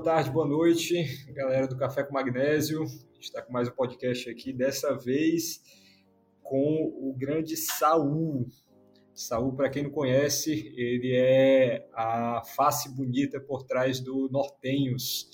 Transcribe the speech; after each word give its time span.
boa 0.00 0.14
tarde, 0.14 0.30
boa 0.30 0.48
noite, 0.48 1.26
galera 1.34 1.68
do 1.68 1.76
Café 1.76 2.02
com 2.02 2.14
Magnésio. 2.14 2.84
A 2.84 2.86
gente 2.86 3.24
está 3.24 3.42
com 3.42 3.52
mais 3.52 3.68
um 3.68 3.72
podcast 3.72 4.30
aqui, 4.30 4.50
dessa 4.50 4.96
vez 4.96 5.60
com 6.42 6.90
o 7.02 7.14
grande 7.14 7.54
Saul. 7.54 8.48
Saul, 9.12 9.52
para 9.54 9.68
quem 9.68 9.82
não 9.82 9.90
conhece, 9.90 10.72
ele 10.74 11.14
é 11.14 11.86
a 11.92 12.40
face 12.56 12.88
bonita 12.88 13.38
por 13.38 13.64
trás 13.64 14.00
do 14.00 14.26
Nortenhos 14.30 15.28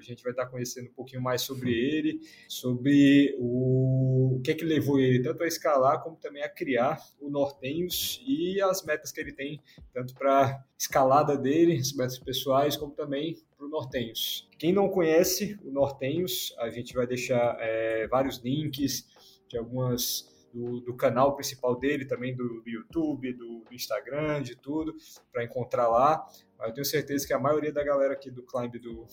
a 0.00 0.02
gente 0.02 0.22
vai 0.22 0.32
estar 0.32 0.46
conhecendo 0.46 0.88
um 0.88 0.94
pouquinho 0.94 1.22
mais 1.22 1.42
sobre 1.42 1.72
ele, 1.72 2.20
sobre 2.48 3.36
o, 3.38 4.36
o 4.36 4.40
que 4.42 4.50
é 4.50 4.54
que 4.54 4.64
levou 4.64 4.98
ele 4.98 5.22
tanto 5.22 5.42
a 5.42 5.46
escalar 5.46 6.02
como 6.02 6.16
também 6.16 6.42
a 6.42 6.48
criar 6.48 6.98
o 7.20 7.30
Nortenhos 7.30 8.22
e 8.26 8.60
as 8.60 8.84
metas 8.84 9.12
que 9.12 9.20
ele 9.20 9.32
tem, 9.32 9.60
tanto 9.92 10.14
para 10.14 10.64
escalada 10.78 11.36
dele, 11.36 11.76
as 11.76 11.92
metas 11.92 12.18
pessoais, 12.18 12.76
como 12.76 12.92
também 12.92 13.36
para 13.56 13.66
o 13.66 13.68
Nortenhos. 13.68 14.48
Quem 14.58 14.72
não 14.72 14.88
conhece 14.88 15.58
o 15.62 15.70
Nortenhos, 15.70 16.54
a 16.58 16.70
gente 16.70 16.94
vai 16.94 17.06
deixar 17.06 17.56
é, 17.60 18.06
vários 18.08 18.38
links 18.38 19.06
de 19.48 19.58
algumas 19.58 20.28
do, 20.52 20.80
do, 20.80 20.94
canal 20.94 21.34
principal 21.34 21.78
dele, 21.78 22.04
também 22.04 22.34
do, 22.34 22.60
do 22.60 22.68
YouTube, 22.68 23.32
do, 23.32 23.60
do, 23.60 23.74
Instagram, 23.74 24.42
de 24.42 24.56
tudo, 24.56 24.94
para 25.32 25.44
encontrar 25.44 25.88
lá. 25.88 26.24
Mas 26.58 26.68
eu 26.68 26.74
tenho 26.74 26.84
certeza 26.84 27.26
que 27.26 27.32
a 27.32 27.38
maioria 27.38 27.72
da 27.72 27.84
galera 27.84 28.14
aqui 28.14 28.30
do 28.30 28.42
Climb 28.42 28.78
do, 28.78 29.06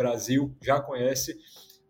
Brasil 0.00 0.56
já 0.62 0.80
conhece 0.80 1.38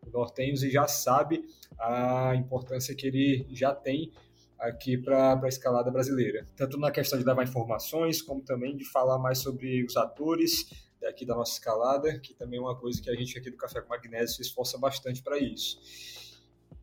o 0.02 0.10
Nortenhos 0.10 0.64
e 0.64 0.70
já 0.70 0.88
sabe 0.88 1.44
a 1.78 2.34
importância 2.34 2.94
que 2.94 3.06
ele 3.06 3.46
já 3.50 3.72
tem 3.72 4.10
aqui 4.58 4.98
para 4.98 5.40
a 5.40 5.48
escalada 5.48 5.90
brasileira. 5.92 6.44
Tanto 6.56 6.76
na 6.76 6.90
questão 6.90 7.16
de 7.18 7.24
levar 7.24 7.44
informações, 7.44 8.20
como 8.20 8.42
também 8.42 8.76
de 8.76 8.84
falar 8.84 9.18
mais 9.18 9.38
sobre 9.38 9.84
os 9.84 9.96
atores 9.96 10.68
daqui 11.00 11.24
da 11.24 11.36
nossa 11.36 11.52
escalada, 11.52 12.18
que 12.18 12.34
também 12.34 12.58
é 12.58 12.62
uma 12.62 12.76
coisa 12.76 13.00
que 13.00 13.08
a 13.08 13.14
gente 13.14 13.38
aqui 13.38 13.48
do 13.48 13.56
Café 13.56 13.80
com 13.80 13.88
Magnésio 13.88 14.36
se 14.36 14.42
esforça 14.42 14.76
bastante 14.76 15.22
para 15.22 15.38
isso. 15.38 15.78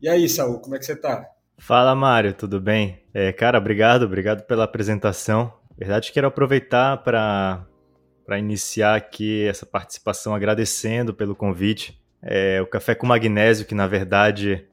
E 0.00 0.08
aí, 0.08 0.28
Saul, 0.28 0.60
como 0.60 0.74
é 0.74 0.78
que 0.78 0.86
você 0.86 0.94
está? 0.94 1.28
Fala, 1.58 1.94
Mário, 1.94 2.32
tudo 2.32 2.60
bem? 2.60 3.04
É, 3.12 3.32
cara, 3.32 3.58
obrigado, 3.58 4.04
obrigado 4.04 4.44
pela 4.44 4.64
apresentação. 4.64 5.52
Verdade, 5.76 6.10
quero 6.10 6.26
aproveitar 6.26 6.96
para 7.04 7.67
para 8.28 8.38
iniciar 8.38 8.94
aqui 8.94 9.46
essa 9.46 9.64
participação 9.64 10.34
agradecendo 10.34 11.14
pelo 11.14 11.34
convite. 11.34 11.98
É, 12.20 12.60
o 12.60 12.66
Café 12.66 12.94
com 12.94 13.06
Magnésio, 13.06 13.64
que 13.64 13.74
na 13.74 13.86
verdade 13.86 14.66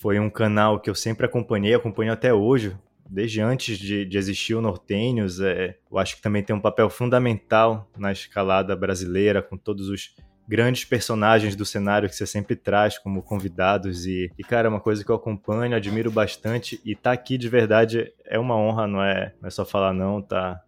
foi 0.00 0.18
um 0.18 0.30
canal 0.30 0.80
que 0.80 0.88
eu 0.88 0.94
sempre 0.94 1.26
acompanhei, 1.26 1.74
acompanho 1.74 2.14
até 2.14 2.32
hoje, 2.32 2.74
desde 3.06 3.42
antes 3.42 3.76
de, 3.76 4.06
de 4.06 4.16
existir 4.16 4.54
o 4.54 4.62
Nortenhos. 4.62 5.38
É, 5.38 5.76
eu 5.92 5.98
acho 5.98 6.16
que 6.16 6.22
também 6.22 6.42
tem 6.42 6.56
um 6.56 6.60
papel 6.62 6.88
fundamental 6.88 7.86
na 7.94 8.10
escalada 8.10 8.74
brasileira, 8.74 9.42
com 9.42 9.58
todos 9.58 9.90
os 9.90 10.16
grandes 10.48 10.86
personagens 10.86 11.54
do 11.54 11.66
cenário 11.66 12.08
que 12.08 12.16
você 12.16 12.26
sempre 12.26 12.56
traz 12.56 12.96
como 12.96 13.22
convidados. 13.22 14.06
E, 14.06 14.32
e 14.38 14.42
cara, 14.42 14.66
é 14.66 14.70
uma 14.70 14.80
coisa 14.80 15.04
que 15.04 15.10
eu 15.10 15.16
acompanho, 15.16 15.76
admiro 15.76 16.10
bastante. 16.10 16.80
E 16.82 16.96
tá 16.96 17.12
aqui 17.12 17.36
de 17.36 17.50
verdade 17.50 18.10
é 18.24 18.38
uma 18.38 18.56
honra, 18.56 18.86
não 18.86 19.02
é, 19.02 19.34
não 19.42 19.46
é 19.46 19.50
só 19.50 19.66
falar 19.66 19.92
não, 19.92 20.22
tá 20.22 20.62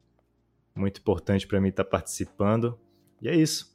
muito 0.74 1.00
importante 1.00 1.46
para 1.46 1.60
mim 1.60 1.68
estar 1.68 1.84
tá 1.84 1.90
participando. 1.90 2.78
E 3.20 3.28
é 3.28 3.34
isso. 3.34 3.74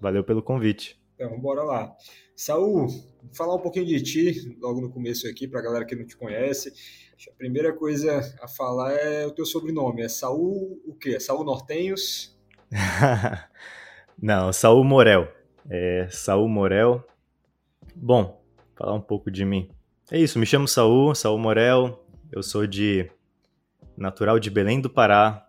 Valeu 0.00 0.24
pelo 0.24 0.42
convite. 0.42 1.00
Então, 1.14 1.38
bora 1.40 1.62
lá. 1.62 1.94
Saul, 2.34 2.88
falar 3.32 3.54
um 3.54 3.60
pouquinho 3.60 3.86
de 3.86 4.02
ti 4.02 4.58
logo 4.60 4.80
no 4.80 4.90
começo 4.90 5.28
aqui, 5.28 5.46
para 5.46 5.60
a 5.60 5.62
galera 5.62 5.84
que 5.84 5.94
não 5.94 6.04
te 6.04 6.16
conhece. 6.16 6.72
A 7.28 7.36
primeira 7.36 7.72
coisa 7.72 8.18
a 8.42 8.48
falar 8.48 8.92
é 8.92 9.26
o 9.26 9.30
teu 9.30 9.46
sobrenome. 9.46 10.02
É 10.02 10.08
Saul 10.08 10.82
o 10.84 10.94
quê? 10.94 11.10
É 11.10 11.20
Saul 11.20 11.44
Nortenhos? 11.44 12.36
não, 14.20 14.52
Saul 14.52 14.82
Morel. 14.82 15.28
É 15.70 16.08
Saul 16.10 16.48
Morel. 16.48 17.06
Bom, 17.94 18.42
falar 18.74 18.94
um 18.94 19.00
pouco 19.00 19.30
de 19.30 19.44
mim. 19.44 19.70
É 20.10 20.18
isso, 20.18 20.38
me 20.38 20.46
chamo 20.46 20.66
Saul, 20.66 21.14
Saul 21.14 21.38
Morel. 21.38 22.04
Eu 22.32 22.42
sou 22.42 22.66
de 22.66 23.08
natural 23.96 24.40
de 24.40 24.50
Belém 24.50 24.80
do 24.80 24.90
Pará, 24.90 25.41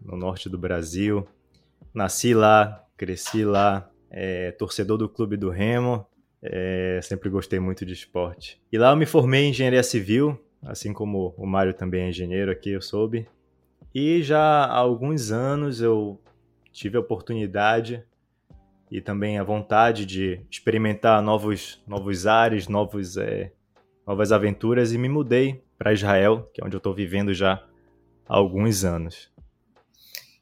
no 0.00 0.16
norte 0.16 0.48
do 0.48 0.58
Brasil. 0.58 1.26
Nasci 1.92 2.34
lá, 2.34 2.84
cresci 2.96 3.44
lá, 3.44 3.90
é, 4.10 4.50
torcedor 4.52 4.98
do 4.98 5.08
Clube 5.08 5.36
do 5.36 5.50
Remo, 5.50 6.06
é, 6.42 7.00
sempre 7.02 7.28
gostei 7.28 7.60
muito 7.60 7.84
de 7.84 7.92
esporte. 7.92 8.60
E 8.72 8.78
lá 8.78 8.90
eu 8.90 8.96
me 8.96 9.06
formei 9.06 9.44
em 9.44 9.50
engenharia 9.50 9.82
civil, 9.82 10.38
assim 10.62 10.92
como 10.92 11.34
o 11.36 11.46
Mário 11.46 11.74
também 11.74 12.04
é 12.04 12.08
engenheiro 12.08 12.50
aqui, 12.50 12.70
eu 12.70 12.82
soube. 12.82 13.28
E 13.94 14.22
já 14.22 14.40
há 14.40 14.76
alguns 14.76 15.30
anos 15.30 15.80
eu 15.80 16.20
tive 16.72 16.96
a 16.96 17.00
oportunidade 17.00 18.04
e 18.90 19.00
também 19.00 19.38
a 19.38 19.44
vontade 19.44 20.04
de 20.06 20.40
experimentar 20.50 21.22
novos, 21.22 21.82
novos 21.86 22.26
ares, 22.26 22.68
novos, 22.68 23.16
é, 23.16 23.52
novas 24.06 24.32
aventuras 24.32 24.92
e 24.92 24.98
me 24.98 25.08
mudei 25.08 25.62
para 25.78 25.92
Israel, 25.92 26.50
que 26.52 26.60
é 26.60 26.64
onde 26.64 26.76
eu 26.76 26.78
estou 26.78 26.94
vivendo 26.94 27.32
já 27.32 27.64
há 28.28 28.36
alguns 28.36 28.84
anos. 28.84 29.30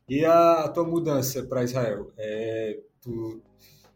E 0.08 0.24
a, 0.24 0.68
tua 0.68 0.84
mudança 0.84 1.42
para 1.42 1.62
Israel? 1.62 2.10
É, 2.16 2.80
tu, 3.02 3.42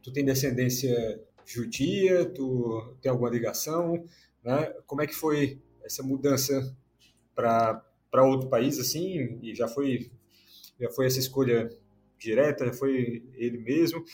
tu 0.03 0.13
tem 0.13 0.25
descendência 0.25 1.21
judia? 1.47 2.27
Tu 2.27 2.97
tem 3.01 3.11
alguma 3.11 3.31
ligação? 3.31 4.05
Né? 4.45 4.75
Como 4.87 5.01
é 5.01 5.07
que 5.07 5.15
foi 5.15 5.59
essa 5.83 6.03
mudança 6.03 6.77
para 7.35 7.83
outro 8.25 8.51
país 8.51 8.79
assim? 8.79 9.39
E 9.43 9.55
já 9.55 9.67
foi 9.67 10.11
já 10.79 10.91
foi 10.91 11.07
essa 11.07 11.19
escolha 11.19 11.71
direta? 12.19 12.67
Já 12.67 12.73
foi 12.75 13.25
ele 13.35 13.59
mesmo? 13.59 14.05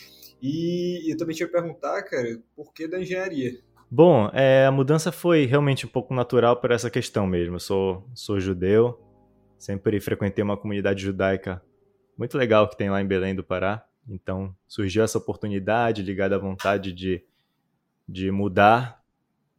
E 0.41 1.13
eu 1.13 1.17
também 1.17 1.35
tinha 1.35 1.47
que 1.47 1.53
perguntar, 1.53 2.03
cara, 2.05 2.41
por 2.55 2.73
que 2.73 2.87
da 2.87 3.01
engenharia? 3.01 3.59
Bom, 3.91 4.31
é, 4.35 4.67
a 4.67 4.71
mudança 4.71 5.11
foi 5.11 5.47
realmente 5.47 5.87
um 5.87 5.89
pouco 5.89 6.15
natural 6.15 6.61
por 6.61 6.71
essa 6.71 6.91
questão 6.91 7.27
mesmo. 7.27 7.57
Eu 7.57 7.61
sou, 7.61 8.07
sou 8.15 8.39
judeu, 8.39 9.01
sempre 9.59 9.99
frequentei 9.99 10.45
uma 10.45 10.59
comunidade 10.59 11.03
judaica 11.03 11.61
muito 12.19 12.37
legal 12.37 12.69
que 12.69 12.77
tem 12.77 12.91
lá 12.91 13.01
em 13.01 13.07
Belém 13.07 13.35
do 13.35 13.45
Pará. 13.45 13.85
Então 14.09 14.55
surgiu 14.67 15.05
essa 15.05 15.19
oportunidade 15.19 16.03
ligada 16.03 16.35
à 16.35 16.39
vontade 16.39 16.93
de, 16.93 17.23
de 18.09 18.31
mudar. 18.33 19.01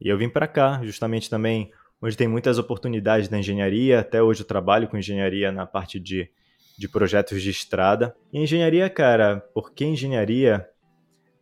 E 0.01 0.09
eu 0.09 0.17
vim 0.17 0.29
para 0.29 0.47
cá, 0.47 0.81
justamente 0.83 1.29
também 1.29 1.71
onde 2.01 2.17
tem 2.17 2.27
muitas 2.27 2.57
oportunidades 2.57 3.29
na 3.29 3.39
engenharia. 3.39 4.01
Até 4.01 4.21
hoje 4.21 4.41
eu 4.41 4.47
trabalho 4.47 4.87
com 4.87 4.97
engenharia 4.97 5.51
na 5.51 5.65
parte 5.65 5.99
de, 5.99 6.29
de 6.77 6.87
projetos 6.89 7.41
de 7.41 7.49
estrada. 7.49 8.15
E 8.31 8.39
engenharia, 8.39 8.89
cara, 8.89 9.39
por 9.53 9.71
que 9.71 9.85
engenharia? 9.85 10.67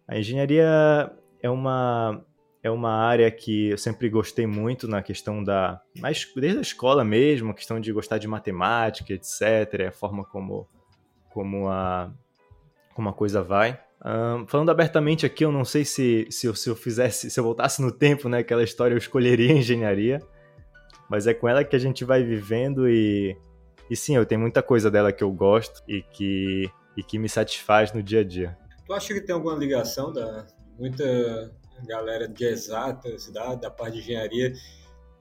A 0.08 0.18
engenharia 0.18 1.12
é 1.42 1.50
uma, 1.50 2.24
é 2.62 2.70
uma 2.70 2.92
área 2.92 3.30
que 3.32 3.70
eu 3.70 3.78
sempre 3.78 4.10
gostei 4.10 4.46
muito 4.46 4.88
na 4.88 5.02
questão 5.02 5.44
da. 5.44 5.82
Mas 6.00 6.28
desde 6.36 6.60
a 6.60 6.62
escola 6.62 7.04
mesmo, 7.04 7.52
a 7.52 7.56
questão 7.56 7.80
de 7.80 7.92
gostar 7.92 8.18
de 8.18 8.28
matemática, 8.28 9.14
etc., 9.14 9.88
a 9.88 9.92
forma 9.92 10.26
como 10.26 10.68
como 11.38 11.70
a, 11.70 12.12
como 12.96 13.10
a 13.10 13.14
coisa 13.14 13.44
vai. 13.44 13.80
Um, 14.04 14.48
falando 14.48 14.72
abertamente 14.72 15.24
aqui, 15.24 15.46
eu 15.46 15.52
não 15.52 15.64
sei 15.64 15.86
se, 15.86 16.26
se, 16.32 16.48
eu, 16.48 16.56
se 16.56 16.68
eu 16.68 16.76
fizesse, 16.76 17.30
se 17.30 17.40
eu 17.40 17.44
voltasse 17.44 17.80
no 17.80 17.92
tempo, 17.92 18.28
né, 18.28 18.40
aquela 18.40 18.64
história 18.64 18.96
eu 18.96 18.98
escolheria 18.98 19.54
engenharia, 19.54 20.20
mas 21.08 21.28
é 21.28 21.36
com 21.36 21.48
ela 21.48 21.64
que 21.64 21.76
a 21.76 21.80
gente 21.80 22.04
vai 22.04 22.24
vivendo 22.24 22.90
e, 22.90 23.38
e 23.88 23.96
sim, 23.96 24.16
eu 24.16 24.26
tenho 24.26 24.42
muita 24.42 24.64
coisa 24.64 24.90
dela 24.90 25.12
que 25.12 25.24
eu 25.24 25.32
gosto 25.32 25.84
e 25.88 26.02
que, 26.02 26.68
e 26.98 27.04
que 27.04 27.20
me 27.20 27.30
satisfaz 27.30 27.94
no 27.94 28.02
dia 28.02 28.22
a 28.22 28.24
dia. 28.24 28.58
Tu 28.88 28.92
acha 28.92 29.14
que 29.14 29.22
tem 29.22 29.36
alguma 29.36 29.56
ligação 29.56 30.12
da 30.12 30.48
muita 30.76 31.54
galera 31.88 32.28
de 32.28 32.46
exatas, 32.46 33.32
da, 33.32 33.54
da 33.54 33.70
parte 33.70 33.94
de 33.94 34.00
engenharia, 34.00 34.54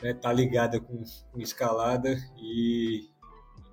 né, 0.02 0.14
tá 0.14 0.32
ligada 0.32 0.80
com, 0.80 1.04
com 1.30 1.40
escalada 1.42 2.16
e 2.38 3.10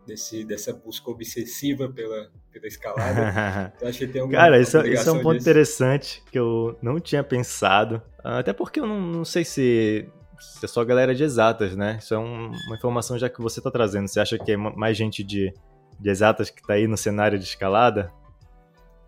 desse, 0.06 0.44
dessa 0.44 0.74
busca 0.74 1.10
obsessiva 1.10 1.90
pela, 1.90 2.30
pela 2.52 2.68
escalada. 2.68 3.74
Então, 3.76 3.90
acho 3.90 4.00
que 4.00 4.08
tem 4.08 4.22
alguma, 4.22 4.40
Cara, 4.40 4.60
isso, 4.60 4.78
isso 4.86 5.10
é 5.10 5.12
um 5.12 5.22
ponto 5.22 5.38
disso. 5.38 5.50
interessante 5.50 6.24
que 6.32 6.38
eu 6.38 6.78
não 6.82 7.00
tinha 7.00 7.24
pensado. 7.24 8.02
Até 8.24 8.54
porque 8.54 8.80
eu 8.80 8.86
não, 8.86 9.00
não 9.00 9.26
sei 9.26 9.44
se, 9.44 10.08
se 10.40 10.66
é 10.66 10.68
só 10.68 10.84
galera 10.84 11.14
de 11.16 11.24
exatas, 11.24 11.76
né? 11.76 11.98
Isso 12.00 12.14
é 12.14 12.18
um, 12.18 12.52
uma 12.68 12.76
informação 12.76 13.18
já 13.18 13.30
que 13.30 13.42
você 13.42 13.60
está 13.60 13.72
trazendo. 13.72 14.08
Você 14.08 14.20
acha 14.20 14.38
que 14.38 14.52
é 14.52 14.58
mais 14.58 14.96
gente 14.96 15.24
de, 15.24 15.54
de 16.00 16.10
exatas 16.10 16.50
que 16.50 16.62
está 16.62 16.74
aí 16.74 16.88
no 16.88 16.98
cenário 16.98 17.38
de 17.38 17.46
escalada? 17.46 18.12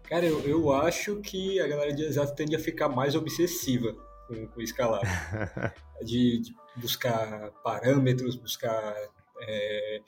Cara, 0.03 0.25
eu, 0.25 0.39
eu 0.41 0.71
acho 0.73 1.17
que 1.17 1.59
a 1.59 1.67
galera 1.67 1.93
de 1.93 2.03
exatas 2.03 2.31
tende 2.35 2.55
a 2.55 2.59
ficar 2.59 2.89
mais 2.89 3.15
obsessiva 3.15 3.95
com, 4.27 4.47
com 4.47 4.61
escalada. 4.61 5.07
de, 6.03 6.41
de 6.41 6.55
buscar 6.75 7.51
parâmetros, 7.63 8.35
buscar... 8.35 8.95
É, 9.41 10.01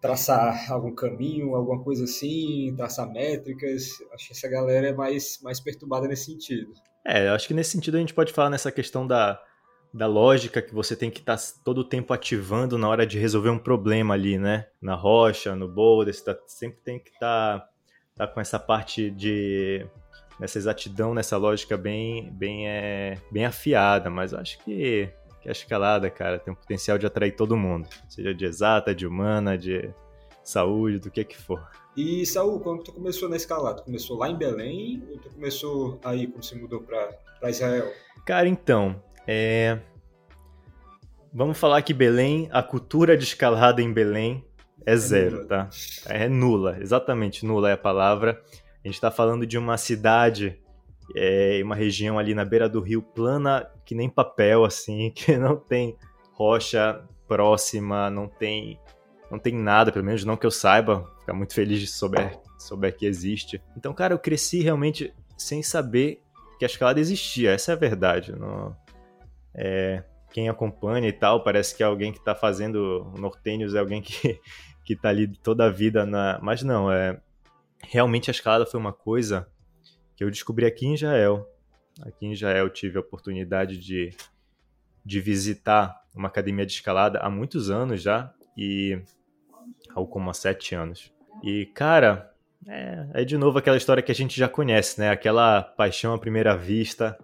traçar 0.00 0.70
algum 0.70 0.94
caminho, 0.94 1.54
alguma 1.54 1.82
coisa 1.82 2.04
assim, 2.04 2.72
traçar 2.76 3.10
métricas. 3.10 3.90
Acho 4.12 4.28
que 4.28 4.32
essa 4.32 4.48
galera 4.48 4.88
é 4.88 4.92
mais, 4.92 5.40
mais 5.42 5.60
perturbada 5.60 6.06
nesse 6.06 6.26
sentido. 6.26 6.72
É, 7.04 7.28
eu 7.28 7.32
acho 7.32 7.48
que 7.48 7.54
nesse 7.54 7.70
sentido 7.70 7.96
a 7.96 8.00
gente 8.00 8.14
pode 8.14 8.32
falar 8.32 8.50
nessa 8.50 8.70
questão 8.70 9.06
da, 9.06 9.40
da 9.92 10.06
lógica 10.06 10.60
que 10.60 10.74
você 10.74 10.94
tem 10.94 11.10
que 11.10 11.20
estar 11.20 11.36
tá 11.36 11.42
todo 11.64 11.78
o 11.78 11.84
tempo 11.84 12.12
ativando 12.12 12.76
na 12.76 12.88
hora 12.88 13.06
de 13.06 13.18
resolver 13.18 13.50
um 13.50 13.58
problema 13.58 14.14
ali, 14.14 14.38
né? 14.38 14.66
Na 14.80 14.94
rocha, 14.94 15.56
no 15.56 15.68
boulder, 15.68 16.14
você 16.14 16.24
tá, 16.24 16.38
sempre 16.46 16.80
tem 16.82 16.98
que 16.98 17.10
estar 17.10 17.60
tá 17.60 17.68
tá 18.18 18.26
com 18.26 18.40
essa 18.40 18.58
parte 18.58 19.10
de 19.10 19.86
nessa 20.38 20.58
exatidão, 20.58 21.14
nessa 21.14 21.36
lógica 21.36 21.76
bem 21.76 22.30
bem 22.32 22.68
é, 22.68 23.18
bem 23.30 23.44
afiada, 23.44 24.10
mas 24.10 24.34
acho 24.34 24.58
que, 24.64 25.08
que 25.48 25.50
a 25.50 25.52
escalada, 25.52 26.10
cara, 26.10 26.38
tem 26.38 26.52
o 26.52 26.56
potencial 26.56 26.98
de 26.98 27.06
atrair 27.06 27.34
todo 27.34 27.56
mundo, 27.56 27.88
seja 28.08 28.34
de 28.34 28.44
exata, 28.44 28.94
de 28.94 29.06
humana, 29.06 29.56
de 29.56 29.90
saúde, 30.44 30.98
do 30.98 31.10
que 31.10 31.24
que 31.24 31.36
for. 31.36 31.66
E 31.96 32.24
Saul, 32.26 32.60
quando 32.60 32.84
tu 32.84 32.92
começou 32.92 33.28
na 33.28 33.36
escalada, 33.36 33.82
começou 33.82 34.18
lá 34.18 34.28
em 34.28 34.36
Belém 34.36 35.02
ou 35.10 35.18
tu 35.18 35.30
começou 35.30 35.98
aí 36.04 36.26
quando 36.26 36.44
você 36.44 36.54
mudou 36.54 36.82
para 36.82 37.50
Israel? 37.50 37.90
Cara, 38.24 38.46
então, 38.46 39.02
é... 39.26 39.78
vamos 41.32 41.58
falar 41.58 41.82
que 41.82 41.92
Belém, 41.92 42.48
a 42.52 42.62
cultura 42.62 43.16
de 43.16 43.24
escalada 43.24 43.82
em 43.82 43.92
Belém 43.92 44.44
é, 44.86 44.92
é 44.92 44.96
zero, 44.96 45.36
nula. 45.36 45.46
tá? 45.46 45.70
É 46.06 46.28
nula, 46.28 46.78
exatamente, 46.80 47.44
nula 47.44 47.70
é 47.70 47.72
a 47.72 47.78
palavra. 47.78 48.42
A 48.84 48.86
gente 48.86 48.94
está 48.94 49.10
falando 49.10 49.44
de 49.44 49.58
uma 49.58 49.76
cidade, 49.76 50.60
é, 51.14 51.60
uma 51.62 51.74
região 51.74 52.18
ali 52.18 52.34
na 52.34 52.44
beira 52.44 52.68
do 52.68 52.80
rio, 52.80 53.02
plana 53.02 53.68
que 53.84 53.94
nem 53.94 54.08
papel, 54.08 54.64
assim, 54.64 55.10
que 55.14 55.36
não 55.36 55.56
tem 55.56 55.96
rocha 56.32 57.02
próxima, 57.26 58.10
não 58.10 58.28
tem, 58.28 58.78
não 59.30 59.38
tem 59.38 59.54
nada, 59.54 59.92
pelo 59.92 60.04
menos 60.04 60.24
não 60.24 60.36
que 60.36 60.46
eu 60.46 60.50
saiba. 60.50 61.10
Ficar 61.20 61.34
muito 61.34 61.54
feliz 61.54 61.80
de 61.80 61.86
souber, 61.86 62.38
souber 62.58 62.96
que 62.96 63.06
existe. 63.06 63.62
Então, 63.76 63.92
cara, 63.92 64.14
eu 64.14 64.18
cresci 64.18 64.62
realmente 64.62 65.12
sem 65.36 65.62
saber 65.62 66.22
que 66.58 66.64
a 66.64 66.66
escalada 66.66 67.00
existia. 67.00 67.52
Essa 67.52 67.72
é 67.72 67.74
a 67.74 67.78
verdade. 67.78 68.32
Não, 68.32 68.74
é, 69.54 70.02
quem 70.30 70.48
acompanha 70.48 71.08
e 71.08 71.12
tal, 71.12 71.42
parece 71.42 71.76
que 71.76 71.82
é 71.82 71.86
alguém 71.86 72.12
que 72.12 72.18
está 72.18 72.34
fazendo 72.34 73.12
nortênios, 73.18 73.74
é 73.74 73.78
alguém 73.78 74.00
que, 74.00 74.40
que 74.84 74.96
tá 74.96 75.08
ali 75.08 75.28
toda 75.28 75.66
a 75.66 75.70
vida 75.70 76.04
na. 76.06 76.38
Mas 76.42 76.62
não, 76.62 76.90
é. 76.90 77.20
Realmente 77.84 78.28
a 78.28 78.32
escalada 78.32 78.66
foi 78.66 78.78
uma 78.78 78.92
coisa 78.92 79.46
que 80.18 80.24
eu 80.24 80.30
descobri 80.32 80.66
aqui 80.66 80.84
em 80.84 80.94
Israel. 80.94 81.48
Aqui 82.02 82.26
em 82.26 82.32
Israel 82.32 82.68
tive 82.68 82.96
a 82.96 83.00
oportunidade 83.00 83.78
de, 83.78 84.10
de 85.04 85.20
visitar 85.20 85.96
uma 86.12 86.26
academia 86.26 86.66
de 86.66 86.72
escalada 86.72 87.20
há 87.20 87.30
muitos 87.30 87.70
anos 87.70 88.02
já, 88.02 88.34
e 88.56 89.00
algo 89.94 90.10
como 90.10 90.28
há 90.28 90.34
sete 90.34 90.74
anos. 90.74 91.14
E, 91.40 91.66
cara, 91.66 92.34
é, 92.66 93.08
é 93.14 93.24
de 93.24 93.38
novo 93.38 93.58
aquela 93.58 93.76
história 93.76 94.02
que 94.02 94.10
a 94.10 94.14
gente 94.14 94.36
já 94.36 94.48
conhece, 94.48 94.98
né? 94.98 95.08
Aquela 95.08 95.62
paixão 95.62 96.12
à 96.12 96.18
primeira 96.18 96.56
vista, 96.56 97.16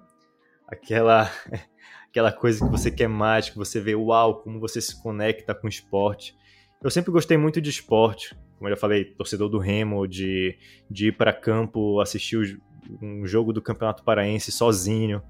aquela 0.68 1.28
aquela 2.08 2.30
coisa 2.30 2.64
que 2.64 2.70
você 2.70 2.92
quer 2.92 3.08
mais, 3.08 3.50
que 3.50 3.56
você 3.56 3.80
vê, 3.80 3.96
uau, 3.96 4.40
como 4.40 4.60
você 4.60 4.80
se 4.80 5.02
conecta 5.02 5.52
com 5.52 5.66
o 5.66 5.70
esporte. 5.70 6.36
Eu 6.80 6.90
sempre 6.92 7.10
gostei 7.10 7.36
muito 7.36 7.60
de 7.60 7.70
esporte, 7.70 8.36
como 8.56 8.68
eu 8.68 8.76
já 8.76 8.80
falei, 8.80 9.04
torcedor 9.04 9.48
do 9.48 9.58
Remo, 9.58 10.06
de, 10.06 10.56
de 10.88 11.08
ir 11.08 11.16
para 11.16 11.32
campo, 11.32 12.00
assistir 12.00 12.62
um 13.00 13.26
jogo 13.26 13.52
do 13.52 13.62
Campeonato 13.62 14.02
Paraense 14.02 14.52
sozinho 14.52 15.22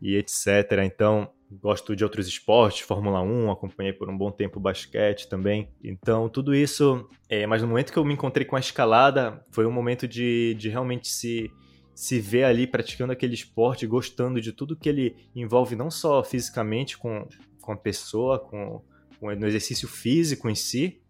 e 0.00 0.16
etc. 0.16 0.82
Então, 0.84 1.30
gosto 1.50 1.94
de 1.94 2.04
outros 2.04 2.26
esportes, 2.26 2.80
Fórmula 2.80 3.20
1, 3.22 3.50
acompanhei 3.50 3.92
por 3.92 4.08
um 4.08 4.16
bom 4.16 4.30
tempo 4.30 4.60
basquete 4.60 5.28
também. 5.28 5.68
Então, 5.82 6.28
tudo 6.28 6.54
isso. 6.54 7.08
É, 7.28 7.46
mas 7.46 7.62
no 7.62 7.68
momento 7.68 7.92
que 7.92 7.98
eu 7.98 8.04
me 8.04 8.14
encontrei 8.14 8.46
com 8.46 8.56
a 8.56 8.60
escalada, 8.60 9.44
foi 9.50 9.66
um 9.66 9.72
momento 9.72 10.06
de, 10.06 10.54
de 10.54 10.68
realmente 10.68 11.08
se, 11.08 11.50
se 11.94 12.20
ver 12.20 12.44
ali 12.44 12.66
praticando 12.66 13.12
aquele 13.12 13.34
esporte, 13.34 13.86
gostando 13.86 14.40
de 14.40 14.52
tudo 14.52 14.76
que 14.76 14.88
ele 14.88 15.16
envolve, 15.34 15.76
não 15.76 15.90
só 15.90 16.22
fisicamente 16.22 16.98
com, 16.98 17.26
com 17.60 17.72
a 17.72 17.76
pessoa, 17.76 18.38
com 18.38 18.82
no 19.20 19.46
exercício 19.46 19.88
físico 19.88 20.50
em 20.50 20.54
si, 20.54 21.00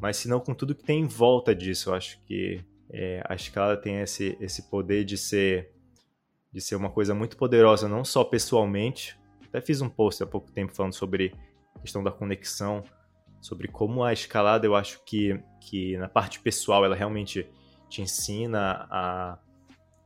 mas 0.00 0.16
senão 0.16 0.40
com 0.40 0.52
tudo 0.52 0.74
que 0.74 0.82
tem 0.82 1.02
em 1.02 1.06
volta 1.06 1.54
disso. 1.54 1.90
Eu 1.90 1.94
acho 1.94 2.20
que 2.24 2.60
é, 2.90 3.22
a 3.28 3.34
escala 3.34 3.76
tem 3.76 4.00
esse, 4.00 4.36
esse 4.40 4.70
poder 4.70 5.04
de 5.04 5.16
ser 5.16 5.72
de 6.52 6.60
ser 6.60 6.76
uma 6.76 6.88
coisa 6.88 7.12
muito 7.16 7.36
poderosa, 7.36 7.88
não 7.88 8.04
só 8.04 8.22
pessoalmente. 8.22 9.18
Até 9.48 9.60
fiz 9.60 9.80
um 9.80 9.88
post 9.88 10.22
há 10.22 10.26
pouco 10.26 10.52
tempo 10.52 10.72
falando 10.72 10.92
sobre 10.92 11.34
a 11.74 11.80
questão 11.80 12.00
da 12.00 12.12
conexão, 12.12 12.84
sobre 13.40 13.66
como 13.66 14.04
a 14.04 14.12
escalada, 14.12 14.64
eu 14.64 14.76
acho 14.76 15.04
que, 15.04 15.36
que 15.60 15.96
na 15.96 16.08
parte 16.08 16.38
pessoal 16.38 16.84
ela 16.84 16.94
realmente 16.94 17.44
te 17.88 18.02
ensina 18.02 18.86
a, 18.88 19.38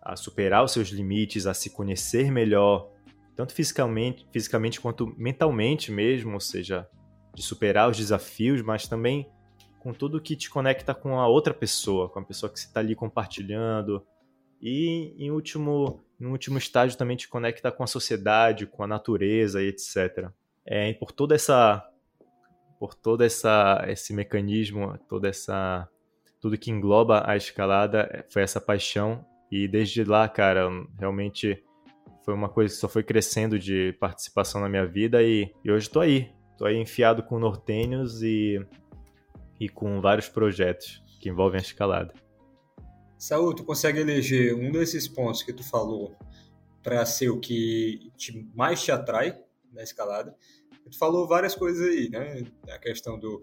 a 0.01 0.17
superar 0.17 0.65
os 0.65 0.73
seus 0.73 0.89
limites, 0.89 1.47
a 1.47 1.53
se 1.53 1.69
conhecer 1.69 2.33
melhor, 2.33 2.91
tanto 3.37 3.53
fisicamente, 3.53 4.27
fisicamente 4.33 4.81
quanto 4.81 5.15
mentalmente 5.19 5.93
mesmo, 5.93 6.33
ou 6.33 6.41
seja, 6.41 6.89
de 7.35 7.43
superar 7.43 7.91
os 7.91 7.97
desafios, 7.97 8.63
mas 8.63 8.89
também 8.89 9.31
com 9.79 9.93
tudo 9.93 10.21
que 10.21 10.37
te 10.37 10.51
conecta 10.51 10.95
com 10.95 11.19
a 11.19 11.27
outra 11.27 11.55
pessoa, 11.55 12.09
com 12.09 12.21
a 12.21 12.25
pessoa 12.25 12.51
que 12.51 12.59
você 12.59 12.67
está 12.67 12.81
ali 12.81 12.95
compartilhando. 12.95 14.05
E 14.61 15.15
em 15.19 15.31
último, 15.31 16.03
em 16.21 16.27
último 16.27 16.59
estágio 16.59 16.99
também 16.99 17.17
te 17.17 17.29
conecta 17.29 17.71
com 17.71 17.83
a 17.83 17.87
sociedade, 17.87 18.67
com 18.67 18.83
a 18.83 18.87
natureza 18.87 19.63
e 19.63 19.69
etc. 19.69 20.31
É, 20.67 20.91
e 20.91 20.95
por 20.95 21.13
toda 21.13 21.35
essa 21.35 21.85
por 22.79 22.95
todo 22.95 23.25
essa 23.25 23.85
esse 23.89 24.13
mecanismo, 24.13 24.99
toda 25.09 25.29
essa 25.29 25.89
tudo 26.41 26.59
que 26.59 26.71
engloba 26.71 27.29
a 27.29 27.37
escalada 27.37 28.27
foi 28.31 28.43
essa 28.43 28.61
paixão 28.61 29.25
e 29.51 29.67
desde 29.67 30.05
lá, 30.05 30.29
cara, 30.29 30.69
realmente 30.99 31.65
foi 32.25 32.35
uma 32.35 32.49
coisa 32.49 32.75
que 32.75 32.81
só 32.81 32.89
foi 32.89 33.03
crescendo 33.03 33.59
de 33.59 33.93
participação 33.99 34.61
na 34.61 34.69
minha 34.69 34.87
vida 34.87 35.23
e, 35.23 35.53
e 35.65 35.71
hoje 35.71 35.87
estou 35.87 36.03
aí, 36.03 36.31
Tô 36.59 36.65
aí 36.65 36.77
enfiado 36.77 37.23
com 37.23 37.39
nortênios 37.39 38.21
e, 38.21 38.61
e 39.59 39.69
com 39.69 40.01
vários 40.01 40.29
projetos 40.29 41.03
que 41.21 41.29
envolvem 41.29 41.59
a 41.59 41.63
escalada. 41.63 42.15
Saúl, 43.17 43.55
tu 43.55 43.65
consegue 43.65 43.99
eleger 43.99 44.55
um 44.55 44.71
desses 44.71 45.09
pontos 45.09 45.43
que 45.43 45.53
tu 45.53 45.65
falou 45.65 46.17
para 46.83 47.05
ser 47.05 47.31
o 47.31 47.41
que 47.41 48.13
te, 48.17 48.49
mais 48.55 48.83
te 48.83 48.93
atrai 48.93 49.37
na 49.73 49.83
escalada? 49.83 50.35
Tu 50.91 50.97
falou 50.97 51.27
várias 51.27 51.55
coisas 51.55 51.87
aí, 51.87 52.09
né? 52.09 52.45
A 52.71 52.79
questão 52.79 53.19
do, 53.19 53.43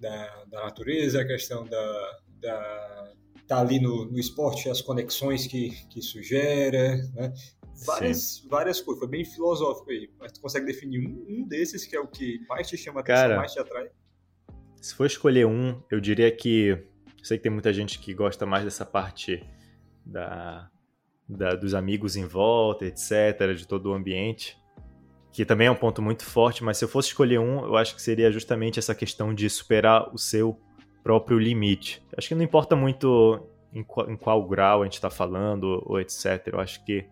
da, 0.00 0.44
da 0.46 0.64
natureza, 0.64 1.20
a 1.20 1.26
questão 1.26 1.64
da, 1.64 2.18
da 2.40 3.12
tá 3.46 3.60
ali 3.60 3.78
no, 3.78 4.06
no 4.06 4.18
esporte, 4.18 4.68
as 4.68 4.80
conexões 4.80 5.46
que, 5.46 5.70
que 5.88 6.00
isso 6.00 6.20
gera, 6.22 6.96
né? 7.14 7.32
várias, 7.84 8.44
várias 8.48 8.80
coisas. 8.80 9.00
Foi 9.00 9.08
bem 9.08 9.24
filosófico 9.24 9.90
aí. 9.90 10.10
Mas 10.18 10.32
tu 10.32 10.40
consegue 10.40 10.66
definir 10.66 11.06
um, 11.06 11.26
um 11.28 11.46
desses 11.46 11.84
que 11.84 11.96
é 11.96 12.00
o 12.00 12.06
que 12.06 12.40
mais 12.48 12.68
te 12.68 12.76
chama 12.76 13.00
a 13.00 13.02
atenção, 13.02 13.22
Cara, 13.22 13.36
mais 13.36 13.52
te 13.52 13.60
atrai? 13.60 13.90
Se 14.80 14.94
for 14.94 15.06
escolher 15.06 15.46
um, 15.46 15.80
eu 15.90 16.00
diria 16.00 16.30
que. 16.30 16.68
Eu 16.68 17.24
sei 17.24 17.38
que 17.38 17.42
tem 17.42 17.52
muita 17.52 17.72
gente 17.72 17.98
que 17.98 18.14
gosta 18.14 18.46
mais 18.46 18.64
dessa 18.64 18.86
parte 18.86 19.42
da, 20.04 20.70
da, 21.28 21.54
dos 21.54 21.74
amigos 21.74 22.14
em 22.16 22.24
volta, 22.24 22.86
etc., 22.86 23.54
de 23.56 23.66
todo 23.66 23.90
o 23.90 23.94
ambiente, 23.94 24.56
que 25.32 25.44
também 25.44 25.66
é 25.66 25.70
um 25.70 25.76
ponto 25.76 26.00
muito 26.00 26.24
forte, 26.24 26.62
mas 26.62 26.78
se 26.78 26.84
eu 26.84 26.88
fosse 26.88 27.08
escolher 27.08 27.40
um, 27.40 27.64
eu 27.64 27.76
acho 27.76 27.96
que 27.96 28.02
seria 28.02 28.30
justamente 28.30 28.78
essa 28.78 28.94
questão 28.94 29.34
de 29.34 29.50
superar 29.50 30.14
o 30.14 30.18
seu 30.18 30.58
próprio 31.02 31.38
limite. 31.38 32.02
Acho 32.16 32.28
que 32.28 32.34
não 32.34 32.44
importa 32.44 32.76
muito 32.76 33.44
em 33.72 33.82
qual, 33.82 34.10
em 34.10 34.16
qual 34.16 34.46
grau 34.46 34.82
a 34.82 34.84
gente 34.84 34.94
está 34.94 35.10
falando, 35.10 35.82
ou 35.84 36.00
etc. 36.00 36.48
Eu 36.52 36.60
acho 36.60 36.84
que 36.84 37.06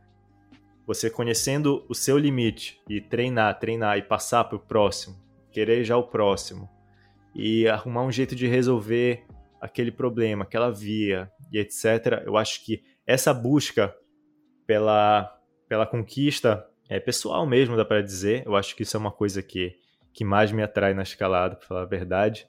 você 0.87 1.11
conhecendo 1.11 1.85
o 1.88 1.94
seu 1.94 2.16
limite 2.18 2.80
e 2.88 3.00
treinar, 3.00 3.59
treinar 3.59 3.99
e 3.99 4.02
passar 4.02 4.44
para 4.44 4.56
o 4.56 4.61
próximo, 4.61 5.16
querer 5.50 5.85
já 5.85 5.97
o 5.97 6.04
próximo 6.04 6.68
e 7.34 7.66
arrumar 7.68 8.04
um 8.04 8.12
jeito 8.12 8.34
de 8.34 8.46
resolver 8.46 9.24
aquele 9.60 9.90
problema, 9.90 10.44
aquela 10.44 10.70
via 10.70 11.30
e 11.52 11.58
etc. 11.58 12.22
Eu 12.24 12.36
acho 12.36 12.64
que 12.64 12.82
essa 13.06 13.32
busca 13.32 13.94
pela, 14.66 15.38
pela 15.68 15.86
conquista 15.86 16.66
é 16.88 17.00
pessoal 17.00 17.46
mesmo, 17.46 17.76
dá 17.76 17.84
para 17.84 18.02
dizer. 18.02 18.44
Eu 18.46 18.56
acho 18.56 18.76
que 18.76 18.82
isso 18.82 18.96
é 18.96 19.00
uma 19.00 19.12
coisa 19.12 19.42
que, 19.42 19.76
que 20.12 20.24
mais 20.24 20.52
me 20.52 20.62
atrai 20.62 20.94
na 20.94 21.02
escalada, 21.02 21.56
para 21.56 21.66
falar 21.66 21.82
a 21.82 21.86
verdade. 21.86 22.46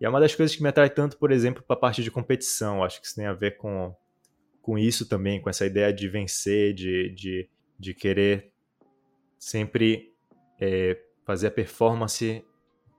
E 0.00 0.04
é 0.04 0.08
uma 0.08 0.20
das 0.20 0.34
coisas 0.34 0.54
que 0.54 0.62
me 0.62 0.68
atrai 0.68 0.90
tanto, 0.90 1.18
por 1.18 1.30
exemplo, 1.30 1.62
para 1.62 1.76
a 1.76 1.78
parte 1.78 2.02
de 2.02 2.10
competição. 2.10 2.78
Eu 2.78 2.84
acho 2.84 3.00
que 3.00 3.06
isso 3.06 3.16
tem 3.16 3.26
a 3.26 3.32
ver 3.32 3.56
com, 3.56 3.94
com 4.62 4.78
isso 4.78 5.08
também, 5.08 5.40
com 5.40 5.50
essa 5.50 5.66
ideia 5.66 5.92
de 5.92 6.08
vencer, 6.08 6.72
de, 6.74 7.10
de 7.10 7.48
de 7.78 7.94
querer 7.94 8.52
sempre 9.38 10.14
é, 10.60 10.98
fazer 11.24 11.48
a 11.48 11.50
performance 11.50 12.44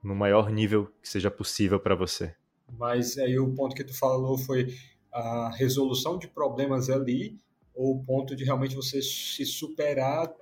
no 0.02 0.14
maior 0.14 0.50
nível 0.50 0.88
que 1.02 1.08
seja 1.08 1.30
possível 1.30 1.78
para 1.80 1.94
você. 1.94 2.34
Mas 2.78 3.16
aí 3.18 3.38
o 3.38 3.54
ponto 3.54 3.74
que 3.74 3.84
tu 3.84 3.96
falou 3.96 4.36
foi 4.36 4.74
a 5.12 5.50
resolução 5.56 6.18
de 6.18 6.28
problemas 6.28 6.90
ali, 6.90 7.38
ou 7.74 7.96
o 7.96 8.04
ponto 8.04 8.34
de 8.34 8.44
realmente 8.44 8.74
você 8.74 9.00
se 9.02 9.44
superar 9.44 10.32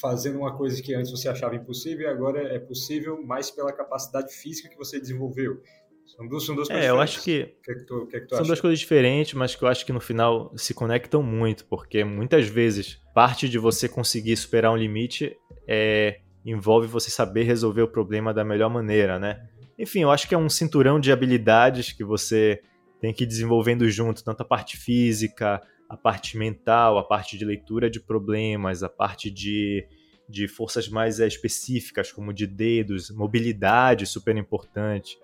fazendo 0.00 0.38
uma 0.38 0.56
coisa 0.56 0.80
que 0.82 0.94
antes 0.94 1.10
você 1.10 1.28
achava 1.28 1.56
impossível 1.56 2.06
e 2.06 2.10
agora 2.10 2.40
é 2.54 2.58
possível 2.58 3.20
mais 3.24 3.50
pela 3.50 3.72
capacidade 3.72 4.32
física 4.32 4.68
que 4.68 4.76
você 4.76 5.00
desenvolveu. 5.00 5.60
São 6.06 6.26
duas, 6.26 6.46
são 6.46 6.54
duas 6.54 6.68
coisas 6.68 6.86
É, 6.86 6.90
eu 6.90 7.00
acha? 7.00 7.16
acho 7.16 7.24
que, 7.24 7.44
que, 7.62 7.70
é 7.70 7.74
que, 7.74 7.84
tu, 7.84 8.06
que, 8.06 8.16
é 8.16 8.20
que 8.20 8.28
são 8.28 8.38
acha? 8.38 8.46
duas 8.46 8.60
coisas 8.60 8.78
diferentes, 8.78 9.34
mas 9.34 9.54
que 9.54 9.62
eu 9.62 9.68
acho 9.68 9.84
que 9.84 9.92
no 9.92 10.00
final 10.00 10.52
se 10.56 10.72
conectam 10.72 11.22
muito, 11.22 11.66
porque 11.66 12.02
muitas 12.04 12.46
vezes 12.46 12.98
parte 13.14 13.48
de 13.48 13.58
você 13.58 13.88
conseguir 13.88 14.36
superar 14.36 14.72
um 14.72 14.76
limite 14.76 15.36
é, 15.66 16.20
envolve 16.50 16.86
você 16.86 17.10
saber 17.10 17.42
resolver 17.42 17.82
o 17.82 17.88
problema 17.88 18.32
da 18.32 18.44
melhor 18.44 18.70
maneira, 18.70 19.18
né? 19.18 19.48
Enfim, 19.78 20.00
eu 20.00 20.10
acho 20.10 20.26
que 20.28 20.34
é 20.34 20.38
um 20.38 20.48
cinturão 20.48 20.98
de 20.98 21.12
habilidades 21.12 21.92
que 21.92 22.02
você 22.02 22.60
tem 23.00 23.12
que 23.12 23.24
ir 23.24 23.26
desenvolvendo 23.26 23.88
junto 23.88 24.24
tanto 24.24 24.40
a 24.40 24.44
parte 24.44 24.76
física, 24.76 25.62
a 25.88 25.96
parte 25.96 26.36
mental, 26.36 26.98
a 26.98 27.04
parte 27.04 27.38
de 27.38 27.44
leitura 27.44 27.88
de 27.88 28.00
problemas, 28.00 28.82
a 28.82 28.88
parte 28.88 29.30
de, 29.30 29.86
de 30.28 30.48
forças 30.48 30.88
mais 30.88 31.20
é, 31.20 31.26
específicas, 31.26 32.10
como 32.10 32.32
de 32.32 32.46
dedos, 32.46 33.10
mobilidade 33.10 34.04
super 34.04 34.36
importante, 34.36 35.18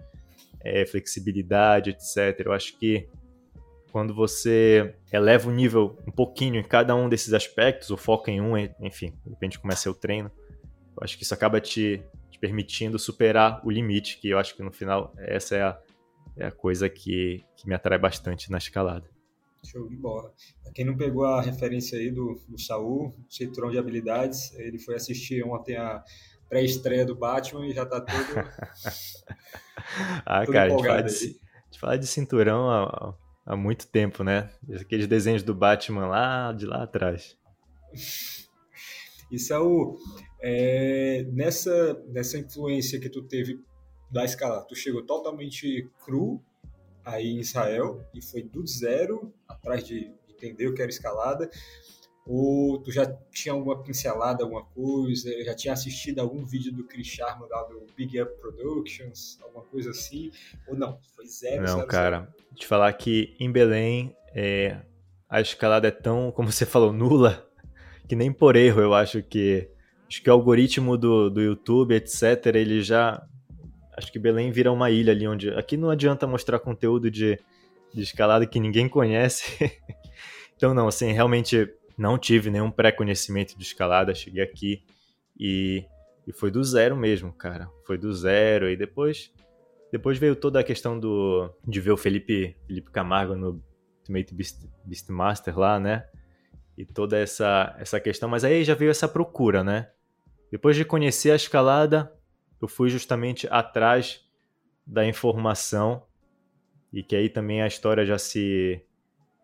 é, 0.62 0.86
flexibilidade, 0.86 1.90
etc. 1.90 2.46
Eu 2.46 2.52
acho 2.52 2.78
que 2.78 3.08
quando 3.90 4.14
você 4.14 4.94
eleva 5.12 5.48
o 5.48 5.52
nível 5.52 5.98
um 6.06 6.10
pouquinho 6.10 6.56
em 6.56 6.64
cada 6.64 6.94
um 6.94 7.08
desses 7.08 7.32
aspectos, 7.32 7.90
ou 7.90 7.96
foca 7.96 8.30
em 8.30 8.40
um, 8.40 8.56
enfim, 8.80 9.12
de 9.24 9.30
repente 9.30 9.58
começa 9.58 9.90
o 9.90 9.94
treino, 9.94 10.30
eu 10.96 11.02
acho 11.02 11.16
que 11.16 11.24
isso 11.24 11.34
acaba 11.34 11.60
te, 11.60 12.02
te 12.30 12.38
permitindo 12.38 12.98
superar 12.98 13.60
o 13.64 13.70
limite, 13.70 14.18
que 14.18 14.28
eu 14.28 14.38
acho 14.38 14.56
que 14.56 14.62
no 14.62 14.72
final 14.72 15.12
essa 15.18 15.56
é 15.56 15.62
a, 15.62 15.78
é 16.36 16.46
a 16.46 16.52
coisa 16.52 16.88
que, 16.88 17.44
que 17.56 17.68
me 17.68 17.74
atrai 17.74 17.98
bastante 17.98 18.50
na 18.50 18.58
escalada. 18.58 19.08
Show 19.64 19.88
de 19.88 19.96
bola. 19.96 20.32
Pra 20.62 20.72
quem 20.72 20.84
não 20.84 20.96
pegou 20.96 21.24
a 21.24 21.40
referência 21.40 21.98
aí 21.98 22.10
do, 22.10 22.38
do 22.48 22.60
Saul, 22.60 23.14
cinturão 23.28 23.70
de 23.70 23.78
habilidades, 23.78 24.52
ele 24.54 24.78
foi 24.78 24.94
assistir 24.94 25.42
ontem 25.42 25.76
a 25.76 26.04
pré-estreia 26.48 27.06
do 27.06 27.16
Batman 27.16 27.66
e 27.66 27.72
já 27.72 27.86
tá 27.86 28.00
todo. 28.00 28.14
ah, 30.26 30.44
todo 30.44 30.52
cara, 30.52 30.66
a 30.66 30.76
gente 30.76 30.86
fala, 30.86 31.02
de, 31.02 31.08
a 31.08 31.08
gente 31.08 31.80
fala 31.80 31.98
de 31.98 32.06
cinturão 32.06 32.70
há, 32.70 33.14
há 33.46 33.56
muito 33.56 33.88
tempo, 33.88 34.22
né? 34.22 34.50
Aqueles 34.78 35.06
desenhos 35.06 35.42
do 35.42 35.54
Batman 35.54 36.06
lá 36.06 36.52
de 36.52 36.66
lá 36.66 36.82
atrás. 36.82 37.36
E 39.30 39.38
Saul, 39.38 39.98
é, 40.46 41.24
nessa, 41.32 41.94
nessa 42.08 42.36
influência 42.36 43.00
que 43.00 43.08
tu 43.08 43.22
teve 43.22 43.58
da 44.10 44.26
escala, 44.26 44.60
tu 44.60 44.76
chegou 44.76 45.02
totalmente 45.02 45.88
cru 46.04 46.38
aí 47.02 47.30
em 47.30 47.40
Israel 47.40 48.04
e 48.12 48.20
foi 48.20 48.42
do 48.42 48.66
zero, 48.66 49.32
atrás 49.48 49.82
de 49.86 50.12
entender 50.28 50.68
o 50.68 50.74
que 50.74 50.82
era 50.82 50.90
escalada, 50.90 51.48
ou 52.26 52.78
tu 52.78 52.92
já 52.92 53.10
tinha 53.32 53.54
alguma 53.54 53.82
pincelada, 53.82 54.44
alguma 54.44 54.66
coisa, 54.66 55.30
já 55.44 55.54
tinha 55.54 55.72
assistido 55.72 56.18
algum 56.18 56.44
vídeo 56.44 56.72
do 56.72 56.84
Chris 56.84 57.06
Sharma 57.06 57.46
lá 57.50 57.62
do 57.62 57.86
Big 57.96 58.20
Up 58.20 58.30
Productions, 58.38 59.38
alguma 59.42 59.64
coisa 59.64 59.92
assim, 59.92 60.30
ou 60.68 60.76
não, 60.76 61.00
foi 61.16 61.26
zero, 61.26 61.62
Não, 61.62 61.76
zero, 61.76 61.86
cara, 61.86 62.18
zero. 62.20 62.54
te 62.54 62.66
falar 62.66 62.92
que 62.92 63.34
em 63.40 63.50
Belém 63.50 64.14
é, 64.34 64.78
a 65.26 65.40
escalada 65.40 65.88
é 65.88 65.90
tão, 65.90 66.30
como 66.30 66.52
você 66.52 66.66
falou, 66.66 66.92
nula, 66.92 67.50
que 68.06 68.14
nem 68.14 68.30
por 68.30 68.56
erro 68.56 68.82
eu 68.82 68.92
acho 68.92 69.22
que 69.22 69.72
acho 70.14 70.22
que 70.22 70.30
o 70.30 70.32
algoritmo 70.32 70.96
do, 70.96 71.28
do 71.28 71.40
YouTube, 71.40 71.92
etc, 71.92 72.46
ele 72.54 72.82
já 72.82 73.20
acho 73.96 74.12
que 74.12 74.18
Belém 74.18 74.52
vira 74.52 74.70
uma 74.70 74.88
ilha 74.88 75.12
ali 75.12 75.26
onde. 75.26 75.50
Aqui 75.50 75.76
não 75.76 75.90
adianta 75.90 76.24
mostrar 76.24 76.60
conteúdo 76.60 77.10
de, 77.10 77.36
de 77.92 78.02
escalada 78.02 78.46
que 78.46 78.60
ninguém 78.60 78.88
conhece. 78.88 79.72
então, 80.56 80.72
não, 80.72 80.86
assim, 80.86 81.10
realmente 81.10 81.68
não 81.98 82.16
tive 82.16 82.48
nenhum 82.48 82.70
pré-conhecimento 82.70 83.58
de 83.58 83.64
escalada. 83.64 84.14
Cheguei 84.14 84.42
aqui 84.42 84.84
e, 85.38 85.84
e 86.28 86.32
foi 86.32 86.50
do 86.50 86.62
zero 86.62 86.96
mesmo, 86.96 87.32
cara. 87.32 87.68
Foi 87.84 87.98
do 87.98 88.12
zero. 88.12 88.70
E 88.70 88.76
depois 88.76 89.32
depois 89.90 90.16
veio 90.16 90.36
toda 90.36 90.60
a 90.60 90.64
questão 90.64 90.98
do 90.98 91.50
de 91.66 91.80
ver 91.80 91.90
o 91.90 91.96
Felipe, 91.96 92.56
Felipe 92.68 92.90
Camargo 92.92 93.34
no 93.34 93.60
Ultimate 93.98 94.32
Beast, 94.32 94.64
Beastmaster 94.84 95.58
lá, 95.58 95.80
né? 95.80 96.06
E 96.78 96.84
toda 96.84 97.18
essa, 97.18 97.74
essa 97.80 97.98
questão. 97.98 98.28
Mas 98.28 98.44
aí 98.44 98.62
já 98.62 98.74
veio 98.74 98.92
essa 98.92 99.08
procura, 99.08 99.64
né? 99.64 99.88
Depois 100.54 100.76
de 100.76 100.84
conhecer 100.84 101.32
a 101.32 101.34
escalada, 101.34 102.16
eu 102.62 102.68
fui 102.68 102.88
justamente 102.88 103.48
atrás 103.50 104.24
da 104.86 105.04
informação 105.04 106.06
e 106.92 107.02
que 107.02 107.16
aí 107.16 107.28
também 107.28 107.60
a 107.60 107.66
história 107.66 108.06
já 108.06 108.16
se 108.18 108.80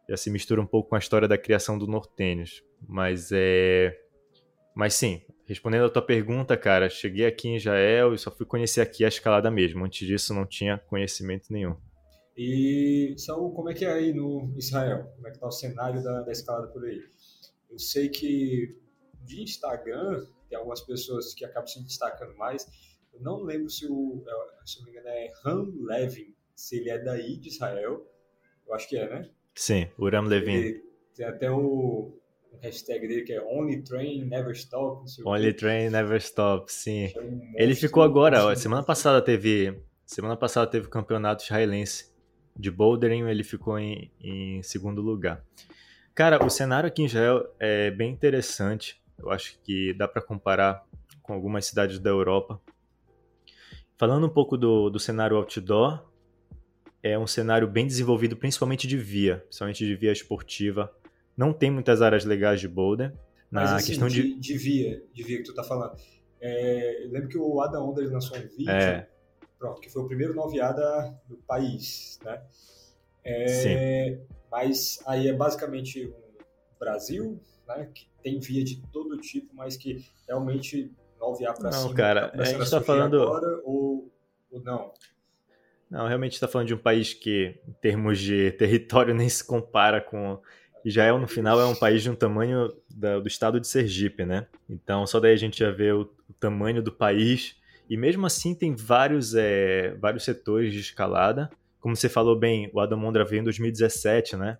já 0.08 0.16
se 0.16 0.30
mistura 0.30 0.60
um 0.60 0.66
pouco 0.66 0.90
com 0.90 0.94
a 0.94 1.00
história 1.00 1.26
da 1.26 1.36
criação 1.36 1.76
do 1.76 1.88
Nortênios. 1.88 2.62
Mas 2.88 3.30
é 3.32 4.00
mas 4.72 4.94
sim, 4.94 5.20
respondendo 5.46 5.86
a 5.86 5.90
tua 5.90 6.00
pergunta, 6.00 6.56
cara, 6.56 6.88
cheguei 6.88 7.26
aqui 7.26 7.48
em 7.48 7.56
Israel 7.56 8.14
e 8.14 8.18
só 8.18 8.30
fui 8.30 8.46
conhecer 8.46 8.80
aqui 8.80 9.04
a 9.04 9.08
escalada 9.08 9.50
mesmo. 9.50 9.84
Antes 9.84 10.06
disso 10.06 10.32
não 10.32 10.46
tinha 10.46 10.78
conhecimento 10.78 11.52
nenhum. 11.52 11.74
E 12.36 13.16
Saul, 13.18 13.52
como 13.52 13.68
é 13.68 13.74
que 13.74 13.84
é 13.84 13.92
aí 13.92 14.12
no 14.12 14.54
Israel? 14.56 15.10
Como 15.16 15.26
é 15.26 15.32
que 15.32 15.40
tá 15.40 15.48
o 15.48 15.50
cenário 15.50 16.04
da, 16.04 16.22
da 16.22 16.30
escalada 16.30 16.68
por 16.68 16.84
aí? 16.84 17.02
Eu 17.68 17.80
sei 17.80 18.08
que 18.08 18.78
de 19.30 19.42
Instagram 19.42 20.26
tem 20.48 20.58
algumas 20.58 20.80
pessoas 20.80 21.32
que 21.34 21.44
acabam 21.44 21.66
se 21.66 21.82
destacando 21.82 22.36
mais 22.36 22.66
eu 23.12 23.20
não 23.20 23.42
lembro 23.42 23.68
se 23.68 23.86
o, 23.86 24.22
é, 24.26 24.66
se 24.66 24.78
não 24.78 24.84
me 24.84 24.90
engano, 24.92 25.08
é 25.08 25.32
Ram 25.44 25.72
Levin, 25.82 26.34
se 26.54 26.78
ele 26.78 26.90
é 26.90 26.98
daí 26.98 27.36
de 27.36 27.48
Israel. 27.48 28.06
Eu 28.66 28.74
acho 28.74 28.88
que 28.88 28.96
é, 28.96 29.08
né? 29.08 29.28
Sim, 29.54 29.88
o 29.98 30.08
Ram 30.08 30.22
Levin. 30.22 30.54
Ele, 30.54 30.84
tem 31.14 31.26
até 31.26 31.50
o, 31.50 31.58
o 31.58 32.58
hashtag 32.62 33.06
dele 33.06 33.22
que 33.22 33.32
é 33.32 33.42
Only 33.42 33.82
Train 33.82 34.24
Never 34.24 34.52
Stop. 34.52 35.04
Only 35.24 35.52
Train 35.52 35.90
Never 35.90 36.16
Stop, 36.18 36.72
sim. 36.72 37.12
É 37.14 37.20
um 37.20 37.52
ele 37.56 37.74
ficou 37.74 38.02
agora, 38.02 38.46
ó, 38.46 38.54
semana 38.54 38.82
passada 38.82 39.20
teve, 39.20 39.78
semana 40.06 40.36
passada 40.36 40.70
teve 40.70 40.86
o 40.86 40.90
campeonato 40.90 41.44
israelense 41.44 42.10
de 42.56 42.70
bouldering, 42.70 43.28
ele 43.28 43.44
ficou 43.44 43.78
em, 43.78 44.10
em 44.20 44.62
segundo 44.62 45.00
lugar. 45.00 45.44
Cara, 46.14 46.44
o 46.44 46.50
cenário 46.50 46.88
aqui 46.88 47.02
em 47.02 47.06
Israel 47.06 47.54
é 47.58 47.90
bem 47.90 48.12
interessante. 48.12 48.99
Eu 49.22 49.30
acho 49.30 49.58
que 49.62 49.92
dá 49.94 50.08
para 50.08 50.22
comparar 50.22 50.84
com 51.22 51.32
algumas 51.32 51.66
cidades 51.66 51.98
da 51.98 52.10
Europa. 52.10 52.60
Falando 53.96 54.26
um 54.26 54.30
pouco 54.30 54.56
do, 54.56 54.88
do 54.88 54.98
cenário 54.98 55.36
outdoor, 55.36 56.10
é 57.02 57.18
um 57.18 57.26
cenário 57.26 57.68
bem 57.68 57.86
desenvolvido, 57.86 58.36
principalmente 58.36 58.86
de 58.86 58.96
via, 58.96 59.38
principalmente 59.46 59.84
de 59.84 59.94
via 59.94 60.12
esportiva. 60.12 60.92
Não 61.36 61.52
tem 61.52 61.70
muitas 61.70 62.02
áreas 62.02 62.24
legais 62.24 62.60
de 62.60 62.68
boulder. 62.68 63.12
Na 63.50 63.62
Mas, 63.62 63.72
assim, 63.72 63.86
questão 63.88 64.08
de... 64.08 64.34
de... 64.34 64.40
de 64.40 64.58
via, 64.58 65.02
de 65.12 65.22
via 65.22 65.38
que 65.38 65.44
tu 65.44 65.54
tá 65.54 65.64
falando. 65.64 65.96
É, 66.40 67.04
eu 67.04 67.10
lembro 67.10 67.28
que 67.28 67.38
o 67.38 67.60
Adam 67.60 67.90
Onder 67.90 68.10
lançou 68.10 68.38
um 68.38 68.40
vídeo, 68.40 68.70
é. 68.70 69.08
pronto, 69.58 69.80
que 69.80 69.90
foi 69.90 70.02
o 70.02 70.06
primeiro 70.06 70.34
noviada 70.34 71.14
do 71.28 71.36
país, 71.38 72.18
né? 72.24 72.42
É, 73.22 73.46
Sim. 73.48 74.26
Mas 74.50 74.98
aí 75.06 75.28
é 75.28 75.32
basicamente 75.32 76.06
um 76.06 76.78
Brasil, 76.78 77.40
né, 77.68 77.88
que 77.94 78.06
tem 78.22 78.38
via 78.38 78.64
de 78.64 78.82
todo 78.92 79.16
tipo, 79.18 79.54
mas 79.54 79.76
que 79.76 80.04
realmente 80.26 80.92
9A 81.20 81.58
para 81.58 81.72
cima. 81.72 81.88
Não, 81.88 81.94
cara, 81.94 82.28
tá 82.28 82.42
a 82.42 82.44
gente 82.44 82.62
está 82.62 82.80
falando. 82.80 83.22
Agora, 83.22 83.60
ou, 83.64 84.10
ou 84.50 84.60
não? 84.62 84.92
Não, 85.90 86.06
realmente 86.06 86.34
está 86.34 86.46
falando 86.46 86.68
de 86.68 86.74
um 86.74 86.78
país 86.78 87.12
que, 87.12 87.60
em 87.68 87.72
termos 87.72 88.18
de 88.18 88.52
território, 88.58 89.14
nem 89.14 89.28
se 89.28 89.44
compara 89.44 90.00
com. 90.00 90.40
Israel, 90.82 91.18
no 91.18 91.28
final, 91.28 91.60
é 91.60 91.66
um 91.66 91.74
país 91.74 92.02
de 92.02 92.08
um 92.08 92.14
tamanho 92.14 92.72
da, 92.88 93.20
do 93.20 93.28
estado 93.28 93.60
de 93.60 93.68
Sergipe, 93.68 94.24
né? 94.24 94.46
Então, 94.66 95.06
só 95.06 95.20
daí 95.20 95.34
a 95.34 95.36
gente 95.36 95.58
já 95.58 95.70
vê 95.70 95.92
o, 95.92 96.10
o 96.26 96.32
tamanho 96.32 96.82
do 96.82 96.90
país. 96.90 97.54
E 97.86 97.98
mesmo 97.98 98.24
assim, 98.24 98.54
tem 98.54 98.74
vários, 98.74 99.34
é, 99.34 99.94
vários 100.00 100.24
setores 100.24 100.72
de 100.72 100.80
escalada. 100.80 101.50
Como 101.80 101.94
você 101.94 102.08
falou 102.08 102.34
bem, 102.34 102.70
o 102.72 102.80
Adam 102.80 102.98
Mondra 102.98 103.26
veio 103.26 103.40
em 103.40 103.44
2017, 103.44 104.36
né? 104.36 104.56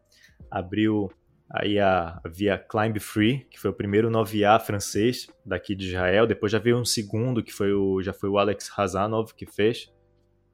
Abriu 0.50 1.10
aí 1.50 1.80
a, 1.80 2.20
via 2.26 2.56
Climb 2.56 2.98
Free, 3.00 3.46
que 3.50 3.58
foi 3.58 3.70
o 3.70 3.74
primeiro 3.74 4.08
9A 4.08 4.60
francês 4.60 5.28
daqui 5.44 5.74
de 5.74 5.88
Israel. 5.88 6.26
Depois 6.26 6.52
já 6.52 6.58
veio 6.58 6.78
um 6.78 6.84
segundo, 6.84 7.42
que 7.42 7.52
foi 7.52 7.72
o, 7.72 8.00
já 8.00 8.12
foi 8.12 8.28
o 8.28 8.38
Alex 8.38 8.70
Hazanov 8.76 9.34
que 9.34 9.46
fez, 9.46 9.92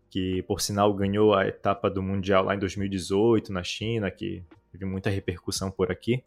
que 0.09 0.43
por 0.45 0.61
sinal 0.61 0.93
ganhou 0.95 1.35
a 1.35 1.47
etapa 1.47 1.91
do 1.91 2.03
Mundial 2.03 2.45
lá 2.45 2.55
em 2.55 2.59
2018 2.59 3.53
na 3.53 3.63
China, 3.63 4.11
que 4.11 4.43
teve 4.73 4.87
muita 4.87 5.11
repercussão 5.11 5.71
por 5.71 5.93
aqui. 5.93 6.25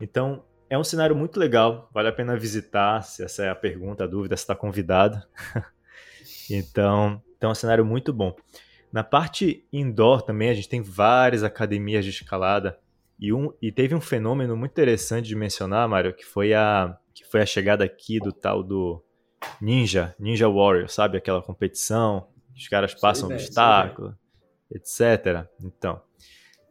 Então, 0.00 0.44
é 0.70 0.78
um 0.78 0.84
cenário 0.84 1.16
muito 1.16 1.40
legal, 1.40 1.88
vale 1.92 2.08
a 2.08 2.12
pena 2.12 2.36
visitar, 2.36 3.02
se 3.02 3.24
essa 3.24 3.44
é 3.44 3.48
a 3.48 3.54
pergunta, 3.54 4.04
a 4.04 4.06
dúvida, 4.06 4.36
se 4.36 4.42
está 4.42 4.54
convidado. 4.54 5.20
então, 6.50 7.22
então, 7.36 7.50
é 7.50 7.52
um 7.52 7.54
cenário 7.54 7.84
muito 7.84 8.12
bom. 8.12 8.34
Na 8.92 9.04
parte 9.04 9.66
indoor 9.72 10.22
também, 10.22 10.48
a 10.48 10.54
gente 10.54 10.68
tem 10.68 10.82
várias 10.82 11.42
academias 11.42 12.04
de 12.04 12.10
escalada, 12.10 12.78
e, 13.18 13.32
um, 13.32 13.52
e 13.60 13.72
teve 13.72 13.94
um 13.94 14.00
fenômeno 14.00 14.56
muito 14.56 14.72
interessante 14.72 15.26
de 15.26 15.34
mencionar, 15.34 15.88
Mário, 15.88 16.14
que 16.14 16.24
foi 16.24 16.52
a, 16.52 16.96
que 17.14 17.24
foi 17.24 17.40
a 17.40 17.46
chegada 17.46 17.84
aqui 17.84 18.18
do 18.18 18.32
tal 18.32 18.62
do 18.62 19.02
Ninja, 19.60 20.14
Ninja 20.18 20.48
Warrior, 20.48 20.88
sabe? 20.88 21.16
Aquela 21.16 21.42
competição, 21.42 22.28
os 22.54 22.68
caras 22.68 22.94
passam 22.94 23.28
bem, 23.28 23.38
obstáculo, 23.38 24.14
etc. 24.70 25.46
Então, 25.62 26.00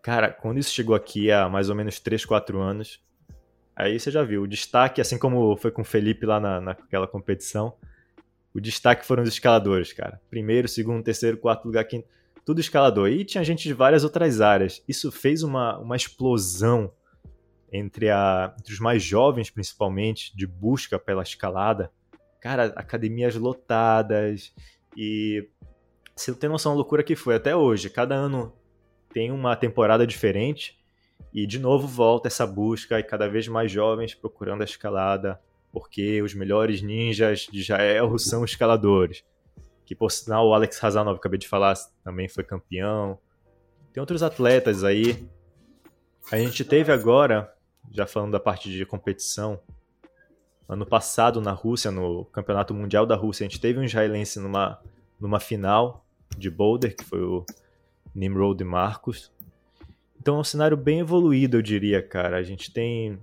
cara, 0.01 0.29
quando 0.29 0.59
isso 0.59 0.71
chegou 0.71 0.95
aqui 0.95 1.31
há 1.31 1.49
mais 1.49 1.69
ou 1.69 1.75
menos 1.75 1.99
3, 1.99 2.23
4 2.25 2.59
anos, 2.61 3.03
aí 3.75 3.99
você 3.99 4.11
já 4.11 4.23
viu, 4.23 4.43
o 4.43 4.47
destaque, 4.47 5.01
assim 5.01 5.17
como 5.17 5.55
foi 5.57 5.71
com 5.71 5.81
o 5.81 5.85
Felipe 5.85 6.25
lá 6.25 6.39
na, 6.39 6.61
naquela 6.61 7.07
competição, 7.07 7.73
o 8.53 8.61
destaque 8.61 9.05
foram 9.05 9.23
os 9.23 9.29
escaladores, 9.29 9.91
cara. 9.91 10.21
Primeiro, 10.29 10.67
segundo, 10.67 11.03
terceiro, 11.03 11.37
quarto 11.37 11.65
lugar, 11.65 11.83
quinto 11.85 12.07
tudo 12.45 12.61
escalador. 12.61 13.09
E 13.09 13.25
tinha 13.25 13.43
gente 13.43 13.63
de 13.63 13.73
várias 13.73 14.03
outras 14.03 14.39
áreas. 14.39 14.83
Isso 14.87 15.11
fez 15.11 15.43
uma, 15.43 15.77
uma 15.79 15.95
explosão 15.95 16.93
entre, 17.71 18.09
a, 18.09 18.53
entre 18.57 18.73
os 18.73 18.79
mais 18.79 19.03
jovens, 19.03 19.49
principalmente, 19.49 20.35
de 20.37 20.45
busca 20.45 20.99
pela 20.99 21.23
escalada. 21.23 21.91
Cara, 22.39 22.65
academias 22.75 23.35
lotadas 23.35 24.53
e 24.95 25.49
você 26.15 26.31
não 26.31 26.37
tem 26.37 26.49
noção 26.49 26.71
da 26.71 26.77
loucura 26.77 27.03
que 27.03 27.15
foi 27.15 27.35
até 27.35 27.55
hoje. 27.55 27.89
Cada 27.89 28.15
ano 28.15 28.53
tem 29.11 29.31
uma 29.31 29.55
temporada 29.55 30.05
diferente 30.05 30.77
e 31.33 31.45
de 31.45 31.59
novo 31.59 31.87
volta 31.87 32.27
essa 32.27 32.45
busca 32.45 32.99
e 32.99 33.03
cada 33.03 33.27
vez 33.27 33.47
mais 33.47 33.71
jovens 33.71 34.13
procurando 34.13 34.61
a 34.61 34.65
escalada, 34.65 35.41
porque 35.71 36.21
os 36.21 36.33
melhores 36.33 36.81
ninjas 36.81 37.47
de 37.51 37.61
Jael 37.61 38.17
são 38.19 38.45
escaladores. 38.45 39.23
Que 39.85 39.95
por 39.95 40.11
sinal 40.11 40.47
o 40.47 40.53
Alex 40.53 40.83
Hazanov, 40.83 41.17
acabei 41.17 41.37
de 41.37 41.47
falar, 41.47 41.75
também 42.03 42.27
foi 42.27 42.43
campeão. 42.43 43.17
Tem 43.93 44.01
outros 44.01 44.23
atletas 44.23 44.83
aí. 44.83 45.27
A 46.31 46.37
gente 46.37 46.65
teve 46.65 46.91
agora, 46.91 47.53
já 47.91 48.07
falando 48.07 48.31
da 48.31 48.39
parte 48.39 48.69
de 48.69 48.85
competição, 48.85 49.59
ano 50.67 50.85
passado 50.85 51.39
na 51.39 51.51
Rússia, 51.51 51.91
no 51.91 52.25
Campeonato 52.25 52.73
Mundial 52.73 53.05
da 53.05 53.15
Rússia, 53.15 53.45
a 53.45 53.47
gente 53.47 53.61
teve 53.61 53.79
um 53.79 53.83
israelense 53.83 54.39
numa, 54.39 54.81
numa 55.19 55.39
final 55.39 56.05
de 56.37 56.49
boulder, 56.49 56.95
que 56.95 57.03
foi 57.03 57.21
o 57.21 57.45
Nimrod 58.13 58.63
Marcos. 58.63 59.31
Então 60.19 60.37
é 60.37 60.39
um 60.39 60.43
cenário 60.43 60.75
bem 60.75 60.99
evoluído, 60.99 61.57
eu 61.57 61.61
diria, 61.61 62.01
cara. 62.01 62.37
A 62.37 62.43
gente 62.43 62.71
tem 62.73 63.19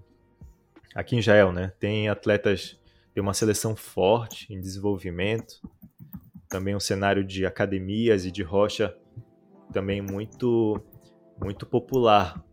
aqui 0.94 1.16
em 1.16 1.18
Israel, 1.18 1.50
né? 1.50 1.72
Tem 1.80 2.08
atletas, 2.08 2.78
tem 3.12 3.22
uma 3.22 3.34
seleção 3.34 3.74
forte 3.74 4.52
em 4.52 4.60
desenvolvimento, 4.60 5.60
também 6.52 6.76
um 6.76 6.80
cenário 6.80 7.24
de 7.24 7.46
academias 7.46 8.26
e 8.26 8.30
de 8.30 8.42
rocha 8.42 8.94
também 9.72 10.02
muito 10.02 10.78
muito 11.42 11.64
popular 11.66 12.44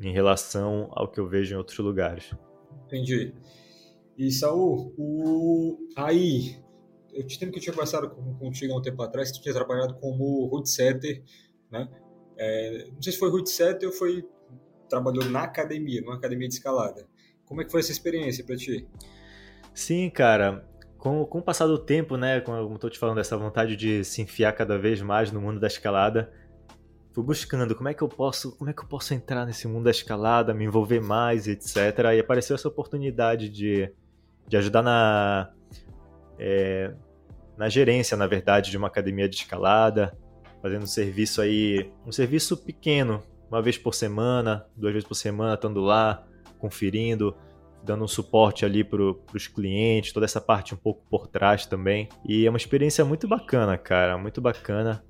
em 0.00 0.10
relação 0.10 0.88
ao 0.92 1.06
que 1.06 1.20
eu 1.20 1.28
vejo 1.28 1.54
em 1.54 1.58
outros 1.58 1.78
lugares. 1.78 2.34
Entendi. 2.86 3.34
E 4.16 4.30
Saul, 4.32 4.94
o... 4.96 5.76
aí, 5.94 6.56
eu 7.12 7.26
te 7.26 7.38
lembro 7.38 7.52
que 7.52 7.58
eu 7.58 7.62
tinha 7.62 7.74
conversado 7.74 8.08
contigo 8.38 8.72
há 8.72 8.78
um 8.78 8.82
tempo 8.82 9.02
atrás, 9.02 9.30
que 9.30 9.38
tu 9.38 9.42
tinha 9.42 9.54
trabalhado 9.54 9.94
como 9.96 10.46
root 10.46 10.68
setter, 10.68 11.22
né? 11.70 11.88
É, 12.38 12.88
não 12.90 13.02
sei 13.02 13.12
se 13.12 13.18
foi 13.18 13.30
root 13.30 13.48
setter 13.48 13.88
ou 13.88 13.94
foi 13.94 14.26
trabalhou 14.88 15.24
na 15.26 15.42
academia, 15.42 16.00
numa 16.00 16.16
academia 16.16 16.48
de 16.48 16.54
escalada. 16.54 17.06
Como 17.44 17.60
é 17.60 17.64
que 17.64 17.70
foi 17.70 17.80
essa 17.80 17.92
experiência 17.92 18.44
para 18.44 18.56
ti? 18.56 18.88
Sim, 19.74 20.08
cara. 20.10 20.66
Com, 21.06 21.24
com 21.24 21.38
o 21.38 21.42
passar 21.42 21.68
do 21.68 21.78
tempo, 21.78 22.16
né, 22.16 22.40
como 22.40 22.56
eu 22.56 22.78
tô 22.80 22.90
te 22.90 22.98
falando, 22.98 23.20
essa 23.20 23.36
vontade 23.36 23.76
de 23.76 24.02
se 24.02 24.22
enfiar 24.22 24.52
cada 24.52 24.76
vez 24.76 25.00
mais 25.00 25.30
no 25.30 25.40
mundo 25.40 25.60
da 25.60 25.68
escalada, 25.68 26.32
fui 27.14 27.22
buscando 27.22 27.76
como 27.76 27.88
é 27.88 27.94
que 27.94 28.02
eu 28.02 28.08
posso, 28.08 28.56
como 28.56 28.70
é 28.70 28.72
que 28.72 28.82
eu 28.82 28.88
posso 28.88 29.14
entrar 29.14 29.46
nesse 29.46 29.68
mundo 29.68 29.84
da 29.84 29.92
escalada, 29.92 30.52
me 30.52 30.64
envolver 30.64 31.00
mais, 31.00 31.46
etc. 31.46 31.76
E 32.12 32.18
apareceu 32.18 32.56
essa 32.56 32.66
oportunidade 32.66 33.48
de, 33.48 33.88
de 34.48 34.56
ajudar 34.56 34.82
na 34.82 35.52
é, 36.40 36.92
na 37.56 37.68
gerência, 37.68 38.16
na 38.16 38.26
verdade, 38.26 38.72
de 38.72 38.76
uma 38.76 38.88
academia 38.88 39.28
de 39.28 39.36
escalada, 39.36 40.18
fazendo 40.60 40.82
um 40.82 40.88
serviço 40.88 41.40
aí, 41.40 41.88
um 42.04 42.10
serviço 42.10 42.56
pequeno, 42.56 43.22
uma 43.48 43.62
vez 43.62 43.78
por 43.78 43.94
semana, 43.94 44.66
duas 44.76 44.92
vezes 44.92 45.08
por 45.08 45.14
semana, 45.14 45.54
estando 45.54 45.80
lá, 45.82 46.26
conferindo, 46.58 47.36
dando 47.86 48.04
um 48.04 48.08
suporte 48.08 48.64
ali 48.64 48.84
para 48.84 49.02
os 49.34 49.46
clientes, 49.46 50.12
toda 50.12 50.26
essa 50.26 50.40
parte 50.40 50.74
um 50.74 50.76
pouco 50.76 51.02
por 51.08 51.26
trás 51.26 51.64
também. 51.64 52.08
E 52.28 52.44
é 52.44 52.50
uma 52.50 52.58
experiência 52.58 53.04
muito 53.04 53.26
bacana, 53.26 53.78
cara, 53.78 54.18
muito 54.18 54.40
bacana 54.40 55.02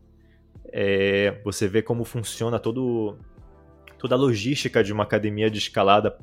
é, 0.72 1.40
você 1.44 1.66
vê 1.66 1.82
como 1.82 2.04
funciona 2.04 2.58
todo, 2.58 3.16
toda 3.98 4.14
a 4.14 4.18
logística 4.18 4.82
de 4.82 4.92
uma 4.92 5.04
academia 5.04 5.50
de 5.50 5.58
escalada, 5.58 6.18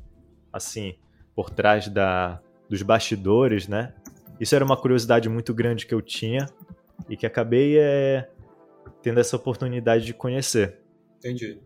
assim, 0.52 0.96
por 1.36 1.50
trás 1.50 1.88
da, 1.88 2.42
dos 2.70 2.82
bastidores, 2.82 3.68
né? 3.68 3.94
Isso 4.40 4.56
era 4.56 4.64
uma 4.64 4.78
curiosidade 4.78 5.30
muito 5.30 5.54
grande 5.54 5.86
que 5.86 5.94
eu 5.94 6.02
tinha 6.02 6.48
e 7.10 7.16
que 7.16 7.26
acabei 7.26 7.80
é, 7.80 8.30
tendo 9.02 9.20
essa 9.20 9.36
oportunidade 9.36 10.06
de 10.06 10.14
conhecer. 10.14 10.80
Entendi. 11.18 11.60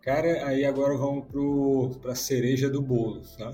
Cara, 0.00 0.46
aí 0.46 0.64
agora 0.64 0.96
vamos 0.96 1.26
para 1.98 2.12
a 2.12 2.14
cereja 2.14 2.68
do 2.68 2.82
bolo, 2.82 3.20
tá? 3.36 3.52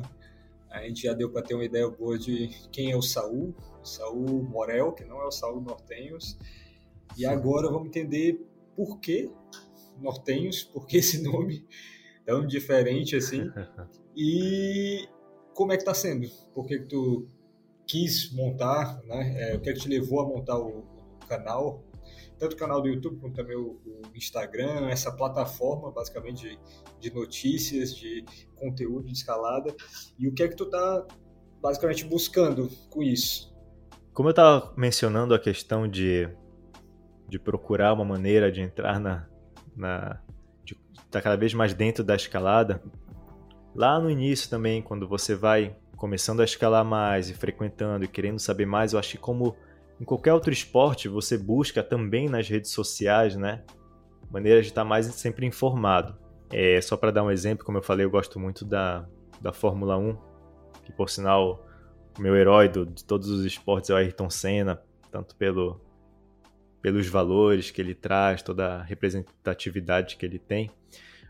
A 0.71 0.83
gente 0.83 1.03
já 1.03 1.15
deu 1.15 1.31
para 1.31 1.43
ter 1.43 1.55
uma 1.55 1.65
ideia 1.65 1.89
boa 1.89 2.19
de 2.19 2.49
quem 2.71 2.91
é 2.91 2.97
o 2.97 3.03
Saul, 3.03 3.55
Saul 3.83 4.43
Morel, 4.43 4.93
que 4.93 5.05
não 5.05 5.21
é 5.21 5.27
o 5.27 5.31
Saul 5.31 5.61
Nortenhos, 5.61 6.39
e 7.17 7.25
agora 7.25 7.71
vamos 7.71 7.89
entender 7.89 8.41
por 8.77 9.01
que 9.01 9.31
nortenhos, 10.01 10.63
por 10.63 10.87
que 10.87 10.99
esse 10.99 11.23
nome 11.23 11.67
tão 12.25 12.47
diferente 12.47 13.17
assim. 13.17 13.51
E 14.21 15.09
como 15.55 15.73
é 15.73 15.77
que 15.77 15.83
está 15.83 15.95
sendo? 15.95 16.29
Por 16.53 16.67
que, 16.67 16.81
que 16.81 16.87
tu 16.87 17.29
quis 17.87 18.33
montar, 18.33 19.01
né? 19.05 19.53
É, 19.53 19.57
o 19.57 19.61
que, 19.61 19.71
é 19.71 19.73
que 19.73 19.79
te 19.79 19.89
levou 19.89 20.21
a 20.21 20.27
montar 20.27 20.59
o, 20.59 20.81
o, 20.81 21.27
canal? 21.29 21.85
Tanto 22.39 22.55
o 22.55 22.57
canal 22.57 22.81
do 22.81 22.89
YouTube 22.89 23.19
quanto 23.21 23.35
também 23.35 23.57
o, 23.57 23.81
o 23.85 24.03
Instagram, 24.15 24.89
essa 24.89 25.11
plataforma 25.11 25.91
basicamente 25.91 26.49
de, 26.49 26.59
de, 27.01 27.15
notícias, 27.15 27.95
de 27.95 28.25
conteúdo 28.55 29.07
de 29.07 29.13
escalada. 29.13 29.75
E 30.19 30.29
o 30.29 30.33
que 30.33 30.43
é 30.43 30.49
que 30.49 30.57
tu 30.57 30.65
está 30.65 31.07
basicamente 31.61 32.05
buscando 32.05 32.69
com 32.91 33.03
isso? 33.03 33.53
Como 34.13 34.29
eu 34.29 34.31
estava 34.31 34.73
mencionando 34.77 35.35
a 35.35 35.39
questão 35.39 35.89
de 35.89 36.29
de 37.29 37.39
procurar 37.39 37.93
uma 37.93 38.05
maneira 38.05 38.51
de 38.51 38.63
entrar 38.63 38.99
na. 38.99 39.27
na 39.77 40.19
de 40.65 40.75
estar 40.93 41.05
tá 41.11 41.21
cada 41.21 41.37
vez 41.37 41.53
mais 41.53 41.75
dentro 41.75 42.03
da 42.03 42.17
escalada. 42.17 42.83
Lá 43.75 44.01
no 44.01 44.11
início 44.11 44.49
também, 44.49 44.83
quando 44.83 45.07
você 45.07 45.35
vai 45.35 45.77
começando 45.97 46.41
a 46.41 46.45
escalar 46.45 46.85
mais 46.85 47.29
e 47.29 47.35
frequentando 47.35 48.05
e 48.05 48.09
querendo 48.09 48.39
saber 48.39 48.67
mais, 48.67 48.93
eu 48.93 48.99
acho 48.99 49.13
que 49.13 49.19
como 49.19 49.57
em 50.01 50.05
qualquer 50.05 50.33
outro 50.33 50.53
esporte, 50.53 51.09
você 51.09 51.37
busca 51.37 51.83
também 51.83 52.29
nas 52.29 52.49
redes 52.49 52.71
sociais, 52.71 53.37
né? 53.37 53.65
Maneiras 54.31 54.65
de 54.65 54.71
estar 54.71 54.85
mais 54.85 55.07
sempre 55.07 55.47
informado. 55.47 56.17
É, 56.51 56.81
só 56.81 56.97
para 56.97 57.11
dar 57.11 57.25
um 57.25 57.31
exemplo, 57.31 57.65
como 57.65 57.79
eu 57.79 57.83
falei, 57.83 58.07
eu 58.07 58.11
gosto 58.11 58.39
muito 58.39 58.65
da, 58.65 59.07
da 59.41 59.53
Fórmula 59.53 59.97
1, 59.99 60.17
que 60.85 60.93
por 60.93 61.11
sinal, 61.11 61.67
o 62.19 62.23
meu 62.23 62.37
herói 62.37 62.69
do, 62.69 62.87
de 62.87 63.05
todos 63.05 63.29
os 63.29 63.45
esportes 63.45 63.91
é 63.91 63.95
o 63.95 63.97
Ayrton 63.97 64.31
Senna, 64.31 64.83
tanto 65.11 65.35
pelo 65.37 65.81
pelos 66.81 67.09
valores 67.09 67.71
que 67.71 67.81
ele 67.81 67.95
traz, 67.95 68.41
toda 68.41 68.77
a 68.77 68.83
representatividade 68.83 70.17
que 70.17 70.25
ele 70.25 70.39
tem. 70.39 70.71